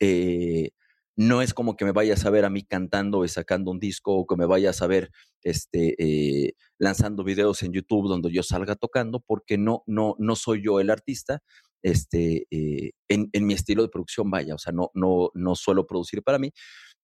eh, 0.00 0.70
no 1.16 1.40
es 1.42 1.54
como 1.54 1.76
que 1.76 1.84
me 1.84 1.92
vayas 1.92 2.26
a 2.26 2.30
ver 2.30 2.44
a 2.44 2.50
mí 2.50 2.62
cantando 2.64 3.24
y 3.24 3.28
sacando 3.28 3.70
un 3.70 3.80
disco 3.80 4.14
o 4.14 4.26
que 4.26 4.36
me 4.36 4.46
vayas 4.46 4.82
a 4.82 4.86
ver 4.86 5.10
este, 5.42 5.94
eh, 5.98 6.52
lanzando 6.78 7.24
videos 7.24 7.62
en 7.62 7.72
YouTube 7.72 8.08
donde 8.08 8.32
yo 8.32 8.42
salga 8.42 8.76
tocando, 8.76 9.20
porque 9.20 9.56
no, 9.56 9.82
no, 9.86 10.14
no 10.18 10.36
soy 10.36 10.62
yo 10.64 10.80
el 10.80 10.90
artista 10.90 11.42
este, 11.82 12.46
eh, 12.50 12.92
en, 13.08 13.30
en, 13.32 13.46
mi 13.46 13.54
estilo 13.54 13.82
de 13.82 13.88
producción, 13.88 14.30
vaya, 14.30 14.54
o 14.54 14.58
sea, 14.58 14.72
no, 14.72 14.90
no, 14.94 15.30
no 15.34 15.54
suelo 15.54 15.86
producir 15.86 16.22
para 16.22 16.38
mí, 16.38 16.52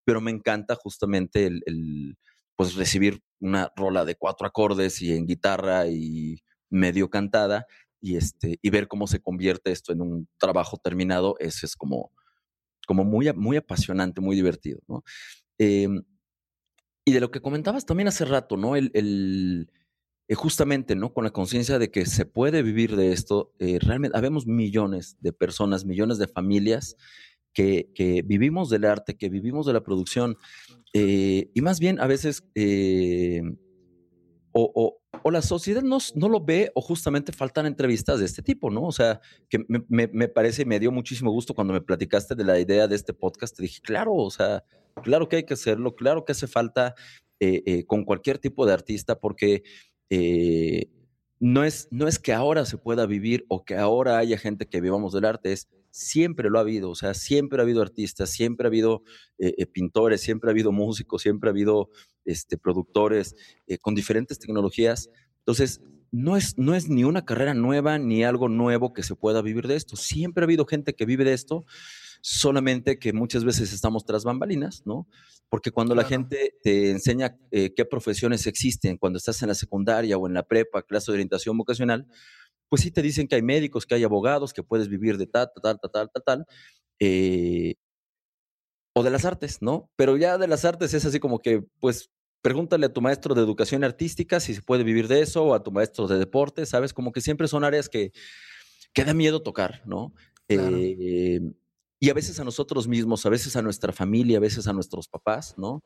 pero 0.05 0.21
me 0.21 0.31
encanta 0.31 0.75
justamente 0.75 1.45
el, 1.47 1.61
el, 1.65 2.15
pues 2.55 2.75
recibir 2.75 3.21
una 3.39 3.71
rola 3.75 4.05
de 4.05 4.15
cuatro 4.15 4.47
acordes 4.47 5.01
y 5.01 5.13
en 5.13 5.25
guitarra 5.25 5.87
y 5.87 6.41
medio 6.69 7.09
cantada 7.09 7.65
y, 8.01 8.17
este, 8.17 8.59
y 8.61 8.69
ver 8.69 8.87
cómo 8.87 9.07
se 9.07 9.19
convierte 9.19 9.71
esto 9.71 9.91
en 9.93 10.01
un 10.01 10.27
trabajo 10.37 10.77
terminado, 10.77 11.35
es 11.39 11.75
como 11.75 12.11
como 12.85 13.03
muy, 13.03 13.31
muy 13.33 13.57
apasionante, 13.57 14.21
muy 14.21 14.35
divertido, 14.35 14.79
¿no? 14.87 15.03
Eh, 15.57 15.87
y 17.05 17.11
de 17.11 17.19
lo 17.19 17.31
que 17.31 17.41
comentabas 17.41 17.85
también 17.85 18.07
hace 18.07 18.25
rato, 18.25 18.57
¿no? 18.57 18.75
El, 18.75 18.91
el 18.93 19.71
eh, 20.27 20.35
justamente, 20.35 20.95
¿no? 20.95 21.13
Con 21.13 21.23
la 21.23 21.31
conciencia 21.31 21.77
de 21.77 21.91
que 21.91 22.05
se 22.05 22.25
puede 22.25 22.63
vivir 22.63 22.95
de 22.95 23.11
esto, 23.11 23.53
eh, 23.59 23.79
realmente 23.79 24.17
habemos 24.17 24.47
millones 24.47 25.17
de 25.19 25.33
personas, 25.33 25.85
millones 25.85 26.17
de 26.17 26.27
familias 26.27 26.95
que, 27.55 28.23
vivimos 28.23 28.69
del 28.69 28.85
arte, 28.85 29.17
que 29.17 29.29
vivimos 29.29 29.65
de 29.65 29.73
la 29.73 29.81
producción, 29.81 30.37
eh, 30.93 31.49
y 31.55 31.61
más 31.61 31.79
bien 31.79 31.99
a 31.99 32.05
veces 32.05 32.43
o, 34.57 34.99
o, 35.23 35.31
la 35.31 35.41
sociedad 35.41 35.81
no, 35.81 35.97
no, 36.13 36.29
lo 36.29 36.39
ve 36.39 36.71
o 36.75 36.81
justamente 36.81 37.33
faltan 37.33 37.65
entrevistas 37.65 38.19
de 38.19 38.25
este 38.25 38.41
tipo, 38.41 38.69
¿no? 38.69 38.83
O 38.83 38.91
sea, 38.91 39.19
que 39.49 39.65
me, 39.67 40.07
me, 40.07 40.27
parece 40.27 40.61
y 40.61 40.65
me 40.65 40.79
dio 40.79 40.91
muchísimo 40.91 41.31
gusto 41.31 41.53
cuando 41.53 41.73
me 41.73 41.81
platicaste 41.81 42.35
de 42.35 42.43
la 42.45 42.59
idea 42.59 42.87
de 42.87 42.95
este 42.95 43.13
podcast. 43.13 43.57
Te 43.57 43.63
dije, 43.63 43.81
claro, 43.81 44.13
o 44.13 44.29
sea, 44.29 44.63
claro 45.03 45.27
que 45.27 45.37
hay 45.37 45.43
que 45.43 45.55
hacerlo, 45.55 45.95
claro 45.95 46.23
que 46.23 46.31
hace 46.31 46.47
falta 46.47 46.95
eh, 47.41 47.63
eh, 47.65 47.85
con 47.85 48.05
cualquier 48.05 48.37
tipo 48.37 48.65
de 48.65 48.71
artista 48.71 49.19
porque 49.19 49.63
eh, 50.09 50.89
no, 51.41 51.65
es, 51.65 51.89
no 51.91 52.07
es 52.07 52.17
que 52.17 52.31
ahora 52.31 52.63
se 52.63 52.77
pueda 52.77 53.05
vivir 53.05 53.45
o 53.49 53.65
que 53.65 53.75
ahora 53.75 54.17
haya 54.17 54.37
gente 54.37 54.67
que 54.67 54.79
vivamos 54.79 55.11
del 55.11 55.25
arte, 55.25 55.51
es 55.51 55.67
siempre 55.95 56.49
lo 56.49 56.57
ha 56.57 56.61
habido, 56.61 56.89
o 56.89 56.95
sea, 56.95 57.13
siempre 57.13 57.59
ha 57.59 57.61
habido 57.61 57.81
artistas, 57.81 58.29
siempre 58.29 58.67
ha 58.67 58.69
habido 58.69 59.03
eh, 59.37 59.65
pintores, 59.65 60.19
siempre 60.19 60.49
ha 60.49 60.51
habido 60.51 60.73
músicos, 60.73 61.21
siempre 61.21 61.49
ha 61.49 61.51
habido 61.51 61.89
este, 62.25 62.57
productores 62.57 63.35
eh, 63.65 63.77
con 63.77 63.95
diferentes 63.95 64.37
tecnologías. 64.37 65.09
Entonces, 65.39 65.81
no 66.11 66.35
es, 66.35 66.57
no 66.57 66.75
es 66.75 66.89
ni 66.89 67.05
una 67.05 67.23
carrera 67.23 67.53
nueva 67.53 67.97
ni 67.97 68.25
algo 68.25 68.49
nuevo 68.49 68.91
que 68.91 69.03
se 69.03 69.15
pueda 69.15 69.41
vivir 69.41 69.67
de 69.67 69.77
esto. 69.77 69.95
Siempre 69.95 70.43
ha 70.43 70.45
habido 70.45 70.65
gente 70.65 70.95
que 70.95 71.05
vive 71.05 71.23
de 71.23 71.33
esto, 71.33 71.65
solamente 72.21 72.99
que 72.99 73.13
muchas 73.13 73.45
veces 73.45 73.71
estamos 73.71 74.03
tras 74.03 74.25
bambalinas, 74.25 74.83
¿no? 74.85 75.07
Porque 75.47 75.71
cuando 75.71 75.93
claro. 75.93 76.09
la 76.09 76.09
gente 76.09 76.55
te 76.61 76.91
enseña 76.91 77.37
eh, 77.51 77.73
qué 77.73 77.85
profesiones 77.85 78.47
existen, 78.47 78.97
cuando 78.97 79.17
estás 79.17 79.41
en 79.43 79.47
la 79.47 79.55
secundaria 79.55 80.17
o 80.17 80.27
en 80.27 80.33
la 80.33 80.43
prepa, 80.43 80.81
clase 80.81 81.11
de 81.11 81.15
orientación 81.15 81.57
vocacional, 81.57 82.05
pues 82.69 82.81
sí 82.81 82.91
te 82.91 83.01
dicen 83.01 83.27
que 83.27 83.35
hay 83.35 83.41
médicos, 83.41 83.85
que 83.85 83.95
hay 83.95 84.03
abogados, 84.03 84.53
que 84.53 84.63
puedes 84.63 84.87
vivir 84.87 85.17
de 85.17 85.27
tal, 85.27 85.49
tal, 85.61 85.79
tal, 85.79 85.91
tal, 85.91 86.09
tal, 86.11 86.23
tal. 86.23 86.45
Eh, 86.99 87.75
o 88.93 89.03
de 89.03 89.09
las 89.09 89.25
artes, 89.25 89.61
¿no? 89.61 89.89
Pero 89.95 90.17
ya 90.17 90.37
de 90.37 90.47
las 90.47 90.63
artes 90.65 90.93
es 90.93 91.05
así 91.05 91.19
como 91.19 91.39
que, 91.39 91.63
pues, 91.79 92.11
pregúntale 92.41 92.85
a 92.85 92.93
tu 92.93 93.01
maestro 93.01 93.35
de 93.35 93.41
educación 93.41 93.83
artística 93.83 94.39
si 94.39 94.53
se 94.53 94.61
puede 94.61 94.83
vivir 94.83 95.07
de 95.07 95.21
eso, 95.21 95.43
o 95.43 95.53
a 95.53 95.63
tu 95.63 95.71
maestro 95.71 96.07
de 96.07 96.17
deporte, 96.17 96.65
¿sabes? 96.65 96.93
Como 96.93 97.11
que 97.11 97.21
siempre 97.21 97.47
son 97.47 97.63
áreas 97.63 97.89
que, 97.89 98.11
que 98.93 99.03
da 99.03 99.13
miedo 99.13 99.41
tocar, 99.41 99.81
¿no? 99.85 100.13
Claro. 100.47 100.77
Eh, 100.79 101.41
y 101.99 102.09
a 102.09 102.13
veces 102.13 102.39
a 102.39 102.43
nosotros 102.43 102.87
mismos, 102.87 103.25
a 103.25 103.29
veces 103.29 103.55
a 103.55 103.61
nuestra 103.61 103.91
familia, 103.91 104.37
a 104.37 104.41
veces 104.41 104.67
a 104.67 104.73
nuestros 104.73 105.07
papás, 105.07 105.55
¿no? 105.57 105.83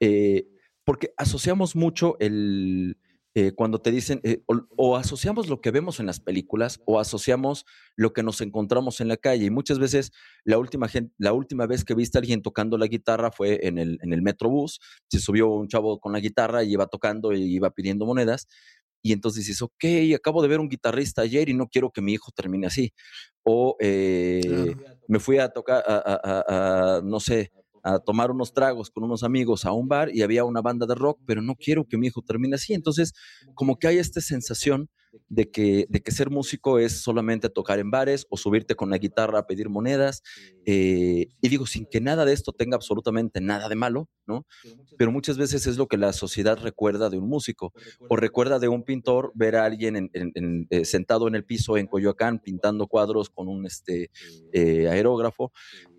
Eh, 0.00 0.48
porque 0.84 1.12
asociamos 1.16 1.74
mucho 1.74 2.16
el, 2.20 2.98
eh, 3.38 3.52
cuando 3.52 3.82
te 3.82 3.90
dicen, 3.90 4.18
eh, 4.24 4.42
o, 4.46 4.62
o, 4.78 4.96
asociamos 4.96 5.50
lo 5.50 5.60
que 5.60 5.70
vemos 5.70 6.00
en 6.00 6.06
las 6.06 6.20
películas 6.20 6.80
o 6.86 6.98
asociamos 6.98 7.66
lo 7.94 8.14
que 8.14 8.22
nos 8.22 8.40
encontramos 8.40 9.02
en 9.02 9.08
la 9.08 9.18
calle. 9.18 9.44
Y 9.44 9.50
muchas 9.50 9.78
veces 9.78 10.10
la 10.44 10.56
última, 10.56 10.88
gente, 10.88 11.12
la 11.18 11.34
última 11.34 11.66
vez 11.66 11.84
que 11.84 11.92
viste 11.92 12.16
a 12.16 12.20
alguien 12.20 12.40
tocando 12.40 12.78
la 12.78 12.86
guitarra 12.86 13.30
fue 13.30 13.66
en 13.66 13.76
el, 13.76 13.98
en 14.00 14.14
el 14.14 14.22
Metrobús. 14.22 14.80
Se 15.10 15.18
subió 15.18 15.50
un 15.50 15.68
chavo 15.68 16.00
con 16.00 16.14
la 16.14 16.20
guitarra 16.20 16.64
y 16.64 16.72
iba 16.72 16.86
tocando 16.86 17.34
y 17.34 17.42
iba 17.42 17.68
pidiendo 17.68 18.06
monedas. 18.06 18.48
Y 19.02 19.12
entonces 19.12 19.44
dices, 19.44 19.60
ok, 19.60 19.84
acabo 20.16 20.40
de 20.40 20.48
ver 20.48 20.58
un 20.58 20.70
guitarrista 20.70 21.20
ayer 21.20 21.50
y 21.50 21.52
no 21.52 21.68
quiero 21.68 21.90
que 21.90 22.00
mi 22.00 22.14
hijo 22.14 22.32
termine 22.34 22.68
así. 22.68 22.94
O 23.42 23.76
eh, 23.80 24.40
claro. 24.42 24.98
me 25.08 25.20
fui 25.20 25.36
a 25.36 25.50
tocar, 25.50 25.84
a, 25.86 25.96
a, 25.98 26.96
a, 26.96 27.02
no 27.02 27.20
sé, 27.20 27.52
a 27.86 28.00
tomar 28.00 28.32
unos 28.32 28.52
tragos 28.52 28.90
con 28.90 29.04
unos 29.04 29.22
amigos 29.22 29.64
a 29.64 29.70
un 29.70 29.86
bar 29.86 30.10
y 30.12 30.22
había 30.22 30.44
una 30.44 30.60
banda 30.60 30.86
de 30.86 30.96
rock, 30.96 31.20
pero 31.24 31.40
no 31.40 31.54
quiero 31.54 31.84
que 31.86 31.96
mi 31.96 32.08
hijo 32.08 32.20
termine 32.20 32.56
así. 32.56 32.74
Entonces, 32.74 33.12
como 33.54 33.78
que 33.78 33.86
hay 33.86 33.98
esta 33.98 34.20
sensación 34.20 34.90
de 35.28 35.50
que, 35.50 35.86
de 35.88 36.00
que 36.02 36.10
ser 36.10 36.30
músico 36.30 36.78
es 36.78 37.00
solamente 37.00 37.48
tocar 37.48 37.78
en 37.78 37.90
bares 37.90 38.26
o 38.28 38.36
subirte 38.36 38.74
con 38.74 38.90
la 38.90 38.98
guitarra 38.98 39.38
a 39.38 39.46
pedir 39.46 39.68
monedas. 39.68 40.22
Eh, 40.66 41.28
y 41.40 41.48
digo, 41.48 41.64
sin 41.64 41.86
que 41.86 42.00
nada 42.00 42.24
de 42.24 42.32
esto 42.32 42.52
tenga 42.52 42.74
absolutamente 42.74 43.40
nada 43.40 43.68
de 43.68 43.76
malo, 43.76 44.08
¿no? 44.26 44.46
Pero 44.98 45.12
muchas 45.12 45.38
veces 45.38 45.66
es 45.66 45.76
lo 45.76 45.86
que 45.86 45.96
la 45.96 46.12
sociedad 46.12 46.58
recuerda 46.60 47.08
de 47.08 47.18
un 47.18 47.28
músico 47.28 47.72
o 48.08 48.16
recuerda 48.16 48.58
de 48.58 48.68
un 48.68 48.82
pintor 48.82 49.32
ver 49.34 49.56
a 49.56 49.64
alguien 49.64 49.96
en, 49.96 50.10
en, 50.12 50.32
en, 50.34 50.66
eh, 50.70 50.84
sentado 50.84 51.28
en 51.28 51.36
el 51.36 51.44
piso 51.44 51.76
en 51.76 51.86
Coyoacán 51.86 52.40
pintando 52.40 52.88
cuadros 52.88 53.30
con 53.30 53.48
un 53.48 53.64
este, 53.64 54.10
eh, 54.52 54.88
aerógrafo. 54.88 55.52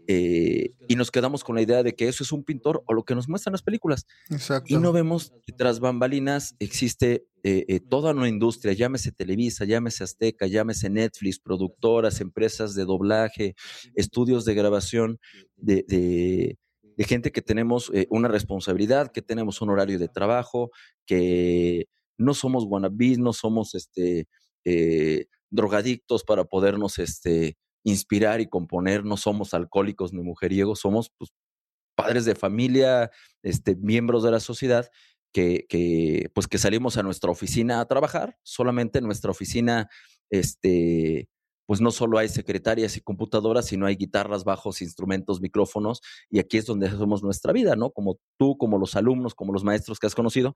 Eh, 0.09 0.71
y 0.87 0.95
nos 0.95 1.11
quedamos 1.11 1.43
con 1.43 1.55
la 1.55 1.61
idea 1.61 1.83
de 1.83 1.93
que 1.93 2.07
eso 2.07 2.23
es 2.23 2.31
un 2.31 2.45
pintor 2.45 2.81
o 2.85 2.93
lo 2.93 3.03
que 3.03 3.13
nos 3.13 3.27
muestran 3.27 3.51
las 3.51 3.61
películas. 3.61 4.05
Exacto. 4.29 4.73
Y 4.73 4.77
no 4.77 4.93
vemos 4.93 5.33
que 5.45 5.51
tras 5.51 5.81
bambalinas 5.81 6.55
existe 6.59 7.27
eh, 7.43 7.65
eh, 7.67 7.81
toda 7.81 8.13
una 8.13 8.29
industria, 8.29 8.71
llámese 8.71 9.11
Televisa, 9.11 9.65
llámese 9.65 10.05
Azteca, 10.05 10.47
llámese 10.47 10.89
Netflix, 10.89 11.39
productoras, 11.39 12.21
empresas 12.21 12.73
de 12.73 12.85
doblaje, 12.85 13.55
estudios 13.95 14.45
de 14.45 14.53
grabación, 14.53 15.19
de, 15.57 15.83
de, 15.87 16.57
de 16.95 17.03
gente 17.03 17.33
que 17.33 17.41
tenemos 17.41 17.91
una 18.09 18.29
responsabilidad, 18.29 19.11
que 19.11 19.21
tenemos 19.21 19.61
un 19.61 19.71
horario 19.71 19.99
de 19.99 20.07
trabajo, 20.07 20.71
que 21.05 21.87
no 22.17 22.33
somos 22.33 22.63
wannabes, 22.65 23.19
no 23.19 23.33
somos 23.33 23.75
este, 23.75 24.27
drogadictos 25.49 26.23
para 26.23 26.45
podernos 26.45 26.97
este, 26.97 27.57
inspirar 27.83 28.41
y 28.41 28.47
componer, 28.47 29.05
no 29.05 29.17
somos 29.17 29.53
alcohólicos 29.53 30.13
ni 30.13 30.21
mujeriegos, 30.21 30.79
somos 30.79 31.11
pues, 31.17 31.31
padres 31.95 32.25
de 32.25 32.35
familia, 32.35 33.11
este, 33.43 33.75
miembros 33.75 34.23
de 34.23 34.31
la 34.31 34.39
sociedad 34.39 34.89
que, 35.33 35.65
que, 35.69 36.29
pues, 36.33 36.47
que 36.47 36.57
salimos 36.57 36.97
a 36.97 37.03
nuestra 37.03 37.31
oficina 37.31 37.79
a 37.79 37.85
trabajar, 37.85 38.37
solamente 38.43 38.99
en 38.99 39.05
nuestra 39.05 39.31
oficina, 39.31 39.89
este, 40.29 41.29
pues 41.67 41.81
no 41.81 41.91
solo 41.91 42.17
hay 42.17 42.29
secretarias 42.29 42.95
y 42.95 43.01
computadoras, 43.01 43.65
sino 43.67 43.85
hay 43.85 43.97
guitarras, 43.97 44.45
bajos, 44.45 44.81
instrumentos, 44.81 45.41
micrófonos, 45.41 46.01
y 46.29 46.39
aquí 46.39 46.57
es 46.57 46.65
donde 46.65 46.87
hacemos 46.87 47.21
nuestra 47.23 47.51
vida, 47.51 47.75
¿no? 47.75 47.91
Como 47.91 48.19
tú, 48.37 48.57
como 48.57 48.77
los 48.79 48.95
alumnos, 48.95 49.35
como 49.35 49.51
los 49.51 49.65
maestros 49.65 49.99
que 49.99 50.07
has 50.07 50.15
conocido, 50.15 50.55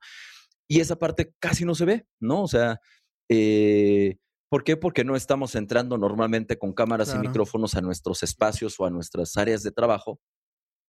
y 0.68 0.80
esa 0.80 0.96
parte 0.96 1.34
casi 1.38 1.64
no 1.66 1.74
se 1.74 1.84
ve, 1.84 2.06
¿no? 2.18 2.42
O 2.42 2.48
sea, 2.48 2.80
eh, 3.28 4.16
¿Por 4.52 4.64
qué? 4.64 4.76
Porque 4.76 5.02
no 5.02 5.16
estamos 5.16 5.54
entrando 5.54 5.96
normalmente 5.96 6.58
con 6.58 6.74
cámaras 6.74 7.08
claro. 7.08 7.24
y 7.24 7.28
micrófonos 7.28 7.74
a 7.74 7.80
nuestros 7.80 8.22
espacios 8.22 8.78
o 8.78 8.84
a 8.84 8.90
nuestras 8.90 9.38
áreas 9.38 9.62
de 9.62 9.72
trabajo. 9.72 10.20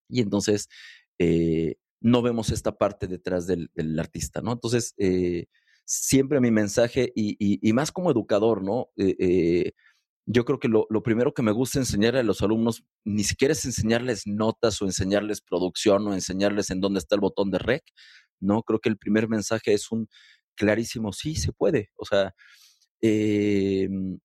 Y 0.10 0.20
entonces 0.20 0.68
eh, 1.18 1.76
no 2.02 2.22
vemos 2.22 2.50
esta 2.50 2.78
parte 2.78 3.08
detrás 3.08 3.48
del, 3.48 3.72
del 3.74 3.98
artista, 3.98 4.42
¿no? 4.42 4.52
Entonces, 4.52 4.94
eh, 4.98 5.46
siempre 5.86 6.42
mi 6.42 6.52
mensaje, 6.52 7.14
y, 7.16 7.38
y, 7.40 7.58
y, 7.66 7.72
más 7.72 7.94
como 7.94 8.12
educador, 8.12 8.62
¿no? 8.62 8.90
Eh, 8.98 9.16
eh, 9.18 9.72
yo 10.26 10.44
creo 10.44 10.60
que 10.60 10.68
lo, 10.68 10.86
lo, 10.90 11.02
primero 11.02 11.34
que 11.34 11.42
me 11.42 11.54
gusta 11.54 11.80
enseñar 11.80 12.18
a 12.18 12.24
los 12.24 12.42
alumnos 12.42 12.84
ni 13.06 13.24
siquiera 13.24 13.54
es 13.54 13.64
enseñarles 13.64 14.28
notas 14.28 14.82
o 14.82 14.86
enseñarles 14.88 15.40
producción 15.40 16.06
o 16.06 16.14
enseñarles 16.14 16.70
en 16.70 16.82
dónde 16.82 17.00
está 17.00 17.16
el 17.16 17.22
botón 17.22 17.50
de 17.50 17.60
rec, 17.60 17.86
¿no? 18.42 18.62
Creo 18.64 18.82
que 18.82 18.90
el 18.90 18.98
primer 18.98 19.30
mensaje 19.30 19.72
es 19.72 19.90
un 19.90 20.10
clarísimo, 20.56 21.14
sí, 21.14 21.36
se 21.36 21.54
puede. 21.54 21.92
O 21.96 22.04
sea, 22.04 22.36
em, 23.04 24.20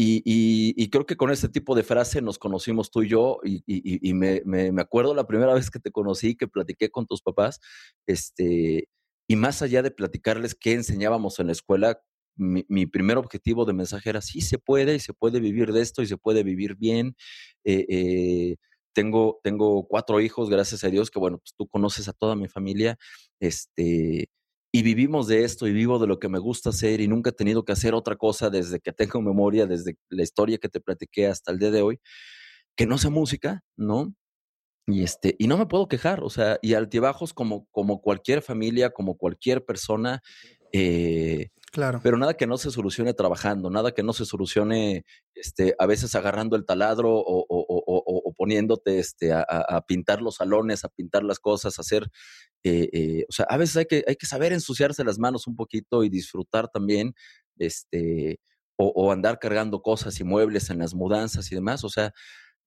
y, 0.00 0.90
creo 0.90 1.06
que 1.06 1.16
con 1.16 1.30
ese 1.30 1.48
tipo 1.48 1.74
de 1.74 1.82
frase 1.82 2.22
nos 2.22 2.38
conocimos 2.38 2.90
tú 2.90 3.02
y 3.02 3.08
yo, 3.08 3.40
y, 3.44 4.14
me, 4.14 4.42
me, 4.44 4.82
acuerdo 4.82 5.14
la 5.14 5.26
primera 5.26 5.54
vez 5.54 5.70
que 5.70 5.80
te 5.80 5.90
conocí, 5.90 6.36
que 6.36 6.48
platiqué 6.48 6.90
con 6.90 7.06
tus 7.06 7.22
papás, 7.22 7.60
este, 8.06 8.88
y 9.28 9.36
más 9.36 9.62
allá 9.62 9.82
de 9.82 9.90
platicarles 9.90 10.54
qué 10.54 10.72
enseñábamos 10.72 11.38
en 11.40 11.46
la 11.48 11.52
escuela, 11.52 12.00
mi, 12.38 12.86
primer 12.86 13.18
objetivo 13.18 13.64
de 13.64 13.72
mensaje 13.72 14.10
era, 14.10 14.20
sí 14.22 14.40
se 14.40 14.58
puede, 14.58 14.94
y 14.94 15.00
se 15.00 15.12
puede 15.12 15.40
vivir 15.40 15.72
de 15.72 15.82
esto, 15.82 16.02
y 16.02 16.06
se 16.06 16.16
puede 16.16 16.44
vivir 16.44 16.76
bien. 16.76 17.16
Eh, 17.64 17.86
eh, 17.88 18.56
tengo, 18.94 19.40
tengo 19.42 19.86
cuatro 19.88 20.20
hijos, 20.20 20.48
gracias 20.48 20.84
a 20.84 20.88
Dios, 20.88 21.10
que 21.10 21.18
bueno, 21.18 21.38
pues 21.38 21.54
tú 21.56 21.68
conoces 21.68 22.08
a 22.08 22.12
toda 22.12 22.36
mi 22.36 22.48
familia, 22.48 22.96
este, 23.40 24.28
y 24.70 24.82
vivimos 24.82 25.26
de 25.28 25.44
esto 25.44 25.66
y 25.66 25.72
vivo 25.72 25.98
de 25.98 26.06
lo 26.06 26.18
que 26.18 26.28
me 26.28 26.38
gusta 26.38 26.70
hacer 26.70 27.00
y 27.00 27.08
nunca 27.08 27.30
he 27.30 27.32
tenido 27.32 27.64
que 27.64 27.72
hacer 27.72 27.94
otra 27.94 28.16
cosa 28.16 28.50
desde 28.50 28.80
que 28.80 28.92
tengo 28.92 29.22
memoria, 29.22 29.66
desde 29.66 29.96
la 30.10 30.22
historia 30.22 30.58
que 30.58 30.68
te 30.68 30.80
platiqué 30.80 31.26
hasta 31.26 31.52
el 31.52 31.58
día 31.58 31.70
de 31.70 31.82
hoy, 31.82 32.00
que 32.76 32.86
no 32.86 32.98
sea 32.98 33.10
música, 33.10 33.62
¿no? 33.76 34.14
Y, 34.86 35.02
este, 35.02 35.36
y 35.38 35.48
no 35.48 35.58
me 35.58 35.66
puedo 35.66 35.88
quejar, 35.88 36.22
o 36.22 36.30
sea, 36.30 36.58
y 36.62 36.74
altibajos 36.74 37.34
como, 37.34 37.66
como 37.70 38.00
cualquier 38.00 38.42
familia, 38.42 38.90
como 38.90 39.16
cualquier 39.16 39.64
persona, 39.64 40.22
eh, 40.72 41.48
Claro. 41.70 42.00
Pero 42.02 42.16
nada 42.16 42.34
que 42.34 42.46
no 42.46 42.56
se 42.56 42.70
solucione 42.70 43.12
trabajando, 43.14 43.70
nada 43.70 43.92
que 43.92 44.02
no 44.02 44.12
se 44.12 44.24
solucione 44.24 45.04
este, 45.34 45.74
a 45.78 45.86
veces 45.86 46.14
agarrando 46.14 46.56
el 46.56 46.64
taladro 46.64 47.10
o, 47.14 47.77
poniéndote 48.48 48.98
este, 48.98 49.32
a, 49.32 49.42
a, 49.42 49.82
pintar 49.82 50.22
los 50.22 50.36
salones, 50.36 50.82
a 50.82 50.88
pintar 50.88 51.22
las 51.22 51.38
cosas, 51.38 51.78
a 51.78 51.82
hacer. 51.82 52.10
Eh, 52.64 52.88
eh, 52.92 53.26
o 53.28 53.32
sea, 53.32 53.44
a 53.48 53.58
veces 53.58 53.76
hay 53.76 53.84
que, 53.84 54.04
hay 54.08 54.16
que 54.16 54.26
saber 54.26 54.54
ensuciarse 54.54 55.04
las 55.04 55.18
manos 55.18 55.46
un 55.46 55.54
poquito 55.54 56.02
y 56.02 56.08
disfrutar 56.08 56.68
también, 56.68 57.14
este, 57.58 58.40
o, 58.78 59.12
andar 59.12 59.38
cargando 59.38 59.82
cosas 59.82 60.18
y 60.20 60.24
muebles 60.24 60.70
en 60.70 60.78
las 60.78 60.94
mudanzas 60.94 61.52
y 61.52 61.56
demás. 61.56 61.84
O 61.84 61.90
sea, 61.90 62.12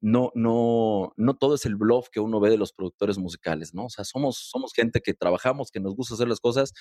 no, 0.01 0.31
no, 0.35 1.13
no 1.17 1.35
todo 1.35 1.55
es 1.55 1.65
el 1.65 1.77
bluff 1.77 2.09
que 2.11 2.19
uno 2.19 2.39
ve 2.39 2.51
de 2.51 2.57
los 2.57 2.73
productores 2.73 3.17
musicales, 3.17 3.73
¿no? 3.73 3.85
O 3.85 3.89
sea, 3.89 4.05
somos, 4.05 4.37
somos 4.37 4.73
gente 4.73 5.01
que 5.01 5.15
trabajamos, 5.15 5.71
que 5.71 5.79
nos 5.79 5.95
gusta 5.95 6.13
hacer 6.13 6.27
las 6.27 6.39
cosas 6.39 6.73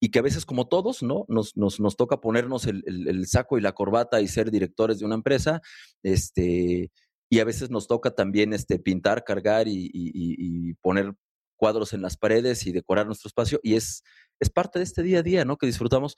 y 0.00 0.10
que 0.10 0.20
a 0.20 0.22
veces, 0.22 0.46
como 0.46 0.68
todos, 0.68 1.02
¿no? 1.02 1.24
Nos, 1.26 1.56
nos, 1.56 1.80
nos 1.80 1.96
toca 1.96 2.20
ponernos 2.20 2.66
el, 2.66 2.84
el, 2.86 3.26
saco 3.26 3.58
y 3.58 3.62
la 3.62 3.72
corbata 3.72 4.20
y 4.20 4.28
ser 4.28 4.50
directores 4.52 5.00
de 5.00 5.06
una 5.06 5.16
empresa, 5.16 5.60
este, 6.04 6.92
y 7.30 7.40
a 7.40 7.44
veces 7.44 7.70
nos 7.70 7.86
toca 7.86 8.10
también 8.10 8.52
este, 8.52 8.78
pintar, 8.78 9.24
cargar 9.24 9.66
y, 9.68 10.74
poner 10.80 11.14
cuadros 11.56 11.92
en 11.92 12.02
las 12.02 12.16
paredes 12.16 12.66
y 12.66 12.72
decorar 12.72 13.06
nuestro 13.06 13.28
espacio, 13.28 13.60
y 13.62 13.74
es, 13.74 14.04
es 14.40 14.50
parte 14.50 14.78
de 14.78 14.84
este 14.84 15.02
día 15.02 15.18
a 15.20 15.22
día, 15.22 15.44
¿no? 15.44 15.56
Que 15.56 15.66
disfrutamos, 15.66 16.16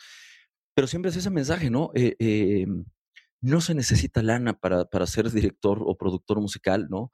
pero 0.75 0.87
siempre 0.87 1.11
es 1.11 1.17
ese 1.17 1.31
mensaje, 1.31 1.71
¿no? 1.71 1.91
Eh, 1.95 2.15
eh, 2.19 2.67
no 3.41 3.61
se 3.61 3.75
necesita 3.75 4.23
lana 4.23 4.53
para, 4.59 4.85
para 4.85 5.07
ser 5.07 5.31
director 5.31 5.83
o 5.83 5.97
productor 5.97 6.41
musical, 6.41 6.89
¿no? 6.91 7.11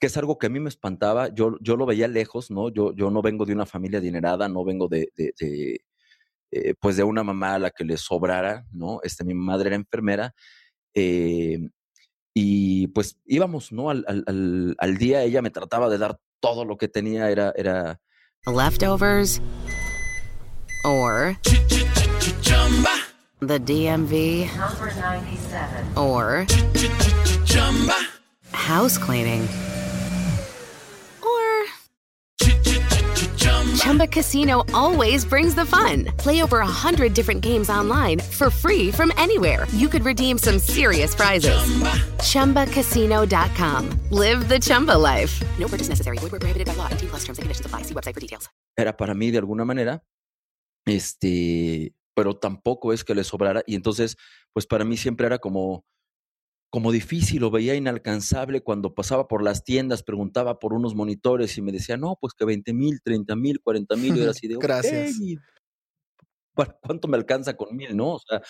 que 0.00 0.06
es 0.06 0.16
algo 0.16 0.38
que 0.38 0.46
a 0.46 0.50
mí 0.50 0.58
me 0.60 0.70
espantaba, 0.70 1.28
yo, 1.28 1.58
yo 1.60 1.76
lo 1.76 1.84
veía 1.84 2.08
lejos, 2.08 2.50
¿no? 2.50 2.70
Yo, 2.70 2.94
yo 2.94 3.10
no 3.10 3.20
vengo 3.20 3.44
de 3.44 3.52
una 3.52 3.66
familia 3.66 3.98
adinerada, 3.98 4.48
no 4.48 4.64
vengo 4.64 4.88
de, 4.88 5.12
eh, 6.52 6.74
pues 6.80 6.96
de 6.96 7.04
una 7.04 7.22
mamá 7.22 7.54
a 7.54 7.58
la 7.58 7.70
que 7.70 7.84
le 7.84 7.98
sobrara, 7.98 8.66
¿no? 8.72 9.00
Este, 9.02 9.24
mi 9.24 9.34
madre 9.34 9.68
era 9.68 9.76
enfermera. 9.76 10.34
Y 12.34 12.88
pues 12.88 13.18
íbamos, 13.26 13.72
¿no? 13.72 13.90
Al, 13.90 14.04
al, 14.06 14.76
al, 14.78 14.96
día 14.98 15.22
ella 15.22 15.42
me 15.42 15.50
trataba 15.50 15.88
de 15.88 15.98
dar 15.98 16.18
todo 16.40 16.64
lo 16.64 16.76
que 16.76 16.88
tenía, 16.88 17.30
era... 17.30 17.52
era 17.56 18.00
Leftovers 18.46 19.40
or 20.84 21.36
the 23.40 23.58
DMV 23.58 24.48
or 25.96 26.46
house 28.52 28.96
cleaning. 28.96 29.46
Chumba 33.80 34.06
Casino 34.06 34.62
always 34.74 35.24
brings 35.24 35.54
the 35.54 35.64
fun. 35.64 36.04
Play 36.18 36.42
over 36.42 36.60
a 36.60 36.66
hundred 36.66 37.14
different 37.14 37.40
games 37.40 37.70
online 37.70 38.20
for 38.20 38.50
free 38.50 38.90
from 38.92 39.10
anywhere. 39.16 39.66
You 39.72 39.88
could 39.88 40.04
redeem 40.04 40.36
some 40.36 40.58
serious 40.58 41.14
prizes. 41.14 41.56
Chumba. 42.20 42.66
ChumbaCasino.com. 42.66 43.88
Live 44.10 44.48
the 44.50 44.58
Chumba 44.58 44.98
life. 44.98 45.42
No 45.58 45.66
purchase 45.66 45.88
necessary. 45.88 46.18
Void 46.18 46.30
were 46.30 46.38
prohibited 46.38 46.66
by 46.66 46.74
law. 46.74 46.88
T 46.88 47.06
plus 47.06 47.24
terms 47.24 47.38
and 47.38 47.44
conditions 47.44 47.64
apply. 47.64 47.82
See 47.82 47.94
website 47.94 48.12
for 48.12 48.20
details. 48.20 48.50
Era 48.76 48.94
para 48.94 49.14
mí 49.14 49.30
de 49.30 49.38
alguna 49.38 49.64
manera, 49.64 50.02
este, 50.86 51.94
pero 52.14 52.36
tampoco 52.36 52.92
es 52.92 53.02
que 53.02 53.14
le 53.14 53.24
sobrara. 53.24 53.62
Y 53.66 53.76
entonces, 53.76 54.16
pues 54.52 54.66
para 54.66 54.84
mí 54.84 54.98
siempre 54.98 55.24
era 55.26 55.38
como 55.38 55.86
como 56.70 56.92
difícil, 56.92 57.40
lo 57.40 57.50
veía 57.50 57.74
inalcanzable 57.74 58.62
cuando 58.62 58.94
pasaba 58.94 59.26
por 59.26 59.42
las 59.42 59.64
tiendas, 59.64 60.04
preguntaba 60.04 60.60
por 60.60 60.72
unos 60.72 60.94
monitores 60.94 61.58
y 61.58 61.62
me 61.62 61.72
decía, 61.72 61.96
no, 61.96 62.16
pues 62.20 62.32
que 62.32 62.44
20 62.44 62.72
mil, 62.72 63.00
30 63.02 63.34
mil, 63.34 63.60
40 63.60 63.96
mil, 63.96 64.16
y 64.16 64.22
era 64.22 64.30
así 64.42 64.46
de, 64.46 64.56
Gracias. 64.56 65.16
¿cuánto 66.54 67.08
me 67.08 67.16
alcanza 67.16 67.56
con 67.56 67.74
mil, 67.74 67.96
no? 67.96 68.14
O 68.14 68.18
sea, 68.20 68.40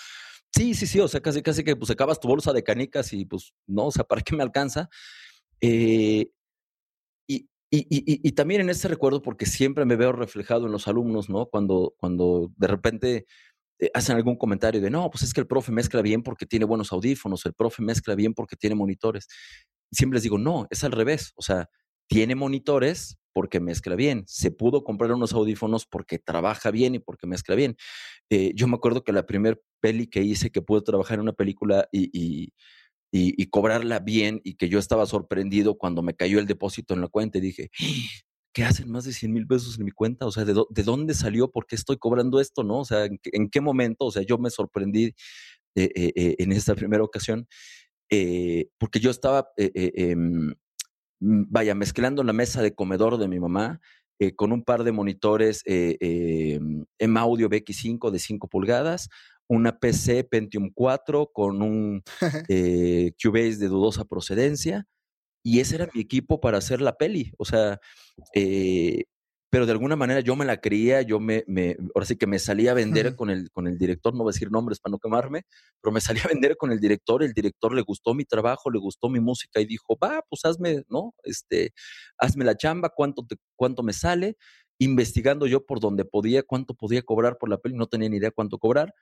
sí, 0.55 0.75
sí, 0.75 0.87
sí, 0.87 1.01
o 1.01 1.09
sea, 1.09 1.21
casi, 1.21 1.43
casi 1.43 1.65
que 1.65 1.77
pues 1.77 1.91
acabas 1.91 2.21
tu 2.21 2.29
bolsa 2.29 2.53
de 2.53 2.63
canicas 2.63 3.13
y 3.13 3.25
pues, 3.25 3.55
no, 3.67 3.87
o 3.87 3.91
sea, 3.91 4.05
¿para 4.05 4.21
qué 4.21 4.37
me 4.37 4.43
alcanza? 4.43 4.91
Eh, 5.63 6.31
y, 7.27 7.49
y, 7.71 7.87
y, 7.89 8.29
y, 8.29 8.33
también 8.33 8.63
en 8.63 8.71
ese 8.71 8.89
recuerdo, 8.89 9.23
porque 9.23 9.47
siempre 9.47 9.85
me 9.85 9.97
veo 9.97 10.13
reflejado 10.13 10.67
en 10.67 10.73
los 10.73 10.89
alumnos, 10.89 11.31
¿no? 11.31 11.47
Cuando, 11.47 11.95
cuando 11.99 12.53
de 12.57 12.67
repente 12.67 13.27
hacen 13.95 14.17
algún 14.17 14.37
comentario 14.37 14.81
de, 14.81 14.91
no, 14.91 15.11
pues 15.11 15.23
es 15.23 15.33
que 15.33 15.41
el 15.41 15.47
profe 15.47 15.73
mezcla 15.73 16.03
bien 16.03 16.23
porque 16.23 16.47
tiene 16.47 16.65
buenos 16.65 16.93
audífonos, 16.93 17.47
el 17.47 17.55
profe 17.55 17.83
mezcla 17.83 18.15
bien 18.15 18.35
porque 18.35 18.57
tiene 18.57 18.75
monitores. 18.77 19.27
siempre 19.91 20.17
les 20.17 20.23
digo, 20.25 20.39
no, 20.39 20.67
es 20.71 20.85
al 20.85 20.93
revés. 20.93 21.33
O 21.37 21.43
sea, 21.43 21.69
tiene 22.09 22.35
monitores 22.35 23.19
porque 23.33 23.61
mezcla 23.61 23.95
bien. 23.95 24.25
Se 24.27 24.51
pudo 24.51 24.85
comprar 24.85 25.13
unos 25.13 25.33
audífonos 25.33 25.87
porque 25.87 26.19
trabaja 26.19 26.71
bien 26.71 26.95
y 26.97 26.99
porque 26.99 27.27
mezcla 27.27 27.55
bien. 27.55 27.77
Eh, 28.31 28.53
yo 28.55 28.67
me 28.69 28.75
acuerdo 28.75 29.05
que 29.05 29.13
la 29.13 29.27
primer 29.27 29.63
peli 29.81 30.07
que 30.09 30.23
hice, 30.23 30.51
que 30.51 30.63
pude 30.63 30.83
trabajar 30.83 31.15
en 31.15 31.23
una 31.23 31.33
película 31.33 31.89
y, 31.93 32.53
cobrarla 33.51 34.01
bien 34.01 34.41
y 34.45 34.55
que 34.55 34.69
yo 34.69 34.79
estaba 34.79 35.07
sorprendido 35.07 35.79
cuando 35.79 36.03
me 36.03 36.15
cayó 36.15 36.39
el 36.39 36.47
depósito 36.47 36.95
en 36.95 37.01
la 37.01 37.09
cuenta 37.09 37.39
y 37.39 37.41
dije, 37.41 37.71
¿qué 38.53 38.65
hacen 38.65 38.91
más 38.91 39.05
de 39.05 39.13
100 39.13 39.33
mil 39.33 39.47
pesos 39.47 39.79
en 39.79 39.85
mi 39.85 39.91
cuenta? 39.91 40.27
O 40.27 40.33
sea, 40.33 40.45
¿de, 40.45 40.55
¿de, 40.69 40.83
dónde 40.83 41.15
salió? 41.15 41.51
¿Por 41.51 41.67
qué 41.67 41.77
estoy 41.77 41.99
cobrando 41.99 42.41
esto? 42.41 42.65
¿No? 42.65 42.81
O 42.81 42.85
sea, 42.85 43.05
¿en 43.05 43.51
qué, 43.51 43.61
momento? 43.61 44.07
O 44.07 44.11
sea, 44.11 44.23
yo 44.23 44.39
me 44.39 44.51
sorprendí 44.51 45.15
eh, 45.77 45.91
eh, 45.95 46.13
eh, 46.17 46.37
en 46.39 46.53
esta 46.53 46.75
primera 46.89 47.05
ocasión 47.05 47.47
porque 48.79 48.99
yo 48.99 49.09
estaba, 49.09 49.53
em, 49.57 50.53
vaya, 51.21 51.77
mezclando 51.77 52.25
la 52.25 52.33
mesa 52.33 52.61
de 52.61 52.75
comedor 52.75 53.19
de 53.19 53.29
mi 53.29 53.39
mamá 53.39 53.81
con 54.35 54.51
un 54.51 54.65
par 54.65 54.83
de 54.83 54.91
monitores 54.91 55.63
em, 55.65 56.85
M 56.99 57.21
Audio 57.21 57.49
BX5 57.49 58.11
de 58.11 58.19
5 58.19 58.49
pulgadas, 58.49 59.09
una 59.47 59.79
PC 59.79 60.25
Pentium 60.25 60.73
4 60.75 61.31
con 61.33 61.63
un 61.63 62.03
Cubase 63.23 63.59
de 63.59 63.69
dudosa 63.69 64.05
procedencia, 64.05 64.89
y 65.43 65.61
ese 65.61 65.77
era 65.77 65.89
mi 65.95 66.01
equipo 66.01 66.41
para 66.41 66.59
hacer 66.59 66.81
la 66.81 66.97
peli. 66.97 67.33
O 67.39 67.45
sea, 67.45 67.81
eh, 68.35 69.05
pero 69.51 69.67
de 69.67 69.73
alguna 69.73 69.97
manera 69.97 70.21
yo 70.21 70.37
me 70.37 70.45
la 70.45 70.61
creía, 70.61 71.03
yo 71.03 71.19
me, 71.19 71.45
me 71.49 71.77
ahora 71.95 72.07
sí 72.07 72.17
que 72.17 72.29
me 72.29 72.39
salía 72.39 72.71
a 72.71 72.75
vender 72.75 73.17
con, 73.17 73.31
el, 73.31 73.51
con 73.51 73.67
el 73.67 73.79
director, 73.79 74.15
no 74.15 74.23
voy 74.23 74.31
a 74.31 74.35
decir 74.35 74.51
nombres 74.51 74.79
para 74.79 74.93
no 74.93 74.99
quemarme, 75.01 75.43
pero 75.83 75.93
me 75.93 76.01
salía 76.01 76.23
a 76.25 76.29
vender 76.29 76.57
con 76.57 76.71
el 76.71 76.79
director, 76.79 77.25
el 77.25 77.33
director 77.33 77.75
le 77.75 77.83
gustó 77.83 78.15
mi 78.15 78.25
trabajo, 78.25 78.71
le 78.71 78.79
gustó 78.79 79.09
mi 79.09 79.19
música 79.19 79.61
y 79.61 79.67
dijo, 79.67 79.99
va, 80.03 80.23
pues 80.29 80.45
hazme, 80.45 80.85
¿no? 80.89 81.15
Este, 81.25 81.73
hazme 82.17 82.45
la 82.45 82.57
chamba, 82.57 82.91
cuánto, 82.95 83.27
te, 83.27 83.37
cuánto 83.57 83.83
me 83.83 83.93
sale, 83.93 84.37
investigando 84.79 85.49
yo 85.49 85.67
por 85.67 85.81
donde 85.81 86.05
podía, 86.05 86.45
cuánto 86.45 86.75
podía 86.75 87.03
cobrar 87.03 87.37
por 87.37 87.49
la 87.49 87.59
peli, 87.59 87.75
no 87.75 87.87
tenía 87.89 88.09
ni 88.09 88.19
idea 88.19 88.31
cuánto 88.31 88.59
cobrar. 88.59 88.95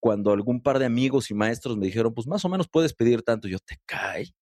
Cuando 0.00 0.30
algún 0.30 0.62
par 0.62 0.78
de 0.78 0.86
amigos 0.86 1.28
y 1.32 1.34
maestros 1.34 1.76
me 1.76 1.86
dijeron, 1.86 2.14
pues 2.14 2.28
más 2.28 2.44
o 2.44 2.48
menos 2.48 2.68
puedes 2.68 2.94
pedir 2.94 3.22
tanto, 3.22 3.48
yo 3.48 3.58
te 3.58 3.78
cae 3.84 4.32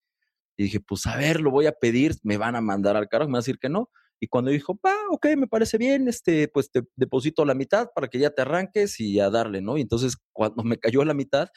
y 0.56 0.64
dije, 0.64 0.80
pues 0.80 1.06
a 1.06 1.16
ver, 1.16 1.40
lo 1.40 1.50
voy 1.50 1.66
a 1.66 1.72
pedir, 1.72 2.16
me 2.22 2.38
van 2.38 2.56
a 2.56 2.60
mandar 2.60 2.96
al 2.96 3.08
carro, 3.08 3.26
me 3.26 3.32
van 3.32 3.36
a 3.36 3.40
decir 3.40 3.58
que 3.58 3.68
no. 3.68 3.90
Y 4.18 4.28
cuando 4.28 4.50
dijo, 4.50 4.78
va, 4.84 4.94
ok, 5.10 5.26
me 5.36 5.46
parece 5.46 5.76
bien, 5.76 6.08
este, 6.08 6.48
pues 6.48 6.70
te 6.70 6.82
deposito 6.96 7.44
la 7.44 7.54
mitad 7.54 7.88
para 7.94 8.08
que 8.08 8.18
ya 8.18 8.30
te 8.30 8.42
arranques 8.42 8.98
y 8.98 9.20
a 9.20 9.28
darle, 9.28 9.60
¿no? 9.60 9.76
Y 9.76 9.82
entonces 9.82 10.16
cuando 10.32 10.62
me 10.62 10.78
cayó 10.78 11.04
la 11.04 11.12
mitad, 11.12 11.48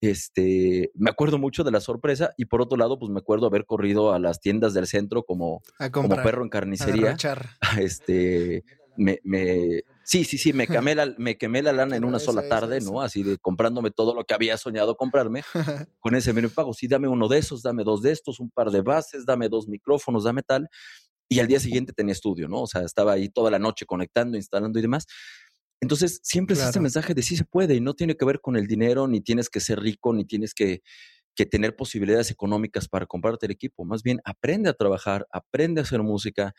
este, 0.00 0.90
me 0.94 1.10
acuerdo 1.10 1.38
mucho 1.38 1.62
de 1.62 1.70
la 1.70 1.80
sorpresa 1.80 2.32
y 2.36 2.46
por 2.46 2.60
otro 2.60 2.76
lado, 2.76 2.98
pues 2.98 3.10
me 3.10 3.20
acuerdo 3.20 3.46
haber 3.46 3.64
corrido 3.64 4.12
a 4.12 4.18
las 4.18 4.40
tiendas 4.40 4.74
del 4.74 4.88
centro 4.88 5.22
como, 5.22 5.62
como 5.92 6.08
perro 6.16 6.42
en 6.42 6.50
carnicería. 6.50 7.12
A 7.12 7.16
este, 7.80 8.64
me, 8.96 9.20
me, 9.22 9.82
sí, 10.04 10.24
sí, 10.24 10.38
sí, 10.38 10.52
me 10.52 10.66
quemé 10.88 10.94
la, 10.94 11.14
me 11.18 11.36
quemé 11.36 11.62
la 11.62 11.72
lana 11.72 11.96
en 11.96 12.04
una 12.04 12.18
sola 12.18 12.48
tarde, 12.48 12.80
¿no? 12.80 13.00
Así 13.00 13.22
de 13.22 13.38
comprándome 13.38 13.90
todo 13.90 14.14
lo 14.14 14.24
que 14.24 14.34
había 14.34 14.56
soñado 14.56 14.96
comprarme 14.96 15.42
con 16.00 16.14
ese 16.14 16.32
menú 16.32 16.50
pago. 16.50 16.72
Sí, 16.72 16.88
dame 16.88 17.08
uno 17.08 17.28
de 17.28 17.38
esos, 17.38 17.62
dame 17.62 17.84
dos 17.84 18.02
de 18.02 18.12
estos, 18.12 18.40
un 18.40 18.50
par 18.50 18.70
de 18.70 18.82
bases, 18.82 19.26
dame 19.26 19.48
dos 19.48 19.68
micrófonos, 19.68 20.24
dame 20.24 20.42
tal. 20.42 20.68
Y 21.28 21.40
al 21.40 21.46
día 21.46 21.58
siguiente 21.58 21.92
tenía 21.92 22.12
estudio, 22.12 22.48
¿no? 22.48 22.62
O 22.62 22.66
sea, 22.66 22.82
estaba 22.82 23.12
ahí 23.12 23.28
toda 23.28 23.50
la 23.50 23.58
noche 23.58 23.86
conectando, 23.86 24.36
instalando 24.36 24.78
y 24.78 24.82
demás. 24.82 25.06
Entonces, 25.80 26.20
siempre 26.22 26.54
es 26.54 26.62
este 26.62 26.80
mensaje 26.80 27.14
de 27.14 27.22
sí 27.22 27.36
se 27.36 27.44
puede 27.44 27.74
y 27.74 27.80
no 27.80 27.94
tiene 27.94 28.16
que 28.16 28.24
ver 28.24 28.40
con 28.40 28.56
el 28.56 28.66
dinero, 28.66 29.06
ni 29.08 29.20
tienes 29.20 29.50
que 29.50 29.60
ser 29.60 29.80
rico, 29.80 30.12
ni 30.14 30.24
tienes 30.24 30.54
que, 30.54 30.82
que 31.34 31.46
tener 31.46 31.76
posibilidades 31.76 32.30
económicas 32.30 32.88
para 32.88 33.06
comprarte 33.06 33.46
el 33.46 33.52
equipo. 33.52 33.84
Más 33.84 34.02
bien, 34.02 34.20
aprende 34.24 34.70
a 34.70 34.74
trabajar, 34.74 35.26
aprende 35.30 35.80
a 35.80 35.84
hacer 35.84 36.02
música, 36.02 36.54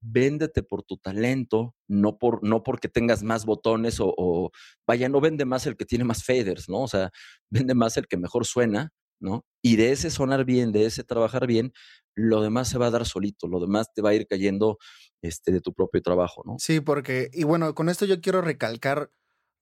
véndete 0.00 0.62
por 0.62 0.82
tu 0.82 0.96
talento, 0.98 1.74
no, 1.88 2.18
por, 2.18 2.42
no 2.44 2.62
porque 2.62 2.88
tengas 2.88 3.22
más 3.22 3.44
botones 3.46 4.00
o, 4.00 4.12
o- 4.16 4.50
vaya, 4.86 5.08
no 5.08 5.20
vende 5.20 5.44
más 5.44 5.66
el 5.66 5.76
que 5.76 5.84
tiene 5.84 6.04
más 6.04 6.24
faders, 6.24 6.68
¿no? 6.68 6.82
O 6.82 6.88
sea, 6.88 7.10
vende 7.50 7.74
más 7.74 7.96
el 7.96 8.06
que 8.08 8.16
mejor 8.16 8.46
suena, 8.46 8.90
¿no? 9.20 9.44
Y 9.62 9.76
de 9.76 9.92
ese 9.92 10.10
sonar 10.10 10.44
bien, 10.44 10.72
de 10.72 10.86
ese 10.86 11.04
trabajar 11.04 11.46
bien, 11.46 11.72
lo 12.14 12.42
demás 12.42 12.68
se 12.68 12.78
va 12.78 12.86
a 12.86 12.90
dar 12.90 13.06
solito, 13.06 13.46
lo 13.48 13.60
demás 13.60 13.88
te 13.94 14.02
va 14.02 14.10
a 14.10 14.14
ir 14.14 14.26
cayendo 14.26 14.78
este, 15.22 15.52
de 15.52 15.60
tu 15.60 15.72
propio 15.74 16.02
trabajo, 16.02 16.42
¿no? 16.46 16.56
Sí, 16.58 16.80
porque, 16.80 17.30
y 17.32 17.44
bueno, 17.44 17.74
con 17.74 17.88
esto 17.88 18.04
yo 18.04 18.20
quiero 18.20 18.42
recalcar 18.42 19.10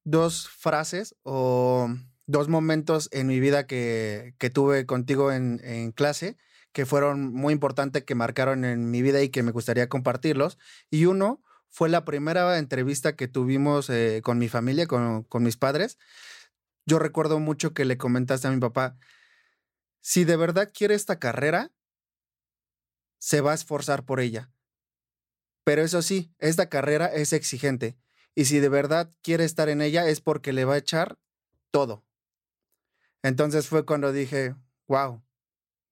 dos 0.05 0.49
frases 0.49 1.14
o 1.22 1.89
dos 2.26 2.49
momentos 2.49 3.09
en 3.12 3.26
mi 3.26 3.41
vida 3.41 3.66
que, 3.66 4.34
que 4.39 4.51
tuve 4.51 4.86
contigo 4.86 5.32
en, 5.32 5.61
en 5.64 5.93
clase 5.93 6.36
que 6.73 6.87
fueron 6.87 7.33
muy 7.33 7.53
importantes, 7.53 8.05
que 8.05 8.14
marcaron 8.14 8.64
en 8.64 8.91
mi 8.91 9.03
vida 9.03 9.23
y 9.23 9.31
que 9.31 9.43
me 9.43 9.53
gustaría 9.53 9.89
compartirlos. 9.89 10.59
Y 10.91 11.07
uno 11.07 11.43
fue 11.69 11.89
la 11.89 12.05
primera 12.05 12.59
entrevista 12.59 13.16
que 13.16 13.29
tuvimos 13.29 13.91
eh, 13.91 14.21
con 14.23 14.39
mi 14.39 14.49
familia, 14.49 14.87
con, 14.87 15.25
con 15.25 15.43
mis 15.43 15.57
padres. 15.57 15.99
Yo 16.87 16.99
recuerdo 16.99 17.39
mucho 17.39 17.75
que 17.75 17.85
le 17.85 17.99
comentaste 17.99 18.49
a 18.49 18.51
mi 18.51 18.61
papá, 18.61 18.97
si 20.01 20.25
de 20.25 20.37
verdad 20.37 20.71
quiere 20.73 20.95
esta 20.95 21.19
carrera, 21.19 21.73
se 23.19 23.41
va 23.41 23.53
a 23.53 23.55
esforzar 23.55 24.05
por 24.05 24.21
ella. 24.21 24.51
Pero 25.64 25.83
eso 25.83 26.01
sí, 26.01 26.33
esta 26.39 26.69
carrera 26.69 27.07
es 27.07 27.33
exigente. 27.33 27.99
Y 28.35 28.47
si 28.47 28.61
de 28.61 28.69
verdad 28.69 29.12
quiere 29.23 29.45
estar 29.45 29.69
en 29.69 29.83
ella 29.83 30.09
es 30.09 30.21
porque 30.21 30.53
le 30.53 30.64
va 30.64 30.75
a 30.75 30.79
echar 30.79 31.19
todo. 31.71 32.07
Entonces 33.23 33.69
fue 33.69 33.85
cuando 33.85 34.12
dije, 34.12 34.55
wow, 34.87 35.23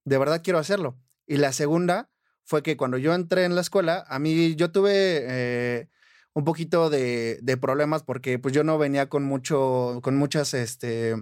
de 0.06 0.18
verdad 0.18 0.40
quiero 0.42 0.58
hacerlo. 0.58 0.98
Y 1.26 1.36
la 1.36 1.52
segunda 1.52 2.08
fue 2.44 2.62
que 2.62 2.76
cuando 2.76 2.96
yo 2.96 3.12
entré 3.12 3.44
en 3.44 3.54
la 3.54 3.60
escuela, 3.60 4.04
a 4.08 4.18
mí 4.18 4.54
yo 4.54 4.70
tuve 4.70 4.92
eh, 4.94 5.88
un 6.32 6.44
poquito 6.44 6.88
de, 6.88 7.58
problemas 7.60 8.02
porque 8.04 8.38
pues 8.38 8.54
yo 8.54 8.64
no 8.64 8.78
venía 8.78 9.08
con 9.08 9.24
mucho, 9.24 10.00
con 10.02 10.16
muchas 10.16 10.54
este, 10.54 11.16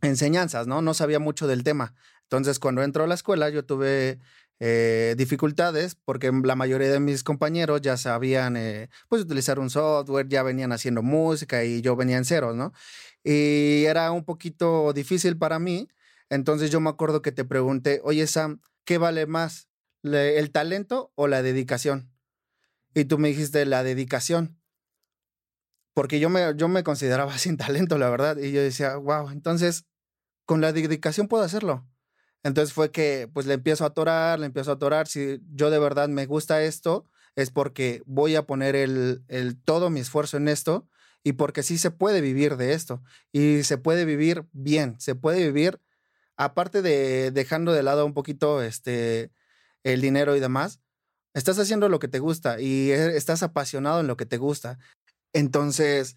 enseñanzas, 0.00 0.66
¿no? 0.66 0.82
No 0.82 0.94
sabía 0.94 1.18
mucho 1.18 1.46
del 1.46 1.62
tema. 1.62 1.94
Entonces 2.22 2.58
cuando 2.58 2.82
entró 2.82 3.04
a 3.04 3.06
la 3.06 3.14
escuela 3.14 3.50
yo 3.50 3.66
tuve 3.66 4.18
eh, 4.60 5.14
dificultades 5.18 5.94
porque 5.94 6.32
la 6.44 6.56
mayoría 6.56 6.90
de 6.90 7.00
mis 7.00 7.22
compañeros 7.22 7.82
ya 7.82 7.98
sabían 7.98 8.56
eh, 8.56 8.88
pues 9.08 9.22
utilizar 9.22 9.58
un 9.58 9.68
software, 9.68 10.28
ya 10.28 10.42
venían 10.42 10.72
haciendo 10.72 11.02
música 11.02 11.64
y 11.64 11.82
yo 11.82 11.96
venía 11.96 12.16
en 12.16 12.24
ceros, 12.24 12.56
¿no? 12.56 12.72
Y 13.22 13.84
era 13.84 14.10
un 14.12 14.24
poquito 14.24 14.94
difícil 14.94 15.36
para 15.36 15.58
mí. 15.58 15.88
Entonces 16.30 16.70
yo 16.70 16.80
me 16.80 16.90
acuerdo 16.90 17.22
que 17.22 17.32
te 17.32 17.44
pregunté, 17.44 18.00
oye 18.04 18.26
Sam, 18.26 18.60
¿qué 18.84 18.98
vale 18.98 19.26
más? 19.26 19.68
¿Le- 20.02 20.38
¿El 20.38 20.50
talento 20.52 21.12
o 21.16 21.26
la 21.28 21.42
dedicación? 21.42 22.12
Y 22.94 23.04
tú 23.06 23.18
me 23.18 23.28
dijiste 23.28 23.66
la 23.66 23.82
dedicación. 23.84 24.60
Porque 25.94 26.20
yo 26.20 26.30
me, 26.30 26.54
yo 26.56 26.68
me 26.68 26.82
consideraba 26.84 27.36
sin 27.38 27.56
talento, 27.56 27.98
la 27.98 28.10
verdad. 28.10 28.36
Y 28.38 28.52
yo 28.52 28.62
decía, 28.62 28.96
wow, 28.96 29.30
entonces 29.30 29.84
con 30.46 30.60
la 30.60 30.72
dedicación 30.72 31.28
puedo 31.28 31.44
hacerlo. 31.44 31.86
Entonces 32.42 32.72
fue 32.74 32.90
que 32.90 33.28
pues 33.32 33.46
le 33.46 33.54
empiezo 33.54 33.84
a 33.84 33.88
atorar, 33.88 34.40
le 34.40 34.46
empiezo 34.46 34.70
a 34.70 34.74
atorar. 34.74 35.08
Si 35.08 35.40
yo 35.52 35.70
de 35.70 35.78
verdad 35.78 36.08
me 36.08 36.26
gusta 36.26 36.62
esto, 36.62 37.06
es 37.36 37.50
porque 37.50 38.02
voy 38.06 38.36
a 38.36 38.46
poner 38.46 38.76
el, 38.76 39.24
el 39.28 39.60
todo 39.62 39.90
mi 39.90 40.00
esfuerzo 40.00 40.36
en 40.38 40.48
esto 40.48 40.88
y 41.22 41.34
porque 41.34 41.62
sí 41.62 41.78
se 41.78 41.90
puede 41.90 42.20
vivir 42.20 42.56
de 42.56 42.72
esto. 42.74 43.02
Y 43.32 43.62
se 43.64 43.78
puede 43.78 44.04
vivir 44.06 44.46
bien, 44.52 44.96
se 45.00 45.14
puede 45.14 45.44
vivir, 45.46 45.80
aparte 46.40 46.80
de 46.80 47.30
dejando 47.32 47.72
de 47.74 47.82
lado 47.82 48.06
un 48.06 48.14
poquito 48.14 48.62
este, 48.62 49.30
el 49.84 50.00
dinero 50.00 50.36
y 50.36 50.40
demás, 50.40 50.80
estás 51.34 51.58
haciendo 51.58 51.90
lo 51.90 51.98
que 51.98 52.08
te 52.08 52.18
gusta 52.18 52.60
y 52.60 52.90
e- 52.92 53.16
estás 53.16 53.42
apasionado 53.42 54.00
en 54.00 54.06
lo 54.06 54.16
que 54.16 54.24
te 54.24 54.38
gusta. 54.38 54.78
Entonces, 55.34 56.16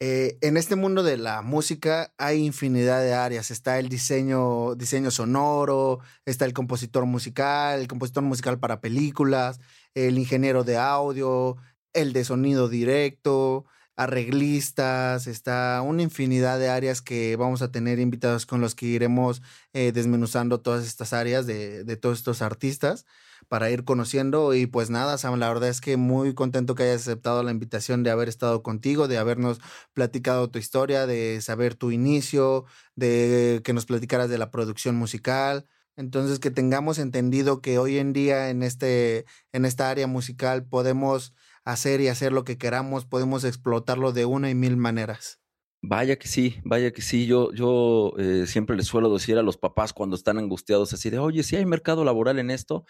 eh, 0.00 0.38
en 0.40 0.56
este 0.56 0.74
mundo 0.76 1.04
de 1.04 1.18
la 1.18 1.42
música 1.42 2.12
hay 2.18 2.44
infinidad 2.44 3.00
de 3.02 3.14
áreas. 3.14 3.52
Está 3.52 3.78
el 3.78 3.88
diseño, 3.88 4.74
diseño 4.74 5.12
sonoro, 5.12 6.00
está 6.26 6.46
el 6.46 6.52
compositor 6.52 7.06
musical, 7.06 7.80
el 7.80 7.88
compositor 7.88 8.24
musical 8.24 8.58
para 8.58 8.80
películas, 8.80 9.60
el 9.94 10.18
ingeniero 10.18 10.64
de 10.64 10.78
audio, 10.78 11.58
el 11.92 12.12
de 12.12 12.24
sonido 12.24 12.68
directo, 12.68 13.66
arreglistas, 14.00 15.26
está 15.26 15.82
una 15.82 16.02
infinidad 16.02 16.58
de 16.58 16.70
áreas 16.70 17.02
que 17.02 17.36
vamos 17.36 17.60
a 17.60 17.70
tener 17.70 17.98
invitados 17.98 18.46
con 18.46 18.62
los 18.62 18.74
que 18.74 18.86
iremos 18.86 19.42
eh, 19.74 19.92
desmenuzando 19.92 20.60
todas 20.60 20.86
estas 20.86 21.12
áreas 21.12 21.46
de, 21.46 21.84
de 21.84 21.96
todos 21.98 22.18
estos 22.18 22.40
artistas 22.40 23.04
para 23.48 23.70
ir 23.70 23.84
conociendo 23.84 24.54
y 24.54 24.66
pues 24.66 24.88
nada, 24.88 25.18
Sam, 25.18 25.38
la 25.38 25.48
verdad 25.48 25.68
es 25.68 25.82
que 25.82 25.98
muy 25.98 26.34
contento 26.34 26.74
que 26.74 26.84
hayas 26.84 27.02
aceptado 27.02 27.42
la 27.42 27.50
invitación 27.50 28.02
de 28.02 28.10
haber 28.10 28.30
estado 28.30 28.62
contigo, 28.62 29.06
de 29.06 29.18
habernos 29.18 29.60
platicado 29.92 30.48
tu 30.50 30.58
historia, 30.58 31.06
de 31.06 31.40
saber 31.42 31.74
tu 31.74 31.90
inicio, 31.90 32.64
de 32.96 33.60
que 33.64 33.74
nos 33.74 33.84
platicaras 33.86 34.30
de 34.30 34.38
la 34.38 34.50
producción 34.50 34.96
musical. 34.96 35.66
Entonces, 35.96 36.38
que 36.38 36.50
tengamos 36.50 36.98
entendido 36.98 37.60
que 37.60 37.78
hoy 37.78 37.98
en 37.98 38.14
día 38.14 38.48
en, 38.48 38.62
este, 38.62 39.26
en 39.52 39.66
esta 39.66 39.90
área 39.90 40.06
musical 40.06 40.64
podemos 40.64 41.34
hacer 41.72 42.00
y 42.00 42.08
hacer 42.08 42.32
lo 42.32 42.44
que 42.44 42.58
queramos, 42.58 43.04
podemos 43.04 43.44
explotarlo 43.44 44.12
de 44.12 44.24
una 44.24 44.50
y 44.50 44.54
mil 44.54 44.76
maneras. 44.76 45.40
Vaya 45.82 46.16
que 46.16 46.28
sí, 46.28 46.56
vaya 46.64 46.92
que 46.92 47.00
sí. 47.00 47.26
Yo, 47.26 47.52
yo 47.52 48.12
eh, 48.18 48.46
siempre 48.46 48.76
les 48.76 48.86
suelo 48.86 49.12
decir 49.12 49.38
a 49.38 49.42
los 49.42 49.56
papás 49.56 49.92
cuando 49.92 50.14
están 50.14 50.38
angustiados 50.38 50.92
así 50.92 51.08
de, 51.08 51.18
oye, 51.18 51.42
si 51.42 51.56
hay 51.56 51.64
mercado 51.64 52.04
laboral 52.04 52.38
en 52.38 52.50
esto, 52.50 52.84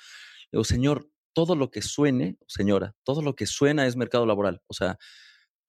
digo, 0.51 0.65
señor, 0.65 1.09
todo 1.33 1.55
lo 1.55 1.71
que 1.71 1.83
suene, 1.83 2.37
señora, 2.49 2.97
todo 3.05 3.23
lo 3.23 3.37
que 3.37 3.47
suena 3.47 3.87
es 3.87 3.97
mercado 3.97 4.27
laboral. 4.27 4.61
O 4.67 4.75
sea, 4.75 4.99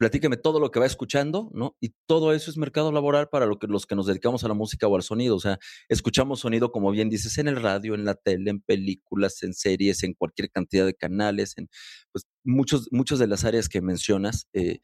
platíqueme 0.02 0.36
todo 0.38 0.60
lo 0.60 0.72
que 0.72 0.80
va 0.80 0.88
escuchando, 0.88 1.52
¿no? 1.54 1.78
Y 1.80 1.94
todo 2.08 2.34
eso 2.34 2.50
es 2.50 2.58
mercado 2.58 2.92
laboral 2.92 3.30
para 3.30 3.46
los 3.46 3.86
que 3.86 3.96
nos 3.96 4.08
dedicamos 4.08 4.44
a 4.44 4.48
la 4.48 4.56
música 4.56 4.88
o 4.88 4.96
al 4.96 5.04
sonido. 5.04 5.36
O 5.36 5.40
sea, 5.40 5.60
escuchamos 5.90 6.40
sonido, 6.40 6.72
como 6.72 6.90
bien 6.90 7.10
dices, 7.10 7.38
en 7.38 7.48
el 7.48 7.62
radio, 7.62 7.94
en 7.94 8.04
la 8.06 8.16
tele, 8.16 8.50
en 8.50 8.62
películas, 8.62 9.44
en 9.44 9.54
series, 9.54 10.02
en 10.04 10.16
cualquier 10.16 10.50
cantidad 10.50 10.88
de 10.88 10.96
canales, 10.96 11.54
en 11.58 11.70
pues, 12.12 12.26
muchos, 12.44 12.88
muchas 12.92 13.20
de 13.20 13.28
las 13.28 13.46
áreas 13.46 13.70
que 13.70 13.82
mencionas. 13.82 14.48
eh, 14.54 14.80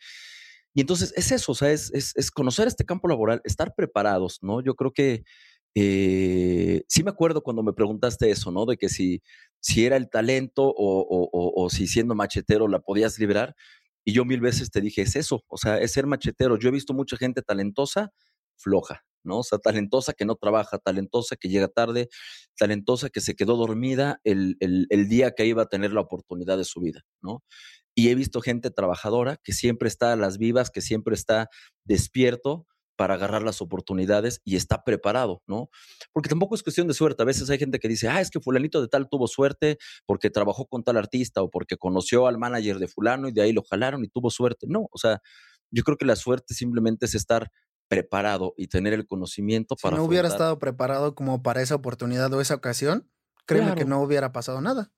y 0.74 0.82
entonces 0.82 1.14
es 1.16 1.32
eso, 1.32 1.54
o 1.54 1.56
sea, 1.56 1.72
es, 1.72 1.92
es, 1.94 2.32
conocer 2.32 2.68
este 2.68 2.86
campo 2.86 3.08
laboral, 3.08 3.42
estar 3.46 3.74
preparados, 3.76 4.40
¿no? 4.44 4.62
Yo 4.62 4.76
creo 4.76 4.92
que 4.94 5.24
eh, 5.76 6.84
sí 6.88 7.04
me 7.04 7.12
acuerdo 7.12 7.42
cuando 7.44 7.64
me 7.64 7.74
preguntaste 7.74 8.30
eso, 8.32 8.52
¿no? 8.52 8.66
De 8.66 8.78
que 8.78 8.90
si, 8.90 9.22
si 9.60 9.86
era 9.86 9.98
el 9.98 10.10
talento 10.10 10.64
o- 10.64 10.74
o- 10.76 11.64
o 11.66 11.70
si 11.70 11.88
siendo 11.88 12.16
machetero 12.16 12.68
la 12.68 12.80
podías 12.80 13.18
liberar. 13.20 13.56
Y 14.08 14.14
yo 14.14 14.24
mil 14.24 14.40
veces 14.40 14.72
te 14.72 14.80
dije, 14.80 15.02
es 15.02 15.18
eso, 15.18 15.44
o 15.50 15.58
sea, 15.58 15.80
es 15.80 15.92
ser 15.92 16.08
machetero. 16.08 16.58
Yo 16.58 16.70
he 16.70 16.72
visto 16.72 16.94
mucha 16.94 17.18
gente 17.18 17.42
talentosa, 17.42 18.12
floja, 18.56 19.04
¿no? 19.26 19.40
O 19.40 19.44
sea, 19.44 19.60
talentosa 19.60 20.14
que 20.14 20.24
no 20.24 20.36
trabaja, 20.36 20.78
talentosa 20.78 21.36
que 21.36 21.50
llega 21.50 21.68
tarde, 21.68 22.08
talentosa 22.58 23.10
que 23.10 23.20
se 23.20 23.36
quedó 23.36 23.58
dormida 23.58 24.22
el, 24.24 24.56
el- 24.62 24.88
el 24.92 25.10
día 25.10 25.32
que 25.32 25.46
iba 25.46 25.64
a 25.64 25.68
tener 25.68 25.92
la 25.92 26.00
oportunidad 26.02 26.58
de 26.58 26.64
su 26.64 26.80
vida, 26.80 27.02
¿no? 27.22 27.44
Y 27.96 28.08
he 28.10 28.16
visto 28.16 28.40
gente 28.42 28.70
trabajadora 28.72 29.38
que 29.44 29.52
siempre 29.52 29.90
está 29.90 30.14
a 30.14 30.16
las 30.16 30.38
vivas, 30.38 30.70
que 30.72 30.82
siempre 30.82 31.14
está 31.16 31.50
despierto 31.84 32.66
para 32.98 33.14
agarrar 33.14 33.44
las 33.44 33.62
oportunidades 33.62 34.42
y 34.44 34.58
está 34.58 34.84
preparado, 34.84 35.42
¿no? 35.48 35.70
Porque 36.12 36.28
tampoco 36.30 36.56
es 36.56 36.64
cuestión 36.64 36.88
de 36.88 36.94
suerte. 36.94 37.24
A 37.24 37.26
veces 37.26 37.50
hay 37.50 37.60
gente 37.60 37.80
que 37.80 37.88
dice, 37.88 38.10
ah, 38.10 38.20
es 38.20 38.30
que 38.30 38.42
fulanito 38.42 38.82
de 38.82 38.90
tal 38.90 39.08
tuvo 39.08 39.28
suerte 39.28 39.78
porque 40.06 40.30
trabajó 40.30 40.66
con 40.66 40.84
tal 40.84 40.98
artista 40.98 41.42
o 41.42 41.50
porque 41.50 41.78
conoció 41.78 42.28
al 42.28 42.38
manager 42.38 42.80
de 42.80 42.88
fulano 42.90 43.30
y 43.30 43.32
de 43.32 43.42
ahí 43.44 43.54
lo 43.54 43.64
jalaron 43.64 44.04
y 44.04 44.10
tuvo 44.10 44.30
suerte. 44.32 44.68
No, 44.70 44.90
o 44.92 44.98
sea, 44.98 45.22
yo 45.72 45.84
creo 45.84 45.98
que 45.98 46.06
la 46.06 46.16
suerte 46.18 46.54
simplemente 46.54 47.06
es 47.06 47.16
estar 47.16 47.52
preparado 47.88 48.54
y 48.58 48.68
tener 48.68 48.94
el 48.94 49.08
conocimiento 49.08 49.76
Si 49.78 49.84
para 49.84 49.98
no 49.98 50.04
hubiera 50.04 50.28
afrontar. 50.28 50.36
estado 50.48 50.60
preparado 50.60 51.16
como 51.16 51.42
para 51.44 51.62
esa 51.62 51.76
oportunidad 51.76 52.34
o 52.34 52.42
esa 52.42 52.56
ocasión, 52.56 53.10
créeme 53.46 53.76
que 53.76 53.86
no 53.86 54.02
hubiera 54.02 54.34
pasado 54.34 54.60
nada. 54.62 54.92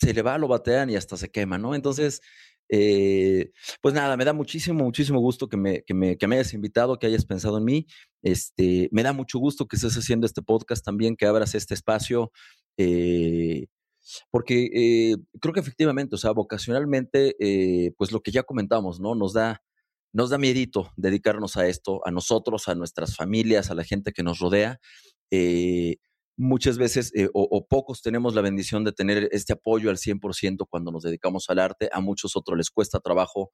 se 0.00 0.12
le 0.12 0.22
va, 0.22 0.36
lo 0.38 0.48
batean 0.48 0.90
y 0.90 0.96
hasta 0.96 1.16
se 1.16 1.30
quema, 1.30 1.56
¿no? 1.58 1.74
Entonces, 1.74 2.20
eh, 2.68 3.52
pues 3.80 3.94
nada, 3.94 4.16
me 4.16 4.24
da 4.24 4.32
muchísimo, 4.32 4.84
muchísimo 4.84 5.20
gusto 5.20 5.48
que 5.48 5.56
me, 5.56 5.82
que, 5.82 5.94
me, 5.94 6.16
que 6.16 6.26
me 6.26 6.36
hayas 6.36 6.54
invitado, 6.54 6.98
que 6.98 7.06
hayas 7.06 7.24
pensado 7.26 7.58
en 7.58 7.64
mí. 7.64 7.86
Este, 8.22 8.88
me 8.92 9.02
da 9.02 9.12
mucho 9.12 9.38
gusto 9.38 9.66
que 9.66 9.76
estés 9.76 9.96
haciendo 9.96 10.26
este 10.26 10.42
podcast 10.42 10.84
también, 10.84 11.16
que 11.16 11.26
abras 11.26 11.54
este 11.54 11.74
espacio, 11.74 12.32
eh, 12.78 13.66
porque 14.30 14.70
eh, 14.74 15.16
creo 15.40 15.54
que 15.54 15.60
efectivamente, 15.60 16.14
o 16.14 16.18
sea, 16.18 16.32
vocacionalmente, 16.32 17.36
eh, 17.38 17.92
pues 17.96 18.12
lo 18.12 18.20
que 18.20 18.32
ya 18.32 18.42
comentamos, 18.42 19.00
¿no? 19.00 19.14
Nos 19.14 19.32
da, 19.32 19.62
nos 20.12 20.30
da 20.30 20.38
miedito 20.38 20.90
dedicarnos 20.96 21.56
a 21.56 21.66
esto, 21.66 22.00
a 22.06 22.10
nosotros, 22.10 22.68
a 22.68 22.74
nuestras 22.74 23.16
familias, 23.16 23.70
a 23.70 23.74
la 23.74 23.84
gente 23.84 24.12
que 24.12 24.22
nos 24.22 24.38
rodea. 24.38 24.80
Muchas 26.36 26.78
veces 26.78 27.12
eh, 27.14 27.28
o, 27.32 27.66
pocos 27.68 28.02
tenemos 28.02 28.34
la 28.34 28.40
bendición 28.40 28.82
de 28.82 28.92
tener 28.92 29.28
este 29.30 29.52
apoyo 29.52 29.88
al 29.90 29.98
100% 29.98 30.66
cuando 30.68 30.90
nos 30.90 31.04
dedicamos 31.04 31.48
al 31.48 31.60
arte, 31.60 31.88
a 31.92 32.00
muchos 32.00 32.36
otros 32.36 32.58
les 32.58 32.70
cuesta 32.70 32.98
trabajo. 33.00 33.52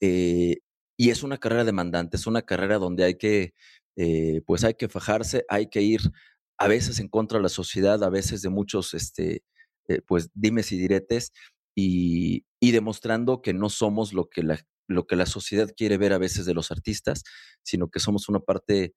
Eh, 0.00 0.58
y 0.96 1.10
es 1.10 1.24
una 1.24 1.38
carrera 1.38 1.64
demandante, 1.64 2.16
es 2.16 2.26
una 2.26 2.42
carrera 2.42 2.78
donde 2.78 3.04
hay 3.04 3.16
que, 3.16 3.54
eh, 3.96 4.42
pues 4.46 4.64
hay 4.64 4.74
que 4.74 4.88
fajarse, 4.88 5.44
hay 5.48 5.68
que 5.68 5.82
ir 5.82 6.00
a 6.58 6.68
veces 6.68 7.00
en 7.00 7.08
contra 7.08 7.38
de 7.38 7.42
la 7.42 7.48
sociedad, 7.48 8.02
a 8.04 8.10
veces 8.10 8.42
de 8.42 8.50
muchos, 8.50 8.94
este, 8.94 9.42
pues 10.06 10.30
dimes 10.34 10.70
y 10.72 10.78
diretes, 10.78 11.32
y, 11.74 12.44
y, 12.60 12.70
demostrando 12.70 13.42
que 13.42 13.52
no 13.54 13.70
somos 13.70 14.12
lo 14.12 14.28
que, 14.28 14.44
la, 14.44 14.60
lo 14.88 15.06
que 15.06 15.16
la 15.16 15.26
sociedad 15.26 15.70
quiere 15.76 15.98
ver 15.98 16.12
a 16.12 16.18
veces 16.18 16.46
de 16.46 16.54
los 16.54 16.70
artistas, 16.70 17.24
sino 17.64 17.90
que 17.90 18.00
somos 18.00 18.28
una 18.28 18.40
parte 18.40 18.94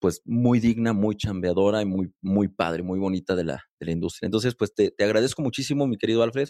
pues 0.00 0.22
muy 0.24 0.60
digna, 0.60 0.92
muy 0.92 1.16
chambeadora 1.16 1.82
y 1.82 1.84
muy, 1.84 2.12
muy 2.20 2.48
padre, 2.48 2.82
muy 2.82 2.98
bonita 2.98 3.36
de 3.36 3.44
la, 3.44 3.64
de 3.78 3.86
la 3.86 3.92
industria. 3.92 4.26
Entonces, 4.26 4.54
pues 4.56 4.74
te, 4.74 4.90
te, 4.90 5.04
agradezco 5.04 5.42
muchísimo, 5.42 5.86
mi 5.86 5.98
querido 5.98 6.22
Alfred. 6.22 6.48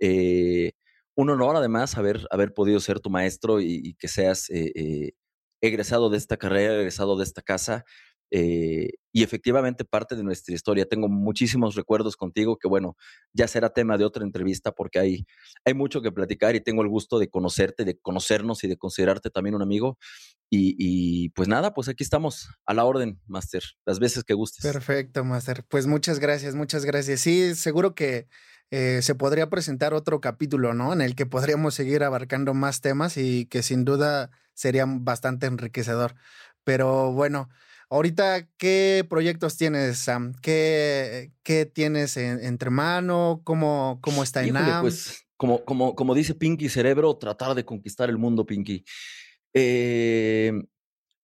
Eh, 0.00 0.72
un 1.16 1.30
honor 1.30 1.56
además 1.56 1.96
haber, 1.96 2.26
haber 2.30 2.52
podido 2.52 2.80
ser 2.80 3.00
tu 3.00 3.10
maestro 3.10 3.60
y, 3.60 3.94
que 3.98 4.08
seas 4.08 4.50
eh, 4.50 4.72
eh, 4.74 5.12
egresado 5.60 6.10
de 6.10 6.18
esta 6.18 6.36
carrera, 6.36 6.74
egresado 6.74 7.16
de 7.16 7.24
esta 7.24 7.42
casa. 7.42 7.84
Eh, 8.30 8.90
y 9.12 9.24
efectivamente 9.24 9.84
parte 9.84 10.14
de 10.14 10.22
nuestra 10.22 10.54
historia. 10.54 10.86
Tengo 10.86 11.08
muchísimos 11.08 11.74
recuerdos 11.74 12.16
contigo 12.16 12.58
que, 12.58 12.68
bueno, 12.68 12.96
ya 13.32 13.48
será 13.48 13.70
tema 13.70 13.98
de 13.98 14.04
otra 14.04 14.24
entrevista 14.24 14.72
porque 14.72 15.00
hay, 15.00 15.26
hay 15.64 15.74
mucho 15.74 16.00
que 16.00 16.12
platicar 16.12 16.54
y 16.54 16.60
tengo 16.60 16.82
el 16.82 16.88
gusto 16.88 17.18
de 17.18 17.28
conocerte, 17.28 17.84
de 17.84 17.98
conocernos 17.98 18.62
y 18.62 18.68
de 18.68 18.76
considerarte 18.76 19.30
también 19.30 19.54
un 19.56 19.62
amigo. 19.62 19.98
Y, 20.48 20.76
y 20.78 21.30
pues 21.30 21.48
nada, 21.48 21.74
pues 21.74 21.88
aquí 21.88 22.04
estamos 22.04 22.48
a 22.66 22.74
la 22.74 22.84
orden, 22.84 23.20
Master, 23.26 23.62
las 23.84 23.98
veces 23.98 24.24
que 24.24 24.34
gustes. 24.34 24.62
Perfecto, 24.62 25.24
Master. 25.24 25.64
Pues 25.68 25.86
muchas 25.86 26.18
gracias, 26.20 26.54
muchas 26.54 26.84
gracias. 26.84 27.20
Sí, 27.20 27.54
seguro 27.54 27.94
que 27.94 28.28
eh, 28.70 29.00
se 29.02 29.16
podría 29.16 29.50
presentar 29.50 29.94
otro 29.94 30.20
capítulo, 30.20 30.74
¿no? 30.74 30.92
En 30.92 31.00
el 31.00 31.16
que 31.16 31.26
podríamos 31.26 31.74
seguir 31.74 32.04
abarcando 32.04 32.54
más 32.54 32.80
temas 32.80 33.16
y 33.16 33.46
que 33.46 33.62
sin 33.64 33.84
duda 33.84 34.30
sería 34.54 34.84
bastante 34.86 35.46
enriquecedor. 35.46 36.14
Pero 36.62 37.12
bueno, 37.12 37.48
Ahorita, 37.92 38.48
¿qué 38.56 39.04
proyectos 39.10 39.56
tienes, 39.56 39.98
Sam? 39.98 40.32
¿Qué, 40.40 41.32
qué 41.42 41.66
tienes 41.66 42.16
en, 42.16 42.38
entre 42.44 42.70
mano? 42.70 43.40
¿Cómo, 43.42 43.98
cómo 44.00 44.22
está 44.22 44.44
Híjole, 44.44 44.60
INAM? 44.60 44.82
Pues, 44.82 45.26
como, 45.36 45.64
como, 45.64 45.96
como 45.96 46.14
dice 46.14 46.36
Pinky 46.36 46.68
Cerebro, 46.68 47.16
tratar 47.16 47.56
de 47.56 47.64
conquistar 47.64 48.08
el 48.08 48.16
mundo, 48.16 48.46
Pinky. 48.46 48.84
Eh, 49.52 50.52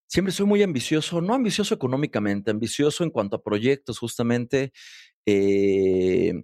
siempre 0.09 0.33
soy 0.33 0.47
muy 0.47 0.61
ambicioso, 0.65 1.21
no 1.21 1.35
ambicioso 1.35 1.73
económicamente, 1.73 2.51
ambicioso 2.51 3.05
en 3.05 3.11
cuanto 3.11 3.37
a 3.37 3.43
proyectos, 3.45 4.01
justamente. 4.01 4.73
Eh, 5.25 6.43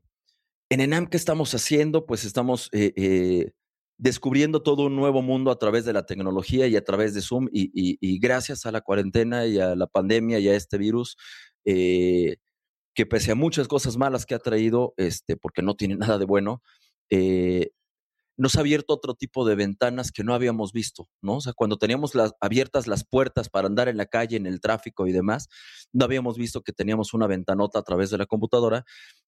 en 0.71 0.81
ENAM, 0.81 1.09
¿qué 1.09 1.17
estamos 1.17 1.53
haciendo? 1.53 2.07
Pues 2.07 2.25
estamos 2.25 2.69
eh, 2.71 2.93
eh, 2.95 3.51
descubriendo 4.03 4.65
todo 4.65 4.87
un 4.87 4.97
nuevo 4.97 5.23
mundo 5.23 5.53
a 5.53 5.59
través 5.61 5.85
de 5.85 5.93
la 5.93 6.05
tecnología 6.05 6.67
y 6.67 6.75
a 6.75 6.83
través 6.83 7.15
de 7.15 7.23
Zoom 7.23 7.47
y, 7.53 8.19
gracias 8.19 8.67
a 8.67 8.73
la 8.73 8.81
cuarentena 8.81 9.47
y 9.47 9.61
a 9.61 9.77
la 9.77 9.87
pandemia 9.87 10.41
y 10.41 10.49
a 10.49 10.57
este 10.57 10.77
virus, 10.77 11.17
eh, 11.65 12.39
que 12.97 13.07
pese 13.07 13.31
a 13.31 13.37
muchas 13.37 13.69
cosas 13.69 13.97
malas 13.97 14.27
que 14.27 14.35
ha 14.35 14.41
traído, 14.41 14.93
este, 14.97 15.37
porque 15.37 15.63
no 15.63 15.77
tiene 15.77 15.95
nada 16.17 16.19
de 16.19 16.25
bueno, 16.25 16.63
eh, 17.11 17.71
nos 18.37 18.57
ha 18.57 18.61
abierto 18.61 18.93
otro 18.93 19.15
tipo 19.15 19.47
de 19.47 19.55
ventanas 19.55 20.11
que 20.11 20.25
no 20.25 20.35
habíamos 20.35 20.73
visto, 20.73 21.09
¿no? 21.21 21.37
O 21.37 21.41
sea, 21.41 21.53
cuando 21.53 21.77
teníamos 21.77 22.17
las, 22.17 22.33
abiertas 22.41 22.89
las 22.89 23.05
puertas 23.05 23.49
para 23.49 23.69
andar 23.69 23.89
en 23.89 23.97
la 23.97 24.07
calle, 24.07 24.37
en 24.37 24.47
el 24.47 24.61
tráfico 24.61 25.07
y 25.07 25.13
demás, 25.13 25.49
no 25.93 26.05
habíamos 26.05 26.37
visto 26.39 26.63
que 26.63 26.73
teníamos 26.73 27.15
una 27.15 27.29
ventanota 27.29 27.79
a 27.79 27.83
través 27.85 28.11
de 28.11 28.19
la 28.19 28.27
computadora. 28.27 28.85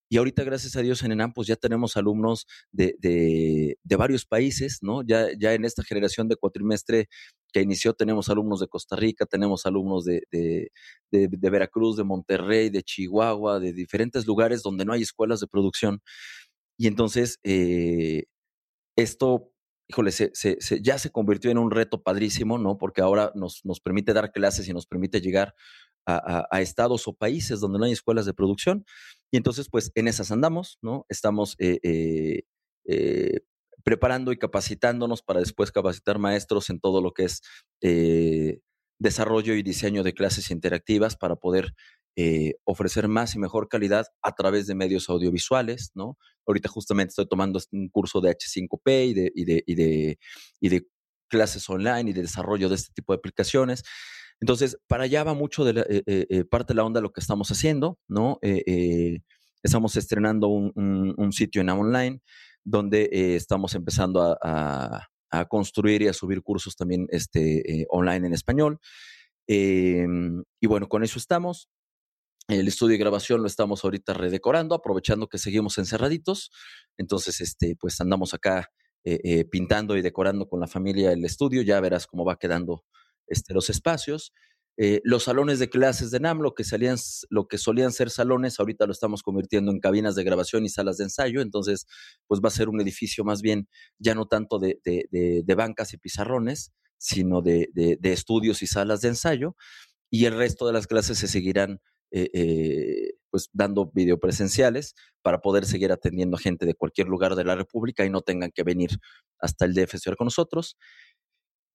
Y 0.09 0.19
ahorita, 0.19 0.45
gracias 0.45 0.77
a 0.77 0.83
Dios, 0.83 1.03
en 1.03 1.13
ENAM, 1.13 1.33
pues 1.33 1.49
ya 1.49 1.57
tenemos 1.57 1.97
alumnos 1.97 2.47
de, 2.73 2.97
de, 3.01 3.97
varios 3.97 4.27
países, 4.27 4.79
¿no? 4.83 5.03
Ya, 5.03 5.29
ya 5.39 5.55
en 5.55 5.65
esta 5.65 5.83
generación 5.83 6.29
de 6.29 6.37
cuatrimestre 6.37 7.09
que 7.53 7.63
inició, 7.63 7.95
tenemos 7.95 8.29
alumnos 8.29 8.61
de 8.61 8.69
Costa 8.69 8.97
Rica, 8.97 9.27
tenemos 9.27 9.65
alumnos 9.67 10.05
de, 10.05 10.23
de, 10.31 10.71
de, 11.11 11.29
de 11.29 11.51
Veracruz, 11.51 11.97
de 11.97 12.05
Monterrey, 12.05 12.71
de 12.71 12.83
Chihuahua, 12.83 13.61
de 13.61 13.73
diferentes 13.73 14.27
lugares 14.27 14.63
donde 14.63 14.85
no 14.85 14.93
hay 14.93 15.03
escuelas 15.03 15.41
de 15.41 15.47
producción. 15.47 16.01
Y 16.79 16.87
entonces, 16.89 17.39
eh, 17.45 18.25
esto, 18.97 19.53
híjole, 19.89 20.13
se, 20.13 20.31
se, 20.35 20.57
se, 20.61 20.83
ya 20.83 20.99
se 20.99 21.11
convirtió 21.11 21.51
en 21.51 21.59
un 21.59 21.71
reto 21.71 22.03
padrísimo, 22.03 22.59
¿no? 22.59 22.79
Porque 22.79 23.01
ahora 23.03 23.33
nos, 23.35 23.65
nos 23.65 23.81
permite 23.81 24.13
dar 24.13 24.33
clases 24.33 24.69
y 24.69 24.73
nos 24.73 24.87
permite 24.87 25.21
llegar 25.21 25.55
a, 26.07 26.17
a, 26.17 26.49
a, 26.51 26.61
estados 26.61 27.09
o 27.09 27.15
países 27.15 27.61
donde 27.61 27.79
no 27.79 27.85
hay 27.87 27.93
escuelas 27.93 28.27
de 28.27 28.35
producción. 28.35 28.85
Y 29.31 29.37
entonces, 29.37 29.69
pues 29.71 29.91
en 29.95 30.09
esas 30.09 30.31
andamos, 30.31 30.79
¿no? 30.83 31.07
Estamos 31.09 31.57
eh, 31.59 31.81
eh, 31.83 32.43
eh, 32.87 33.41
preparando 33.83 34.33
y 34.33 34.39
capacitándonos 34.39 35.23
para 35.23 35.41
después 35.41 35.73
capacitar 35.73 36.19
maestros 36.19 36.71
en 36.71 36.81
todo 36.81 37.03
lo 37.03 37.13
que 37.13 37.25
es 37.25 37.43
desarrollo 38.99 39.55
y 39.55 39.63
diseño 39.63 40.03
de 40.03 40.15
clases 40.15 40.51
interactivas 40.51 41.17
para 41.17 41.37
poder 41.37 41.75
ofrecer 42.65 43.09
más 43.09 43.35
y 43.35 43.41
mejor 43.41 43.69
calidad 43.69 44.07
a 44.23 44.35
través 44.35 44.69
de 44.69 44.77
medios 44.77 45.09
audiovisuales, 45.11 45.91
¿no? 45.95 46.17
Ahorita 46.47 46.69
justamente 46.69 47.11
estoy 47.11 47.27
tomando 47.27 47.59
un 47.73 47.89
curso 47.89 48.21
de 48.21 48.31
H5P 48.31 49.09
y 49.09 49.15
de, 49.15 49.33
y 49.35 49.45
de, 49.45 49.65
y 49.67 49.75
de, 49.75 50.19
y 50.61 50.69
de 50.69 50.87
clases 51.29 51.69
online 51.69 52.11
y 52.11 52.13
de 52.13 52.23
desarrollo 52.23 52.69
de 52.69 52.77
este 52.77 52.93
tipo 52.95 53.13
de 53.13 53.19
aplicaciones. 53.19 53.83
Entonces, 54.41 54.79
para 54.87 55.05
allá 55.05 55.25
va 55.25 55.35
mucho 55.35 55.65
de 55.65 55.73
la, 55.73 55.81
eh, 55.83 56.03
eh, 56.07 56.45
parte 56.45 56.73
de 56.73 56.77
la 56.77 56.85
onda 56.85 57.01
lo 57.01 57.13
que 57.13 57.21
estamos 57.21 57.51
haciendo, 57.51 57.99
¿no? 58.09 58.39
Eh, 58.43 59.21
estamos 59.63 59.97
estrenando 59.97 60.49
un, 60.49 61.33
sitio 61.33 61.63
en 61.63 61.71
online 61.71 62.21
donde 62.65 63.09
estamos 63.37 63.75
empezando 63.75 64.37
a, 64.43 65.09
construir 65.49 66.03
y 66.03 66.09
a 66.09 66.13
subir 66.13 66.43
cursos 66.43 66.77
también 66.77 67.07
este, 67.11 67.87
online 67.91 68.29
en 68.29 68.35
español. 68.35 68.79
y 69.49 70.67
bueno, 70.67 70.89
con 70.89 71.03
eso 71.03 71.19
estamos. 71.19 71.69
El 72.47 72.69
estudio 72.69 72.93
de 72.93 72.99
grabación 72.99 73.41
lo 73.41 73.47
estamos 73.47 73.85
ahorita 73.85 74.13
redecorando, 74.13 74.75
aprovechando 74.75 75.29
que 75.29 75.39
seguimos 75.39 75.79
encerraditos. 75.79 76.51
Entonces, 76.99 77.41
este, 77.41 77.75
pues 77.81 78.01
andamos 78.03 78.35
acá 78.35 78.71
eh, 79.07 79.21
eh, 79.25 79.45
pintando 79.45 79.97
y 79.99 80.03
decorando 80.03 80.47
con 80.49 80.61
la 80.61 80.67
familia 80.67 81.13
el 81.13 81.25
estudio. 81.25 81.63
Ya 81.63 81.81
verás 81.81 82.07
cómo 82.07 82.25
va 82.25 82.39
quedando 82.39 82.85
este, 83.27 83.55
los 83.55 83.71
espacios. 83.71 84.33
Eh, 84.77 85.01
los 85.05 85.23
salones 85.25 85.61
de 85.61 85.71
clases 85.71 86.11
de 86.11 86.19
NAM, 86.19 86.41
lo 86.41 86.55
que, 86.55 86.65
salían, 86.65 86.97
lo 87.31 87.47
que 87.47 87.59
solían 87.59 87.93
ser 87.93 88.11
salones, 88.11 88.59
ahorita 88.59 88.87
lo 88.87 88.93
estamos 88.93 89.23
convirtiendo 89.23 89.71
en 89.71 89.79
cabinas 89.79 90.17
de 90.17 90.25
grabación 90.25 90.65
y 90.65 90.69
salas 90.69 90.97
de 90.97 91.05
ensayo. 91.05 91.41
Entonces, 91.41 91.87
pues 92.27 92.41
va 92.41 92.49
a 92.49 92.53
ser 92.53 92.69
un 92.69 92.81
edificio 92.81 93.25
más 93.25 93.41
bien, 93.41 93.69
ya 93.99 94.15
no 94.15 94.27
tanto 94.27 94.59
de, 94.59 94.81
de, 94.85 95.07
de, 95.45 95.55
bancas 95.55 95.93
y 95.93 95.99
pizarrones, 95.99 96.73
sino 96.99 97.41
de, 97.41 97.69
estudios 98.03 98.63
y 98.63 98.67
salas 98.67 99.01
de 99.01 99.09
ensayo. 99.09 99.57
Y 100.11 100.27
el 100.27 100.37
resto 100.37 100.67
de 100.67 100.73
las 100.73 100.87
clases 100.87 101.19
se 101.19 101.29
seguirán 101.29 101.81
eh, 102.11 102.31
eh, 102.33 103.15
pues 103.31 103.51
dando 103.53 103.91
videopresenciales 103.93 104.95
para 105.23 105.41
poder 105.41 105.67
seguir 105.67 105.91
atendiendo 105.91 106.37
a 106.37 106.41
gente 106.41 106.67
de 106.67 106.75
cualquier 106.75 107.09
lugar 107.09 107.35
de 107.35 107.45
la 107.45 107.57
República 107.57 108.05
y 108.05 108.11
no 108.11 108.21
tengan 108.23 108.53
que 108.53 108.63
venir 108.63 108.91
hasta 109.41 109.65
el 109.65 109.75
DF 109.75 109.95
con 110.17 110.27
nosotros. 110.27 110.77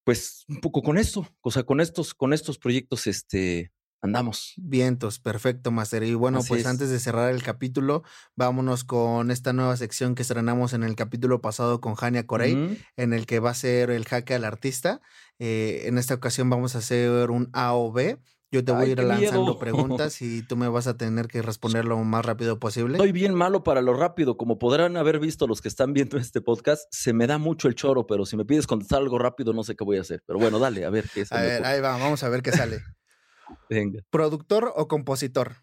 Pues 0.04 0.44
un 0.48 0.60
poco 0.60 0.82
con 0.82 0.98
esto, 0.98 1.26
o 1.40 1.50
sea, 1.50 1.62
con 1.62 1.80
estos, 1.80 2.14
con 2.14 2.32
estos 2.32 2.58
proyectos, 2.58 3.06
este, 3.06 3.72
andamos. 4.00 4.54
Vientos, 4.56 5.18
perfecto, 5.18 5.70
Master. 5.70 6.02
Y 6.02 6.14
bueno, 6.14 6.38
Así 6.38 6.48
pues 6.48 6.60
es. 6.62 6.66
antes 6.66 6.90
de 6.90 6.98
cerrar 6.98 7.32
el 7.32 7.42
capítulo, 7.42 8.02
vámonos 8.34 8.84
con 8.84 9.30
esta 9.30 9.52
nueva 9.52 9.76
sección 9.76 10.14
que 10.14 10.22
estrenamos 10.22 10.72
en 10.72 10.82
el 10.82 10.96
capítulo 10.96 11.40
pasado 11.40 11.80
con 11.80 11.94
Jania 11.94 12.26
Corey, 12.26 12.78
en 12.96 13.12
el 13.12 13.26
que 13.26 13.40
va 13.40 13.50
a 13.50 13.54
ser 13.54 13.90
el 13.90 14.06
jaque 14.06 14.34
al 14.34 14.44
artista. 14.44 15.00
Eh, 15.38 15.82
en 15.86 15.98
esta 15.98 16.14
ocasión 16.14 16.50
vamos 16.50 16.74
a 16.74 16.78
hacer 16.78 17.30
un 17.30 17.50
A 17.52 17.74
o 17.74 17.92
B. 17.92 18.18
Yo 18.52 18.64
te 18.64 18.72
voy 18.72 18.86
a 18.86 18.88
ir 18.88 18.98
lanzando 19.02 19.42
miedo. 19.42 19.58
preguntas 19.60 20.20
y 20.22 20.42
tú 20.42 20.56
me 20.56 20.66
vas 20.68 20.88
a 20.88 20.96
tener 20.96 21.28
que 21.28 21.40
responder 21.40 21.84
lo 21.84 21.96
más 21.98 22.24
rápido 22.24 22.58
posible. 22.58 22.98
Soy 22.98 23.12
bien 23.12 23.32
malo 23.34 23.62
para 23.62 23.80
lo 23.80 23.94
rápido, 23.94 24.36
como 24.36 24.58
podrán 24.58 24.96
haber 24.96 25.20
visto 25.20 25.46
los 25.46 25.60
que 25.60 25.68
están 25.68 25.92
viendo 25.92 26.18
este 26.18 26.40
podcast, 26.40 26.84
se 26.90 27.12
me 27.12 27.28
da 27.28 27.38
mucho 27.38 27.68
el 27.68 27.76
choro, 27.76 28.06
pero 28.06 28.26
si 28.26 28.36
me 28.36 28.44
pides 28.44 28.66
contestar 28.66 28.98
algo 29.00 29.18
rápido 29.18 29.52
no 29.52 29.62
sé 29.62 29.76
qué 29.76 29.84
voy 29.84 29.98
a 29.98 30.00
hacer. 30.00 30.22
Pero 30.26 30.40
bueno, 30.40 30.58
dale, 30.58 30.84
a 30.84 30.90
ver 30.90 31.08
qué 31.14 31.20
es. 31.20 31.32
A 31.32 31.40
ver, 31.40 31.64
ahí 31.64 31.80
va, 31.80 31.96
vamos 31.96 32.22
a 32.24 32.28
ver 32.28 32.42
qué 32.42 32.50
sale. 32.50 32.80
Venga, 33.70 34.00
¿Productor 34.10 34.72
o 34.74 34.88
compositor? 34.88 35.56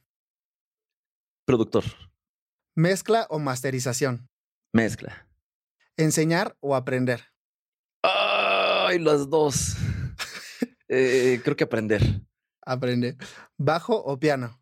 productor, 1.46 1.84
¿Mezcla 2.76 3.26
o 3.30 3.40
masterización? 3.40 4.30
mezcla. 4.74 5.28
¿Enseñar 5.96 6.56
o 6.60 6.76
aprender? 6.76 7.24
Ay, 8.04 9.00
las 9.00 9.30
dos. 9.30 9.76
Eh, 10.90 11.42
creo 11.44 11.58
que 11.58 11.66
aprender. 11.66 12.02
Aprender. 12.72 13.18
¿Bajo 13.58 13.96
o 13.96 14.20
piano? 14.20 14.60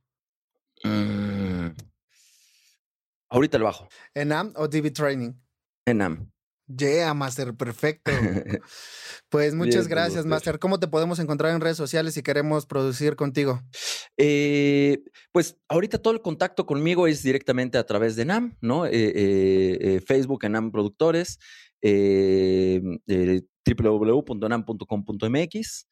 Mm. 0.84 1.70
Ahorita 3.30 3.58
el 3.58 3.64
bajo. 3.64 3.88
¿Enam 4.14 4.54
o 4.56 4.70
TV 4.70 4.92
Training? 4.92 5.34
Enam. 5.86 6.32
Yeah, 6.68 7.14
Master, 7.14 7.56
perfecto. 7.56 8.12
Pues 9.30 9.56
muchas 9.56 9.88
Bien, 9.88 9.98
gracias, 9.98 10.26
Master. 10.26 10.60
¿Cómo 10.60 10.80
te 10.80 10.88
podemos 10.88 11.20
encontrar 11.20 11.54
en 11.54 11.60
redes 11.60 11.76
sociales 11.76 12.14
si 12.14 12.24
queremos 12.24 12.66
producir 12.66 13.18
contigo? 13.18 13.62
Eh, 14.18 15.04
pues 15.34 15.58
ahorita 15.68 15.98
todo 15.98 16.14
el 16.14 16.22
contacto 16.22 16.66
conmigo 16.66 17.06
es 17.08 17.22
directamente 17.22 17.78
a 17.78 17.86
través 17.86 18.16
de 18.16 18.24
NAM, 18.24 18.56
¿no? 18.62 18.86
Eh, 18.86 18.92
eh, 18.94 19.78
eh, 19.82 20.00
Facebook, 20.00 20.48
NAM 20.48 20.72
Productores. 20.72 21.40
Eh, 21.82 22.82
www.enam.com.mx 23.66 25.88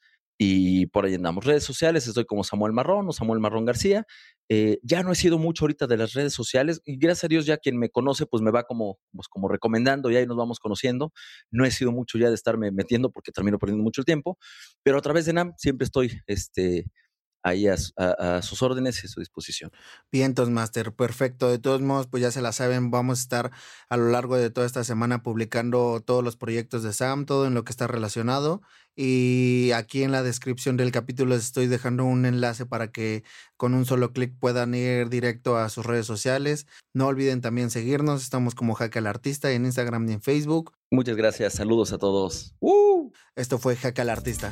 y 0.45 0.87
por 0.87 1.05
ahí 1.05 1.15
andamos. 1.15 1.45
Redes 1.45 1.63
sociales, 1.63 2.05
estoy 2.05 2.25
como 2.25 2.43
Samuel 2.43 2.73
Marrón 2.73 3.07
o 3.07 3.13
Samuel 3.13 3.39
Marrón 3.39 3.63
García. 3.63 4.05
Eh, 4.49 4.77
ya 4.83 5.01
no 5.01 5.13
he 5.13 5.15
sido 5.15 5.37
mucho 5.39 5.63
ahorita 5.63 5.87
de 5.87 5.95
las 5.95 6.13
redes 6.13 6.33
sociales 6.33 6.81
y 6.83 6.97
gracias 6.97 7.23
a 7.23 7.27
Dios 7.29 7.45
ya 7.45 7.57
quien 7.57 7.77
me 7.77 7.89
conoce 7.89 8.25
pues 8.25 8.43
me 8.43 8.51
va 8.51 8.63
como, 8.63 8.99
pues, 9.13 9.29
como 9.29 9.47
recomendando 9.47 10.11
y 10.11 10.17
ahí 10.17 10.25
nos 10.25 10.35
vamos 10.35 10.59
conociendo. 10.59 11.13
No 11.49 11.63
he 11.63 11.71
sido 11.71 11.93
mucho 11.93 12.17
ya 12.17 12.27
de 12.27 12.35
estarme 12.35 12.71
metiendo 12.71 13.09
porque 13.09 13.31
termino 13.31 13.57
perdiendo 13.57 13.83
mucho 13.83 14.01
el 14.01 14.05
tiempo, 14.05 14.37
pero 14.83 14.97
a 14.97 15.01
través 15.01 15.25
de 15.25 15.33
NAM 15.33 15.53
siempre 15.55 15.85
estoy 15.85 16.11
este, 16.27 16.87
ahí 17.43 17.67
a, 17.67 17.75
a, 17.97 18.37
a, 18.37 18.41
sus 18.41 18.61
órdenes 18.61 19.03
y 19.03 19.07
a 19.07 19.09
su 19.09 19.19
disposición. 19.19 19.71
Vientos 20.11 20.49
Master, 20.49 20.93
perfecto. 20.93 21.49
De 21.49 21.59
todos 21.59 21.81
modos, 21.81 22.07
pues 22.07 22.21
ya 22.21 22.31
se 22.31 22.41
la 22.41 22.51
saben, 22.51 22.89
vamos 22.89 23.19
a 23.19 23.21
estar 23.21 23.51
a 23.89 23.97
lo 23.97 24.09
largo 24.09 24.37
de 24.37 24.49
toda 24.49 24.65
esta 24.65 24.83
semana 24.83 25.21
publicando 25.23 26.01
todos 26.01 26.23
los 26.23 26.37
proyectos 26.37 26.83
de 26.83 26.93
Sam, 26.93 27.25
todo 27.25 27.45
en 27.45 27.53
lo 27.53 27.63
que 27.63 27.71
está 27.71 27.87
relacionado. 27.87 28.61
Y 28.95 29.71
aquí 29.73 30.03
en 30.03 30.11
la 30.11 30.21
descripción 30.21 30.77
del 30.77 30.91
capítulo 30.91 31.33
les 31.33 31.45
estoy 31.45 31.65
dejando 31.67 32.05
un 32.05 32.25
enlace 32.25 32.65
para 32.65 32.91
que 32.91 33.23
con 33.57 33.73
un 33.73 33.85
solo 33.85 34.13
clic 34.13 34.37
puedan 34.39 34.75
ir 34.75 35.09
directo 35.09 35.57
a 35.57 35.69
sus 35.69 35.85
redes 35.85 36.05
sociales. 36.05 36.67
No 36.93 37.07
olviden 37.07 37.41
también 37.41 37.71
seguirnos, 37.71 38.21
estamos 38.21 38.53
como 38.53 38.75
Jaque 38.75 38.99
al 38.99 39.07
Artista 39.07 39.51
en 39.51 39.65
Instagram 39.65 40.07
y 40.09 40.13
en 40.13 40.21
Facebook. 40.21 40.73
Muchas 40.91 41.15
gracias, 41.15 41.53
saludos 41.53 41.91
a 41.91 41.97
todos. 41.97 42.55
¡Uh! 42.59 43.11
Esto 43.35 43.57
fue 43.57 43.75
Jaque 43.75 44.01
al 44.01 44.09
Artista. 44.11 44.51